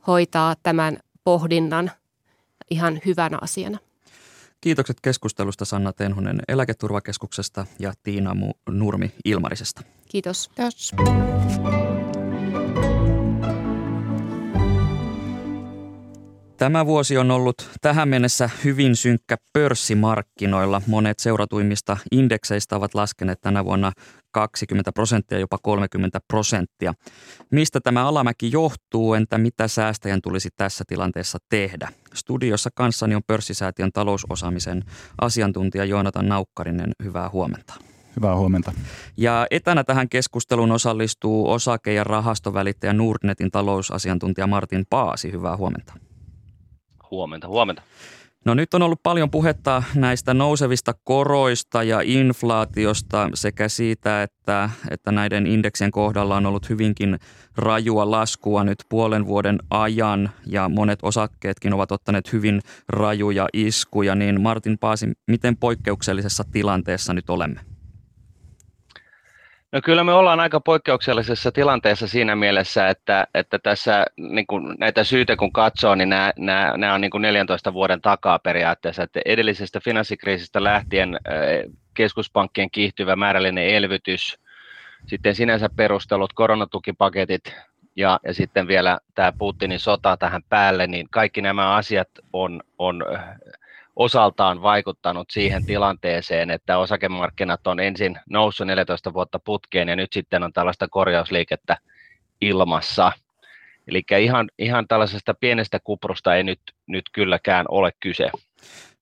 hoitaa 0.08 0.56
tämän 0.64 0.98
pohdinnan 1.24 1.92
ihan 2.70 3.02
hyvänä 3.06 3.38
asiana. 3.42 3.78
Kiitokset 4.62 4.98
keskustelusta 5.02 5.66
Sanna 5.66 5.94
Tenhonen 5.94 6.40
Eläketurvakeskuksesta 6.48 7.66
ja 7.80 7.94
Tiina 8.04 8.36
Nurmi 8.70 9.12
Ilmarisesta. 9.26 9.82
Kiitos. 10.10 10.52
Kiitos. 10.56 10.92
Tämä 16.62 16.86
vuosi 16.86 17.18
on 17.18 17.32
ollut 17.32 17.70
tähän 17.82 18.10
mennessä 18.10 18.50
hyvin 18.64 18.96
synkkä 18.96 19.38
pörssimarkkinoilla. 19.54 20.82
Monet 20.88 21.20
seuratuimmista 21.20 21.98
indekseistä 22.12 22.76
ovat 22.76 22.96
laskeneet 22.96 23.42
tänä 23.42 23.66
vuonna 23.66 23.92
20 24.32 24.92
prosenttia, 24.92 25.40
jopa 25.40 25.58
30 25.62 26.20
prosenttia. 26.28 26.94
Mistä 27.52 27.80
tämä 27.84 28.08
alamäki 28.08 28.52
johtuu, 28.52 29.14
entä 29.14 29.38
mitä 29.38 29.68
säästäjän 29.68 30.22
tulisi 30.22 30.50
tässä 30.58 30.84
tilanteessa 30.88 31.38
tehdä? 31.50 31.88
Studiossa 32.14 32.70
kanssani 32.76 33.16
on 33.16 33.24
pörssisäätiön 33.28 33.92
talousosaamisen 33.94 34.84
asiantuntija 35.22 35.86
Joonatan 35.86 36.28
Naukkarinen. 36.28 36.92
Hyvää 37.04 37.30
huomenta. 37.30 37.74
Hyvää 38.16 38.36
huomenta. 38.36 38.74
Ja 39.18 39.48
etänä 39.52 39.84
tähän 39.84 40.10
keskusteluun 40.10 40.72
osallistuu 40.72 41.52
osake- 41.52 41.94
ja 41.94 42.04
rahastovälittäjä 42.04 42.94
Nordnetin 42.94 43.52
talousasiantuntija 43.52 44.48
Martin 44.48 44.86
Paasi. 44.90 45.32
Hyvää 45.32 45.58
huomenta. 45.58 46.11
Huomenta, 47.12 47.48
huomenta. 47.48 47.82
No 48.46 48.54
nyt 48.54 48.74
on 48.74 48.82
ollut 48.82 49.04
paljon 49.04 49.32
puhetta 49.32 49.84
näistä 49.96 50.34
nousevista 50.34 50.94
koroista 51.04 51.84
ja 51.84 52.02
inflaatiosta 52.04 53.30
sekä 53.34 53.70
siitä, 53.70 54.24
että, 54.24 54.70
että 54.90 55.12
näiden 55.12 55.48
indeksien 55.48 55.92
kohdalla 55.92 56.36
on 56.36 56.46
ollut 56.46 56.70
hyvinkin 56.70 57.20
rajua 57.58 58.12
laskua 58.12 58.64
nyt 58.64 58.78
puolen 58.90 59.26
vuoden 59.26 59.60
ajan 59.70 60.30
ja 60.46 60.70
monet 60.70 61.00
osakkeetkin 61.04 61.74
ovat 61.74 61.92
ottaneet 61.92 62.34
hyvin 62.34 62.62
rajuja 62.90 63.48
iskuja. 63.54 64.16
Niin 64.16 64.42
Martin 64.42 64.78
Paasi, 64.78 65.12
miten 65.28 65.58
poikkeuksellisessa 65.58 66.44
tilanteessa 66.52 67.14
nyt 67.14 67.30
olemme? 67.30 67.71
No 69.72 69.82
kyllä 69.84 70.04
me 70.04 70.14
ollaan 70.14 70.40
aika 70.40 70.60
poikkeuksellisessa 70.60 71.52
tilanteessa 71.52 72.08
siinä 72.08 72.36
mielessä, 72.36 72.90
että, 72.90 73.28
että 73.34 73.60
tässä 73.60 74.06
niin 74.18 74.48
kuin 74.48 74.76
näitä 74.80 75.04
syitä 75.04 75.36
kun 75.36 75.54
katsoo, 75.54 75.96
niin 75.96 76.10
nämä, 76.10 76.34
nämä, 76.38 76.74
nämä 76.78 76.94
on 76.94 77.02
niin 77.02 77.12
kuin 77.12 77.22
14 77.22 77.74
vuoden 77.74 78.02
takaa 78.02 78.40
periaatteessa. 78.40 79.04
Että 79.04 79.20
edellisestä 79.26 79.80
finanssikriisistä 79.80 80.64
lähtien 80.64 81.20
keskuspankkien 81.94 82.72
kiihtyvä 82.72 83.16
määrällinen 83.16 83.68
elvytys, 83.68 84.40
sitten 85.08 85.36
sinänsä 85.36 85.70
perustelut, 85.76 86.34
koronatukipaketit 86.34 87.56
ja, 87.96 88.20
ja 88.26 88.34
sitten 88.34 88.68
vielä 88.68 89.00
tämä 89.16 89.32
Putinin 89.38 89.80
sota 89.80 90.18
tähän 90.18 90.44
päälle, 90.50 90.88
niin 90.88 91.08
kaikki 91.10 91.42
nämä 91.42 91.76
asiat 91.76 92.10
on, 92.34 92.64
on 92.78 93.06
osaltaan 93.96 94.62
vaikuttanut 94.62 95.30
siihen 95.32 95.66
tilanteeseen, 95.66 96.52
että 96.52 96.78
osakemarkkinat 96.78 97.68
on 97.68 97.80
ensin 97.80 98.20
noussut 98.30 98.68
14 98.68 99.14
vuotta 99.14 99.40
putkeen 99.40 99.90
ja 99.90 99.96
nyt 99.96 100.14
sitten 100.14 100.44
on 100.44 100.54
tällaista 100.54 100.88
korjausliikettä 100.88 101.78
ilmassa. 102.42 103.12
Eli 103.88 104.04
ihan, 104.20 104.50
ihan 104.60 104.88
tällaisesta 104.88 105.34
pienestä 105.34 105.80
kuprusta 105.84 106.36
ei 106.36 106.44
nyt, 106.44 106.60
nyt 106.88 107.06
kylläkään 107.12 107.66
ole 107.70 107.92
kyse. 108.00 108.30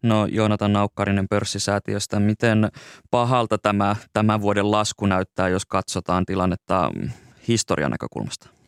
No 0.04 0.26
Joonatan 0.26 0.74
Naukkarinen 0.74 1.28
pörssisäätiöstä, 1.30 2.20
miten 2.20 2.70
pahalta 3.12 3.58
tämä 3.58 3.96
tämän 4.14 4.42
vuoden 4.42 4.72
lasku 4.72 5.06
näyttää, 5.06 5.48
jos 5.48 5.66
katsotaan 5.66 6.26
tilannetta 6.26 6.92
historian 7.48 7.92
näkökulmasta? 7.92 8.59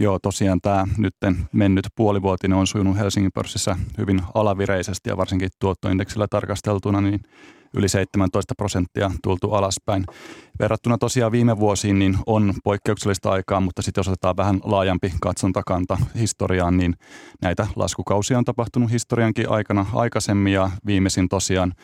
Joo, 0.00 0.18
tosiaan 0.18 0.60
tämä 0.60 0.86
nyt 0.98 1.14
mennyt 1.52 1.86
puolivuotinen 1.96 2.58
on 2.58 2.66
sujunut 2.66 2.96
Helsingin 2.96 3.32
pörssissä 3.34 3.76
hyvin 3.98 4.22
alavireisesti 4.34 5.10
ja 5.10 5.16
varsinkin 5.16 5.48
tuottoindeksillä 5.58 6.26
tarkasteltuna, 6.30 7.00
niin 7.00 7.20
yli 7.74 7.88
17 7.88 8.54
prosenttia 8.54 9.10
tultu 9.22 9.52
alaspäin. 9.52 10.04
Verrattuna 10.58 10.98
tosiaan 10.98 11.32
viime 11.32 11.58
vuosiin 11.58 11.98
niin 11.98 12.18
on 12.26 12.54
poikkeuksellista 12.64 13.30
aikaa, 13.30 13.60
mutta 13.60 13.82
sitten 13.82 14.00
jos 14.00 14.08
otetaan 14.08 14.36
vähän 14.36 14.60
laajampi 14.64 15.12
katsontakanta 15.20 15.98
historiaan, 16.18 16.76
niin 16.76 16.94
näitä 17.42 17.66
laskukausia 17.76 18.38
on 18.38 18.44
tapahtunut 18.44 18.90
historiankin 18.90 19.50
aikana 19.50 19.86
aikaisemmin 19.94 20.52
ja 20.52 20.70
viimeisin 20.86 21.28
tosiaan 21.28 21.74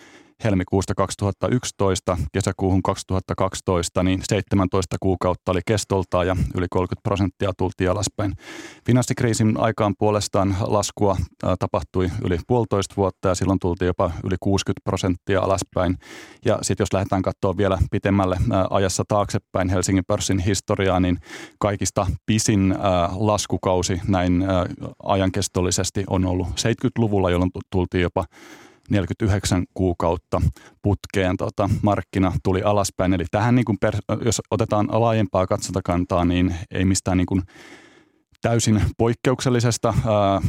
helmikuusta 0.44 0.94
2011 0.94 2.16
kesäkuuhun 2.32 2.82
2012, 2.82 4.02
niin 4.02 4.20
17 4.28 4.96
kuukautta 5.00 5.52
oli 5.52 5.60
kestoltaa 5.66 6.24
ja 6.24 6.36
yli 6.54 6.66
30 6.70 7.02
prosenttia 7.02 7.52
tultiin 7.58 7.90
alaspäin. 7.90 8.32
Finanssikriisin 8.86 9.54
aikaan 9.60 9.94
puolestaan 9.98 10.56
laskua 10.60 11.16
tapahtui 11.58 12.10
yli 12.24 12.38
puolitoista 12.46 12.94
vuotta 12.96 13.28
ja 13.28 13.34
silloin 13.34 13.58
tultiin 13.58 13.86
jopa 13.86 14.10
yli 14.24 14.36
60 14.40 14.80
prosenttia 14.84 15.40
alaspäin. 15.40 15.98
Ja 16.44 16.58
sitten 16.62 16.82
jos 16.82 16.92
lähdetään 16.92 17.22
katsoa 17.22 17.56
vielä 17.56 17.78
pitemmälle 17.90 18.36
ajassa 18.70 19.04
taaksepäin 19.08 19.68
Helsingin 19.68 20.04
pörssin 20.06 20.38
historiaa, 20.38 21.00
niin 21.00 21.18
kaikista 21.58 22.06
pisin 22.26 22.74
laskukausi 23.12 24.00
näin 24.08 24.44
ajankestollisesti 25.02 26.04
on 26.10 26.26
ollut 26.26 26.48
70-luvulla, 26.48 27.30
jolloin 27.30 27.50
tultiin 27.70 28.02
jopa 28.02 28.24
49 28.90 29.64
kuukautta 29.74 30.40
putkeen 30.82 31.36
tota, 31.36 31.70
markkina 31.82 32.32
tuli 32.42 32.62
alaspäin. 32.62 33.14
Eli 33.14 33.24
tähän, 33.30 33.54
niin 33.54 33.64
kuin 33.64 33.78
per, 33.80 33.96
jos 34.24 34.42
otetaan 34.50 34.88
laajempaa 34.90 35.46
katsotakantaa, 35.46 36.24
niin 36.24 36.54
ei 36.70 36.84
mistään 36.84 37.16
niin 37.16 37.26
kuin 37.26 37.42
täysin 38.42 38.82
poikkeuksellisesta 38.98 39.88
ää, 39.88 40.40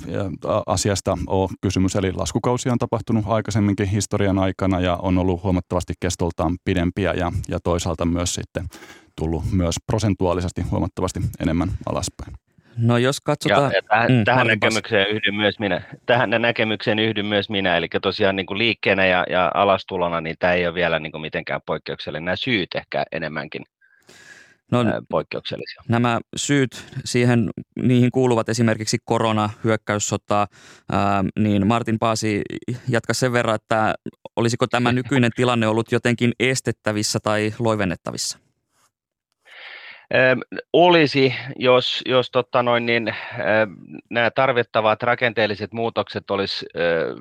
asiasta 0.68 1.18
ole 1.28 1.50
kysymys. 1.62 1.96
Eli 1.96 2.12
laskukausia 2.14 2.72
on 2.72 2.78
tapahtunut 2.78 3.26
aikaisemminkin 3.28 3.88
historian 3.88 4.40
aikana 4.40 4.80
ja 4.80 4.96
on 4.96 5.18
ollut 5.18 5.44
huomattavasti 5.44 5.94
kestoltaan 6.00 6.58
pidempiä 6.66 7.14
ja, 7.14 7.32
ja 7.48 7.60
toisaalta 7.60 8.06
myös 8.06 8.34
sitten 8.34 8.68
tullut 9.16 9.52
myös 9.52 9.76
prosentuaalisesti 9.88 10.62
huomattavasti 10.62 11.20
enemmän 11.40 11.72
alaspäin. 11.86 12.34
No 12.78 12.98
jos 12.98 13.22
katsotaan... 13.22 13.72
Ja, 13.72 13.78
ja 13.78 13.82
tähän, 13.82 14.12
mm, 14.12 14.24
tähän 14.24 14.48
näkemykseen 14.48 15.08
yhdyn 15.10 15.36
myös 15.36 15.60
minä. 15.60 15.82
Tähän 16.06 16.30
näkemykseen 16.30 17.00
yhdyn 17.00 17.26
myös 17.26 17.50
minä, 17.50 17.78
eli 17.78 17.88
tosiaan 18.02 18.36
niin 18.36 18.46
kuin 18.46 18.58
liikkeenä 18.58 19.06
ja, 19.06 19.26
ja 19.30 19.52
alastulona, 19.54 20.22
niin 20.22 20.36
tämä 20.40 20.54
ei 20.54 20.68
ole 20.68 20.76
vielä 20.76 21.00
niin 21.00 21.12
kuin 21.12 21.22
mitenkään 21.22 21.62
poikkeuksellinen. 21.66 22.26
Nämä 22.26 22.36
syyt 22.36 22.76
ehkä 22.76 23.04
enemmänkin 23.12 23.64
no, 24.72 24.84
poikkeuksellisia. 25.10 25.82
Nämä 25.88 26.20
syyt 26.36 26.86
siihen, 27.06 27.50
niihin 27.82 28.12
kuuluvat 28.12 28.50
esimerkiksi 28.50 28.98
korona, 29.06 29.50
hyökkäyssota, 29.64 30.48
ää, 30.92 31.24
niin 31.40 31.68
Martin 31.68 32.00
Paasi 32.00 32.42
jatka 32.90 33.14
sen 33.14 33.34
verran, 33.34 33.56
että 33.56 33.96
olisiko 34.36 34.68
tämä 34.68 34.92
nykyinen 35.02 35.32
tilanne 35.36 35.68
ollut 35.68 35.92
jotenkin 35.92 36.32
estettävissä 36.40 37.20
tai 37.24 37.54
loivennettavissa? 37.60 38.45
Olisi, 40.74 41.36
jos, 41.56 42.02
jos 42.06 42.32
totta 42.32 42.64
noin, 42.64 42.86
niin, 42.86 43.16
nämä 44.10 44.32
tarvittavat 44.32 45.04
rakenteelliset 45.04 45.74
muutokset 45.74 46.32
olisi 46.32 46.66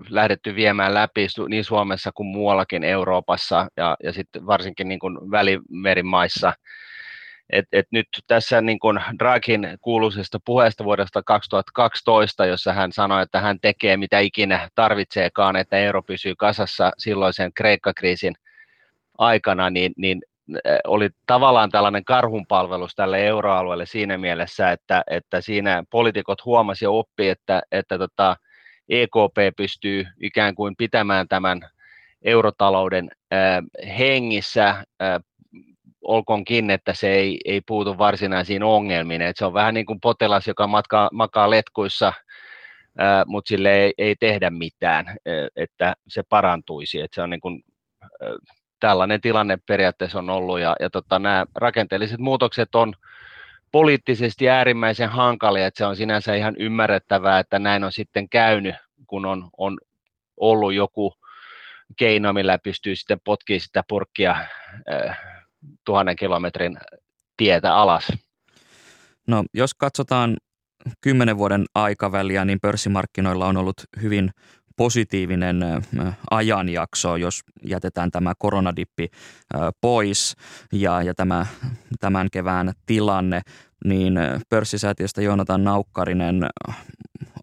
lähdetty 0.08 0.54
viemään 0.54 0.94
läpi 0.94 1.26
niin 1.48 1.64
Suomessa 1.64 2.10
kuin 2.14 2.26
muuallakin 2.26 2.84
Euroopassa 2.84 3.68
ja, 3.76 3.96
ja 4.02 4.12
sitten 4.12 4.46
varsinkin 4.46 4.88
niin 4.88 4.98
kuin 4.98 5.30
välimerimaissa. 5.30 6.52
Et, 7.50 7.66
et 7.72 7.86
nyt 7.90 8.06
tässä 8.26 8.60
niin 8.60 8.78
kuin 8.78 9.00
Draghin 9.18 9.68
kuuluisesta 9.80 10.38
puheesta 10.44 10.84
vuodesta 10.84 11.22
2012, 11.22 12.46
jossa 12.46 12.72
hän 12.72 12.92
sanoi, 12.92 13.22
että 13.22 13.40
hän 13.40 13.60
tekee 13.60 13.96
mitä 13.96 14.18
ikinä 14.18 14.68
tarvitseekaan, 14.74 15.56
että 15.56 15.78
euro 15.78 16.02
pysyy 16.02 16.34
kasassa 16.38 16.92
silloisen 16.98 17.52
Kreikka-kriisin 17.52 18.34
aikana, 19.18 19.70
niin, 19.70 19.92
niin 19.96 20.22
oli 20.86 21.10
tavallaan 21.26 21.70
tällainen 21.70 22.04
karhunpalvelus 22.04 22.94
tälle 22.94 23.26
euroalueelle 23.26 23.86
siinä 23.86 24.18
mielessä, 24.18 24.72
että, 24.72 25.02
että 25.10 25.40
siinä 25.40 25.84
poliitikot 25.90 26.44
huomasi 26.44 26.84
ja 26.84 26.90
oppi, 26.90 27.28
että, 27.28 27.62
että 27.72 27.98
tota, 27.98 28.36
EKP 28.88 29.56
pystyy 29.56 30.06
ikään 30.20 30.54
kuin 30.54 30.76
pitämään 30.76 31.28
tämän 31.28 31.68
eurotalouden 32.22 33.10
äh, 33.32 33.88
hengissä, 33.98 34.68
äh, 34.68 35.20
olkoonkin, 36.04 36.70
että 36.70 36.94
se 36.94 37.10
ei, 37.10 37.40
ei 37.44 37.60
puutu 37.60 37.98
varsinaisiin 37.98 38.62
ongelmiin. 38.62 39.22
Et 39.22 39.36
se 39.36 39.44
on 39.44 39.54
vähän 39.54 39.74
niin 39.74 39.86
kuin 39.86 40.00
potilas, 40.00 40.46
joka 40.46 40.66
matkaa, 40.66 41.08
makaa 41.12 41.50
letkuissa, 41.50 42.06
äh, 43.00 43.22
mutta 43.26 43.48
sille 43.48 43.74
ei, 43.76 43.92
ei 43.98 44.16
tehdä 44.20 44.50
mitään, 44.50 45.08
äh, 45.08 45.14
että 45.56 45.94
se 46.08 46.22
parantuisi. 46.28 47.00
Et 47.00 47.12
se 47.14 47.22
on 47.22 47.30
niin 47.30 47.40
kuin, 47.40 47.62
äh, 48.02 48.08
tällainen 48.84 49.20
tilanne 49.20 49.58
periaatteessa 49.66 50.18
on 50.18 50.30
ollut 50.30 50.60
ja, 50.60 50.76
ja 50.80 50.90
tota, 50.90 51.18
nämä 51.18 51.46
rakenteelliset 51.54 52.18
muutokset 52.18 52.74
on 52.74 52.94
poliittisesti 53.72 54.48
äärimmäisen 54.48 55.08
hankalia, 55.08 55.66
että 55.66 55.78
se 55.78 55.86
on 55.86 55.96
sinänsä 55.96 56.34
ihan 56.34 56.54
ymmärrettävää, 56.58 57.38
että 57.38 57.58
näin 57.58 57.84
on 57.84 57.92
sitten 57.92 58.28
käynyt, 58.28 58.74
kun 59.06 59.26
on, 59.26 59.48
on 59.56 59.78
ollut 60.36 60.74
joku 60.74 61.14
keino, 61.96 62.32
millä 62.32 62.58
pystyy 62.58 62.96
sitten 62.96 63.20
potkimaan 63.24 63.60
sitä 63.60 63.84
purkkia 63.88 64.36
äh, 64.92 65.18
tuhannen 65.84 66.16
kilometrin 66.16 66.78
tietä 67.36 67.74
alas. 67.74 68.12
No, 69.26 69.44
jos 69.54 69.74
katsotaan 69.74 70.36
kymmenen 71.00 71.38
vuoden 71.38 71.64
aikaväliä, 71.74 72.44
niin 72.44 72.60
pörssimarkkinoilla 72.60 73.46
on 73.46 73.56
ollut 73.56 73.76
hyvin 74.02 74.30
positiivinen 74.76 75.60
ajanjakso, 76.30 77.16
jos 77.16 77.40
jätetään 77.64 78.10
tämä 78.10 78.32
koronadippi 78.38 79.08
pois 79.80 80.36
ja, 80.72 81.02
ja 81.02 81.14
tämä, 81.14 81.46
tämän 82.00 82.28
kevään 82.32 82.72
tilanne, 82.86 83.40
niin 83.84 84.14
pörssisäätiöstä 84.48 85.22
Joonatan 85.22 85.64
Naukkarinen, 85.64 86.46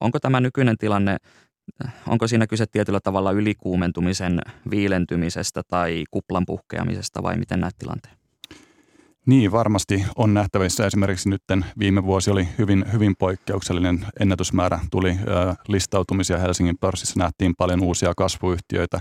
onko 0.01 0.19
tämä 0.19 0.39
nykyinen 0.39 0.77
tilanne, 0.77 1.17
onko 2.07 2.27
siinä 2.27 2.47
kyse 2.47 2.65
tietyllä 2.65 2.99
tavalla 3.03 3.31
ylikuumentumisen 3.31 4.39
viilentymisestä 4.71 5.61
tai 5.67 6.03
kuplan 6.11 6.45
puhkeamisesta 6.45 7.23
vai 7.23 7.37
miten 7.37 7.59
näet 7.59 7.75
tilanteen? 7.77 8.20
Niin, 9.25 9.51
varmasti 9.51 10.05
on 10.15 10.33
nähtävissä. 10.33 10.85
Esimerkiksi 10.85 11.29
nyt 11.29 11.41
viime 11.79 12.03
vuosi 12.03 12.31
oli 12.31 12.47
hyvin, 12.57 12.85
hyvin 12.93 13.15
poikkeuksellinen 13.19 14.05
ennätysmäärä. 14.19 14.79
Tuli 14.91 15.15
listautumisia 15.67 16.37
Helsingin 16.37 16.77
pörssissä, 16.77 17.19
nähtiin 17.19 17.53
paljon 17.57 17.83
uusia 17.83 18.13
kasvuyhtiöitä 18.17 18.99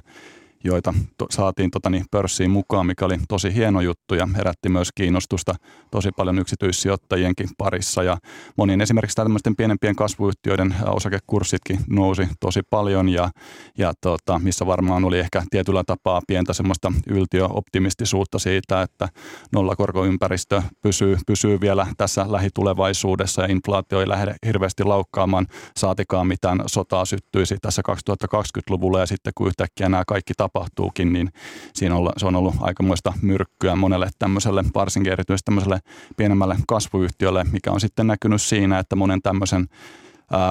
joita 0.64 0.94
to, 1.18 1.26
saatiin 1.30 1.70
tota, 1.70 1.90
niin, 1.90 2.04
pörssiin 2.10 2.50
mukaan, 2.50 2.86
mikä 2.86 3.04
oli 3.04 3.18
tosi 3.28 3.54
hieno 3.54 3.80
juttu 3.80 4.14
ja 4.14 4.28
herätti 4.36 4.68
myös 4.68 4.88
kiinnostusta 4.94 5.54
tosi 5.90 6.10
paljon 6.16 6.38
yksityissijoittajienkin 6.38 7.48
parissa. 7.58 8.02
Ja 8.02 8.16
monien 8.56 8.80
esimerkiksi 8.80 9.16
tämmöisten 9.16 9.56
pienempien 9.56 9.96
kasvuyhtiöiden 9.96 10.74
osakekurssitkin 10.86 11.80
nousi 11.90 12.28
tosi 12.40 12.60
paljon 12.70 13.08
ja, 13.08 13.30
ja 13.78 13.92
tota, 14.00 14.38
missä 14.38 14.66
varmaan 14.66 15.04
oli 15.04 15.18
ehkä 15.18 15.42
tietyllä 15.50 15.84
tapaa 15.86 16.20
pientä 16.28 16.52
semmoista 16.52 16.92
yltiöoptimistisuutta 17.10 18.38
siitä, 18.38 18.82
että 18.82 19.08
nollakorkoympäristö 19.52 20.62
pysyy, 20.82 21.16
pysyy 21.26 21.60
vielä 21.60 21.86
tässä 21.96 22.26
lähitulevaisuudessa 22.28 23.42
ja 23.42 23.48
inflaatio 23.48 24.00
ei 24.00 24.08
lähde 24.08 24.34
hirveästi 24.46 24.84
laukkaamaan, 24.84 25.46
saatikaan 25.76 26.26
mitään 26.26 26.62
sotaa 26.66 27.04
syttyisi 27.04 27.56
tässä 27.62 27.82
2020-luvulla 27.90 29.00
ja 29.00 29.06
sitten 29.06 29.32
kun 29.36 29.46
yhtäkkiä 29.46 29.88
nämä 29.88 30.04
kaikki 30.06 30.32
tapahtuukin, 30.52 31.12
niin 31.12 31.32
siinä 31.74 31.96
on, 31.96 32.12
se 32.16 32.26
on 32.26 32.36
ollut 32.36 32.54
aikamoista 32.60 33.12
myrkkyä 33.22 33.76
monelle 33.76 34.08
tämmöiselle, 34.18 34.64
varsinkin 34.74 35.12
erityisesti 35.12 35.44
tämmöiselle 35.44 35.78
pienemmälle 36.16 36.56
kasvuyhtiölle, 36.68 37.44
mikä 37.44 37.70
on 37.70 37.80
sitten 37.80 38.06
näkynyt 38.06 38.42
siinä, 38.42 38.78
että 38.78 38.96
monen 38.96 39.22
tämmöisen 39.22 39.66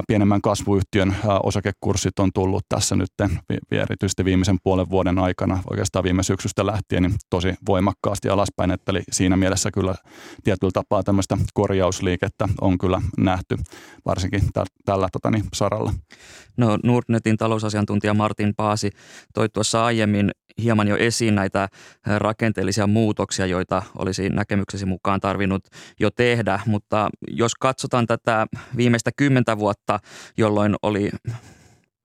pienemmän 0.07 0.41
kasvuyhtiön 0.41 1.15
osakekurssit 1.43 2.19
on 2.19 2.29
tullut 2.33 2.65
tässä 2.69 2.95
nyt 2.95 3.11
erityisesti 3.71 4.25
viimeisen 4.25 4.57
puolen 4.63 4.89
vuoden 4.89 5.19
aikana, 5.19 5.63
oikeastaan 5.69 6.03
viime 6.03 6.23
syksystä 6.23 6.65
lähtien, 6.65 7.03
niin 7.03 7.15
tosi 7.29 7.53
voimakkaasti 7.67 8.29
alaspäin. 8.29 8.71
Että 8.71 8.91
eli 8.91 9.03
siinä 9.11 9.37
mielessä 9.37 9.71
kyllä 9.71 9.95
tietyllä 10.43 10.71
tapaa 10.73 11.03
tämmöistä 11.03 11.37
korjausliikettä 11.53 12.47
on 12.61 12.77
kyllä 12.77 13.01
nähty, 13.17 13.57
varsinkin 14.05 14.41
tällä 14.85 15.07
tota, 15.11 15.31
niin, 15.31 15.43
saralla. 15.53 15.93
No 16.57 16.77
Nordnetin 16.83 17.37
talousasiantuntija 17.37 18.13
Martin 18.13 18.53
Paasi 18.55 18.91
toi 19.33 19.49
tuossa 19.49 19.85
aiemmin 19.85 20.31
hieman 20.63 20.87
jo 20.87 20.97
esiin 20.97 21.35
näitä 21.35 21.67
rakenteellisia 22.17 22.87
muutoksia, 22.87 23.45
joita 23.45 23.83
olisi 23.97 24.29
näkemyksesi 24.29 24.85
mukaan 24.85 25.19
tarvinnut 25.19 25.63
jo 25.99 26.11
tehdä, 26.11 26.59
mutta 26.65 27.09
jos 27.27 27.55
katsotaan 27.55 28.07
tätä 28.07 28.47
viimeistä 28.77 29.11
kymmentä 29.17 29.57
vuotta, 29.57 29.99
jolloin 30.37 30.75
oli 30.81 31.09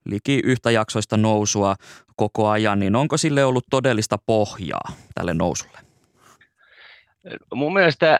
liki 0.05 0.41
yhtäjaksoista 0.43 1.17
nousua 1.17 1.75
koko 2.15 2.49
ajan, 2.49 2.79
niin 2.79 2.95
onko 2.95 3.17
sille 3.17 3.45
ollut 3.45 3.65
todellista 3.69 4.17
pohjaa 4.25 4.91
tälle 5.15 5.33
nousulle? 5.33 5.77
Mun 7.53 7.73
mielestä 7.73 8.19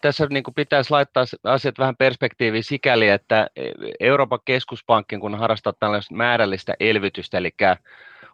tässä 0.00 0.26
niin 0.30 0.42
kuin 0.42 0.54
pitäisi 0.54 0.90
laittaa 0.90 1.24
asiat 1.44 1.78
vähän 1.78 1.96
perspektiiviin 1.96 2.64
sikäli, 2.64 3.08
että 3.08 3.46
Euroopan 4.00 4.38
keskuspankki, 4.44 5.18
kun 5.18 5.38
harrastaa 5.38 5.72
tällaista 5.80 6.14
määrällistä 6.14 6.74
elvytystä, 6.80 7.38
eli 7.38 7.50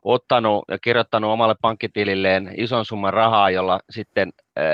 ottanut 0.03 0.65
ja 0.69 0.79
kirjoittanut 0.79 1.31
omalle 1.31 1.55
pankkitililleen 1.63 2.55
ison 2.57 2.85
summan 2.85 3.13
rahaa, 3.15 3.51
jolla 3.51 3.81
sitten 3.91 4.33
äh, 4.59 4.65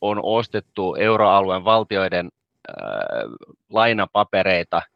on 0.00 0.20
ostettu 0.22 0.94
euroalueen 0.94 1.64
valtioiden 1.64 2.28
äh, 2.68 2.76
lainapapereita– 3.70 4.82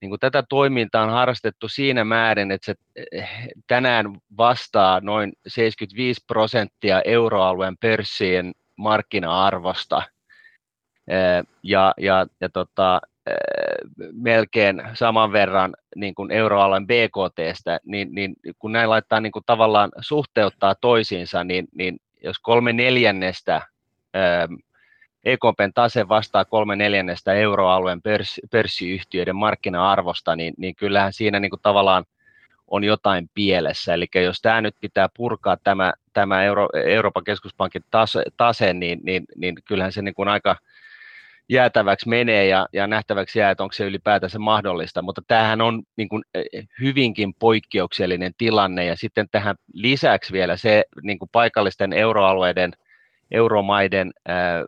niin 0.00 0.10
kuin 0.10 0.20
tätä 0.20 0.42
toimintaa 0.48 1.02
on 1.02 1.10
harrastettu 1.10 1.68
siinä 1.68 2.04
määrin, 2.04 2.50
että 2.50 2.66
se 2.66 2.74
eh, 3.12 3.28
tänään 3.66 4.06
vastaa 4.36 5.00
noin 5.00 5.32
75 5.46 6.24
prosenttia 6.26 7.02
euroalueen 7.02 7.76
pörssien 7.78 8.52
markkina-arvosta. 8.76 10.02
Eh, 11.08 11.44
ja, 11.62 11.94
ja, 12.00 12.26
ja 12.40 12.48
tota, 12.48 13.00
melkein 14.12 14.82
saman 14.94 15.32
verran 15.32 15.74
niin 15.96 16.14
kuin 16.14 16.30
euroalueen 16.30 16.86
BKTstä, 16.86 17.80
niin, 17.84 18.08
niin 18.12 18.36
kun 18.58 18.72
näin 18.72 18.90
laittaa 18.90 19.20
niin 19.20 19.32
kuin 19.32 19.42
tavallaan 19.46 19.90
suhteuttaa 20.00 20.74
toisiinsa, 20.74 21.44
niin, 21.44 21.68
niin 21.74 21.96
jos 22.24 22.38
kolme 22.38 22.72
neljännestä 22.72 23.62
EKPn 25.24 25.72
tase 25.74 26.08
vastaa 26.08 26.44
kolme 26.44 26.76
neljännestä 26.76 27.32
euroalueen 27.32 28.02
pörssi, 28.02 28.40
pörssiyhtiöiden 28.50 29.36
markkina-arvosta, 29.36 30.36
niin, 30.36 30.54
niin 30.56 30.76
kyllähän 30.76 31.12
siinä 31.12 31.40
niin 31.40 31.50
kuin 31.50 31.62
tavallaan 31.62 32.04
on 32.66 32.84
jotain 32.84 33.30
pielessä. 33.34 33.94
Eli 33.94 34.06
jos 34.24 34.42
tämä 34.42 34.60
nyt 34.60 34.74
pitää 34.80 35.08
purkaa 35.16 35.56
tämä, 35.64 35.92
tämä 36.12 36.44
Euro, 36.44 36.68
Euroopan 36.86 37.24
keskuspankin 37.24 37.84
tase, 37.90 38.22
tase 38.36 38.72
niin, 38.72 39.00
niin, 39.02 39.24
niin 39.36 39.54
kyllähän 39.64 39.92
se 39.92 40.02
niin 40.02 40.14
kuin 40.14 40.28
aika 40.28 40.56
jäätäväksi 41.48 42.08
menee 42.08 42.46
ja, 42.46 42.66
ja 42.72 42.86
nähtäväksi 42.86 43.38
jää, 43.38 43.50
että 43.50 43.62
onko 43.62 43.72
se 43.72 43.84
ylipäätänsä 43.84 44.38
mahdollista. 44.38 45.02
Mutta 45.02 45.22
tämähän 45.26 45.60
on 45.60 45.82
niin 45.96 46.08
kuin 46.08 46.22
hyvinkin 46.80 47.34
poikkeuksellinen 47.34 48.32
tilanne 48.38 48.84
ja 48.84 48.96
sitten 48.96 49.26
tähän 49.30 49.56
lisäksi 49.72 50.32
vielä 50.32 50.56
se 50.56 50.84
niin 51.02 51.18
kuin 51.18 51.28
paikallisten 51.32 51.92
euroalueiden– 51.92 52.72
euromaiden 53.30 54.12
ää, 54.28 54.64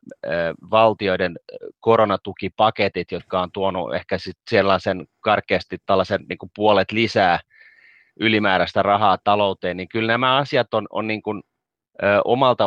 valtioiden 0.71 1.37
koronatukipaketit, 1.81 3.13
jotka 3.13 3.43
on 3.43 3.53
tuonut 3.53 3.95
ehkä 3.95 4.19
sit 4.19 4.37
sellaisen 4.51 5.07
karkeasti 5.21 5.79
tällaisen 5.87 6.21
niin 6.29 6.39
kuin 6.39 6.51
puolet 6.57 6.93
lisää 6.93 7.39
ylimääräistä 8.21 8.83
rahaa 8.83 9.19
talouteen, 9.25 9.77
niin 9.77 9.89
kyllä 9.89 10.13
nämä 10.13 10.37
asiat 10.37 10.75
on, 10.75 10.87
on 10.91 11.07
niin 11.07 11.23
kuin, 11.23 11.43
ä, 12.03 12.21
omalta 12.25 12.67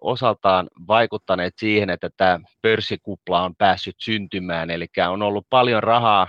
osaltaan, 0.00 0.68
vaikuttaneet 0.88 1.54
siihen, 1.56 1.90
että 1.90 2.10
tämä 2.16 2.38
pörssikupla 2.62 3.42
on 3.42 3.56
päässyt 3.56 3.96
syntymään, 3.98 4.70
eli 4.70 4.86
on 5.08 5.22
ollut 5.22 5.46
paljon 5.50 5.82
rahaa, 5.82 6.28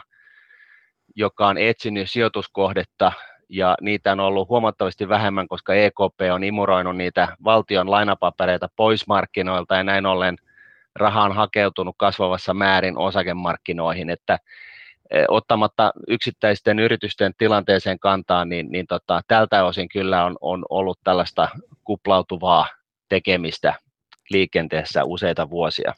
joka 1.16 1.48
on 1.48 1.58
etsinyt 1.58 2.12
sijoituskohdetta 2.12 3.12
ja 3.50 3.76
niitä 3.82 4.12
on 4.12 4.20
ollut 4.20 4.50
huomattavasti 4.50 5.10
vähemmän, 5.10 5.48
koska 5.48 5.74
EKP 5.74 6.22
on 6.34 6.44
imuroinut 6.44 6.98
niitä 6.98 7.28
valtion 7.44 7.92
lainapapereita 7.92 8.68
pois 8.76 9.08
markkinoilta 9.08 9.76
ja 9.76 9.84
näin 9.84 10.06
ollen 10.06 10.38
raha 10.96 11.24
on 11.24 11.36
hakeutunut 11.36 11.96
kasvavassa 11.98 12.54
määrin 12.54 12.98
osakemarkkinoihin, 12.98 14.10
että 14.10 14.38
ottamatta 15.28 15.92
yksittäisten 16.08 16.80
yritysten 16.80 17.34
tilanteeseen 17.38 18.00
kantaa, 18.00 18.46
niin, 18.46 18.72
niin 18.72 18.88
tota, 18.88 19.22
tältä 19.28 19.66
osin 19.66 19.90
kyllä 19.90 20.26
on, 20.26 20.38
on 20.42 20.66
ollut 20.70 21.00
tällaista 21.04 21.50
kuplautuvaa 21.84 22.68
tekemistä 23.10 23.74
liikenteessä 24.30 25.04
useita 25.04 25.50
vuosia. 25.50 25.94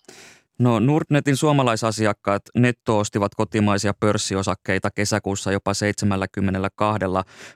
No 0.60 0.80
Nordnetin 0.80 1.38
suomalaisasiakkaat 1.38 2.42
nettoostivat 2.58 3.36
kotimaisia 3.36 3.94
pörssiosakkeita 4.00 4.92
kesäkuussa 4.92 5.52
jopa 5.52 5.74
72 5.74 6.90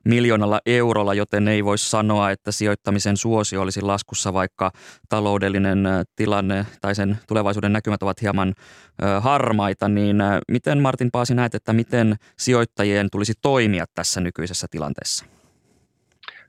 miljoonalla 0.05 0.61
eurolla, 0.65 1.13
joten 1.13 1.47
ei 1.47 1.65
voi 1.65 1.77
sanoa, 1.77 2.31
että 2.31 2.51
sijoittamisen 2.51 3.17
suosi 3.17 3.57
olisi 3.57 3.81
laskussa, 3.81 4.33
vaikka 4.33 4.71
taloudellinen 5.09 5.83
tilanne 6.15 6.65
tai 6.81 6.95
sen 6.95 7.17
tulevaisuuden 7.27 7.73
näkymät 7.73 8.03
ovat 8.03 8.21
hieman 8.21 8.53
harmaita. 9.19 9.87
Niin 9.87 10.17
miten 10.47 10.81
Martin 10.81 11.11
Paasi 11.11 11.35
näet, 11.35 11.55
että 11.55 11.73
miten 11.73 12.15
sijoittajien 12.37 13.09
tulisi 13.11 13.33
toimia 13.41 13.85
tässä 13.95 14.21
nykyisessä 14.21 14.67
tilanteessa? 14.71 15.25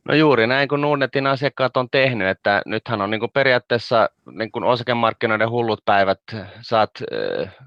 No 0.09 0.15
juuri 0.15 0.47
näin 0.47 0.69
kuin 0.69 0.81
Nordnetin 0.81 1.27
asiakkaat 1.27 1.77
on 1.77 1.91
tehnyt, 1.91 2.29
että 2.29 2.63
nythän 2.67 3.01
on 3.01 3.11
niin 3.11 3.21
kuin 3.21 3.33
periaatteessa 3.33 4.09
niin 4.31 4.53
kuin 4.53 4.65
osakemarkkinoiden 4.65 5.51
hullut 5.51 5.85
päivät, 5.85 6.21
saat 6.61 6.91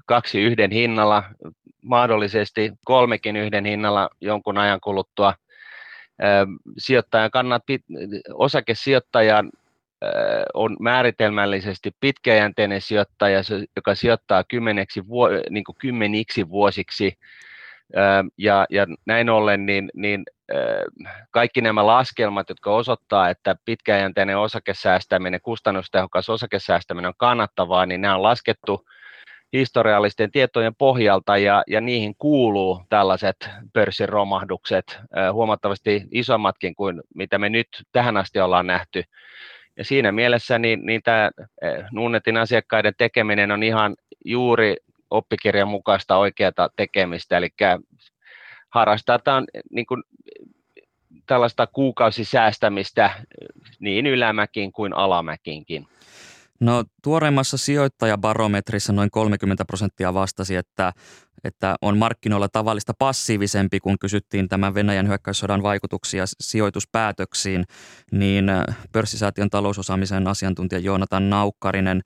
kaksi 0.06 0.40
yhden 0.40 0.70
hinnalla, 0.70 1.24
mahdollisesti 1.82 2.72
kolmekin 2.84 3.36
yhden 3.36 3.64
hinnalla 3.64 4.10
jonkun 4.20 4.58
ajan 4.58 4.80
kuluttua. 4.80 5.34
Sijoittajan 6.78 7.30
kannat, 7.30 7.62
osakesijoittajan 8.34 9.50
on 10.54 10.76
määritelmällisesti 10.80 11.90
pitkäjänteinen 12.00 12.80
sijoittaja, 12.80 13.40
joka 13.76 13.94
sijoittaa 13.94 14.44
kymmeneksi, 14.44 15.02
niin 15.50 15.64
kuin 15.64 15.76
kymmeniksi 15.78 16.48
vuosiksi 16.48 17.18
ja, 18.38 18.66
ja 18.70 18.86
näin 19.06 19.30
ollen 19.30 19.66
niin, 19.66 19.90
niin 19.94 20.24
kaikki 21.30 21.60
nämä 21.60 21.86
laskelmat, 21.86 22.48
jotka 22.48 22.74
osoittaa, 22.74 23.30
että 23.30 23.56
pitkäjänteinen 23.64 24.38
osakesäästäminen, 24.38 25.40
kustannustehokas 25.40 26.28
osakesäästäminen 26.28 27.08
on 27.08 27.14
kannattavaa, 27.16 27.86
niin 27.86 28.00
nämä 28.00 28.14
on 28.14 28.22
laskettu 28.22 28.86
historiallisten 29.52 30.30
tietojen 30.30 30.74
pohjalta 30.74 31.36
ja, 31.36 31.62
ja 31.66 31.80
niihin 31.80 32.14
kuuluu 32.18 32.82
tällaiset 32.88 33.50
pörssiromahdukset, 33.72 35.00
huomattavasti 35.32 36.04
isommatkin 36.10 36.74
kuin 36.74 37.02
mitä 37.14 37.38
me 37.38 37.48
nyt 37.48 37.68
tähän 37.92 38.16
asti 38.16 38.40
ollaan 38.40 38.66
nähty. 38.66 39.02
Ja 39.76 39.84
siinä 39.84 40.12
mielessä 40.12 40.58
niin, 40.58 40.86
niin 40.86 41.02
tämä 41.02 41.30
Nunnetin 41.92 42.36
asiakkaiden 42.36 42.94
tekeminen 42.98 43.50
on 43.50 43.62
ihan 43.62 43.96
juuri 44.24 44.76
oppikirjan 45.10 45.68
mukaista 45.68 46.16
oikeaa 46.16 46.68
tekemistä, 46.76 47.36
eli 47.36 47.48
harrastetaan 48.72 49.46
niin 49.70 49.86
kuin, 49.86 50.02
tällaista 51.26 51.66
kuukausisäästämistä 51.66 53.10
niin 53.80 54.06
ylämäkiin 54.06 54.72
kuin 54.72 54.92
alamäkiinkin. 54.92 55.86
No 56.60 56.84
tuoreimmassa 57.02 57.56
sijoittajabarometrissa 57.56 58.92
noin 58.92 59.10
30 59.10 59.64
prosenttia 59.64 60.14
vastasi, 60.14 60.56
että, 60.56 60.92
että 61.44 61.76
on 61.82 61.98
markkinoilla 61.98 62.48
tavallista 62.48 62.92
passiivisempi, 62.98 63.80
kun 63.80 63.98
kysyttiin 63.98 64.48
tämän 64.48 64.74
Venäjän 64.74 65.08
hyökkäyssodan 65.08 65.62
vaikutuksia 65.62 66.24
sijoituspäätöksiin, 66.40 67.64
niin 68.12 68.50
pörssisäätiön 68.92 69.50
talousosaamisen 69.50 70.28
asiantuntija 70.28 70.78
Joonatan 70.78 71.30
Naukkarinen 71.30 72.02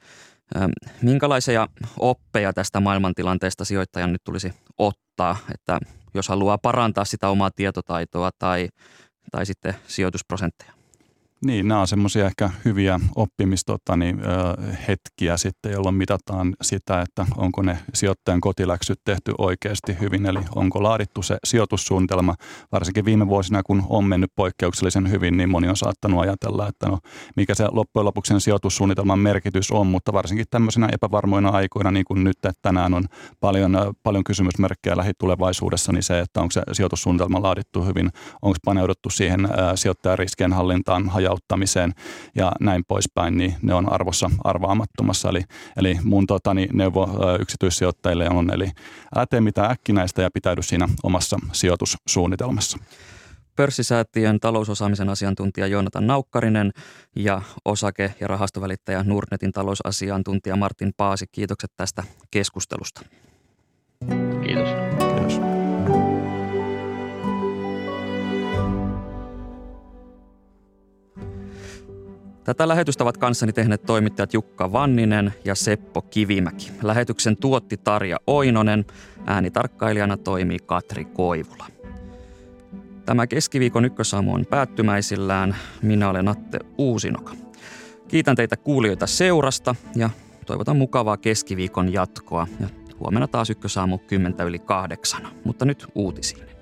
Minkälaisia 1.03 1.67
oppeja 1.99 2.53
tästä 2.53 2.81
maailmantilanteesta 2.81 3.65
sijoittajan 3.65 4.13
nyt 4.13 4.25
tulisi 4.25 4.53
ottaa, 4.79 5.37
että 5.55 5.81
jos 6.17 6.29
haluaa 6.29 6.59
parantaa 6.59 7.05
sitä 7.05 7.29
omaa 7.29 7.51
tietotaitoa 7.51 8.31
tai, 8.39 8.69
tai 9.33 9.47
sitten 9.47 9.75
sijoitusprosentteja? 9.87 10.76
Niin, 11.45 11.69
nämä 11.69 11.81
on 11.81 11.89
semmoisia 11.89 12.27
ehkä 12.27 12.51
hyviä 12.65 13.01
oppimishetkiä 13.17 13.97
niin, 13.97 14.21
hetkiä 14.89 15.37
sitten, 15.37 15.73
jolloin 15.73 15.95
mitataan 15.95 16.57
sitä, 16.63 17.01
että 17.01 17.27
onko 17.37 17.63
ne 17.63 17.79
sijoittajan 17.95 18.41
kotiläksyt 18.41 19.01
tehty 19.05 19.35
oikeasti 19.39 19.97
hyvin, 20.01 20.27
eli 20.27 20.39
onko 20.55 20.83
laadittu 20.83 21.23
se 21.23 21.39
sijoitussuunnitelma. 21.45 22.35
Varsinkin 22.73 23.05
viime 23.05 23.27
vuosina, 23.27 23.63
kun 23.63 23.83
on 23.89 24.05
mennyt 24.05 24.31
poikkeuksellisen 24.37 25.11
hyvin, 25.11 25.37
niin 25.37 25.51
moni 25.51 25.69
on 25.69 25.77
saattanut 25.77 26.21
ajatella, 26.21 26.69
että 26.69 26.89
no, 26.89 26.99
mikä 27.37 27.55
se 27.55 27.69
loppujen 27.71 28.05
lopuksi 28.05 28.29
sen 28.29 28.41
sijoitussuunnitelman 28.41 29.19
merkitys 29.19 29.71
on, 29.71 29.87
mutta 29.87 30.13
varsinkin 30.13 30.47
tämmöisenä 30.51 30.89
epävarmoina 30.93 31.49
aikoina, 31.49 31.91
niin 31.91 32.05
kuin 32.05 32.25
nyt 32.25 32.37
että 32.37 32.53
tänään 32.63 32.95
on 32.95 33.05
paljon, 33.41 33.77
paljon 34.03 34.25
kysymysmerkkejä 34.25 34.97
lähitulevaisuudessa, 34.97 35.93
niin 35.93 36.03
se, 36.03 36.21
että 36.21 36.41
onko 36.41 36.51
se 36.51 36.63
sijoitussuunnitelma 36.73 37.43
laadittu 37.43 37.85
hyvin, 37.85 38.11
onko 38.43 38.57
paneuduttu 38.65 39.11
siihen 39.11 39.49
sijoittajan 39.75 40.19
riskien 40.19 40.53
hallintaan, 40.53 41.11
hajauttamiseen 41.27 41.93
ja 42.35 42.53
näin 42.61 42.85
poispäin, 42.89 43.37
niin 43.37 43.55
ne 43.63 43.75
on 43.75 43.93
arvossa 43.93 44.31
arvaamattomassa. 44.45 45.29
Eli, 45.29 45.43
eli 45.77 45.99
mun 46.05 46.27
totani, 46.27 46.69
neuvo 46.73 47.09
yksityissijoittajille 47.41 48.29
on, 48.31 48.55
eli 48.55 48.71
älä 49.17 49.27
tee 49.27 49.41
mitään 49.41 49.71
äkkinäistä 49.71 50.23
ja 50.23 50.31
pitäydy 50.35 50.63
siinä 50.63 50.89
omassa 51.03 51.39
sijoitussuunnitelmassa. 51.53 52.79
pörssisäätiön 53.57 54.41
talousosaamisen 54.41 55.09
asiantuntija 55.09 55.67
Joonatan 55.67 56.07
Naukkarinen 56.07 56.73
ja 57.17 57.43
osake- 57.65 58.15
ja 58.21 58.27
rahastovälittäjä 58.27 59.03
Nordnetin 59.03 59.53
talousasiantuntija 59.53 60.57
Martin 60.57 60.93
Paasi. 60.97 61.27
Kiitokset 61.33 61.71
tästä 61.77 62.03
keskustelusta. 62.31 63.01
Tätä 72.47 72.69
lähetystä 72.69 73.05
ovat 73.05 73.17
kanssani 73.17 73.53
tehneet 73.53 73.83
toimittajat 73.83 74.35
Jukka 74.35 74.73
Vanninen 74.73 75.35
ja 75.45 75.55
Seppo 75.55 76.03
Kivimäki. 76.03 76.73
Lähetyksen 76.83 77.37
tuotti 77.37 77.77
Tarja 77.77 78.17
Oinonen, 78.27 78.85
äänitarkkailijana 79.27 80.17
toimii 80.17 80.59
Katri 80.67 81.05
Koivula. 81.05 81.67
Tämä 83.05 83.27
keskiviikon 83.27 83.85
ykkösaamu 83.85 84.35
on 84.35 84.47
päättymäisillään. 84.47 85.57
Minä 85.83 86.11
olen 86.11 86.29
Atte 86.29 86.59
Uusinoka. 86.79 87.33
Kiitän 88.09 88.37
teitä 88.37 88.57
kuulijoita 88.57 89.07
seurasta 89.07 89.75
ja 89.97 90.11
toivotan 90.47 90.77
mukavaa 90.77 91.17
keskiviikon 91.17 91.93
jatkoa. 91.93 92.47
Ja 92.61 92.69
huomenna 93.01 93.29
taas 93.29 93.51
ykkösaamu 93.51 93.99
10 93.99 94.47
yli 94.47 94.59
kahdeksan. 94.59 95.29
Mutta 95.45 95.65
nyt 95.65 95.87
uutisiin. 95.95 96.56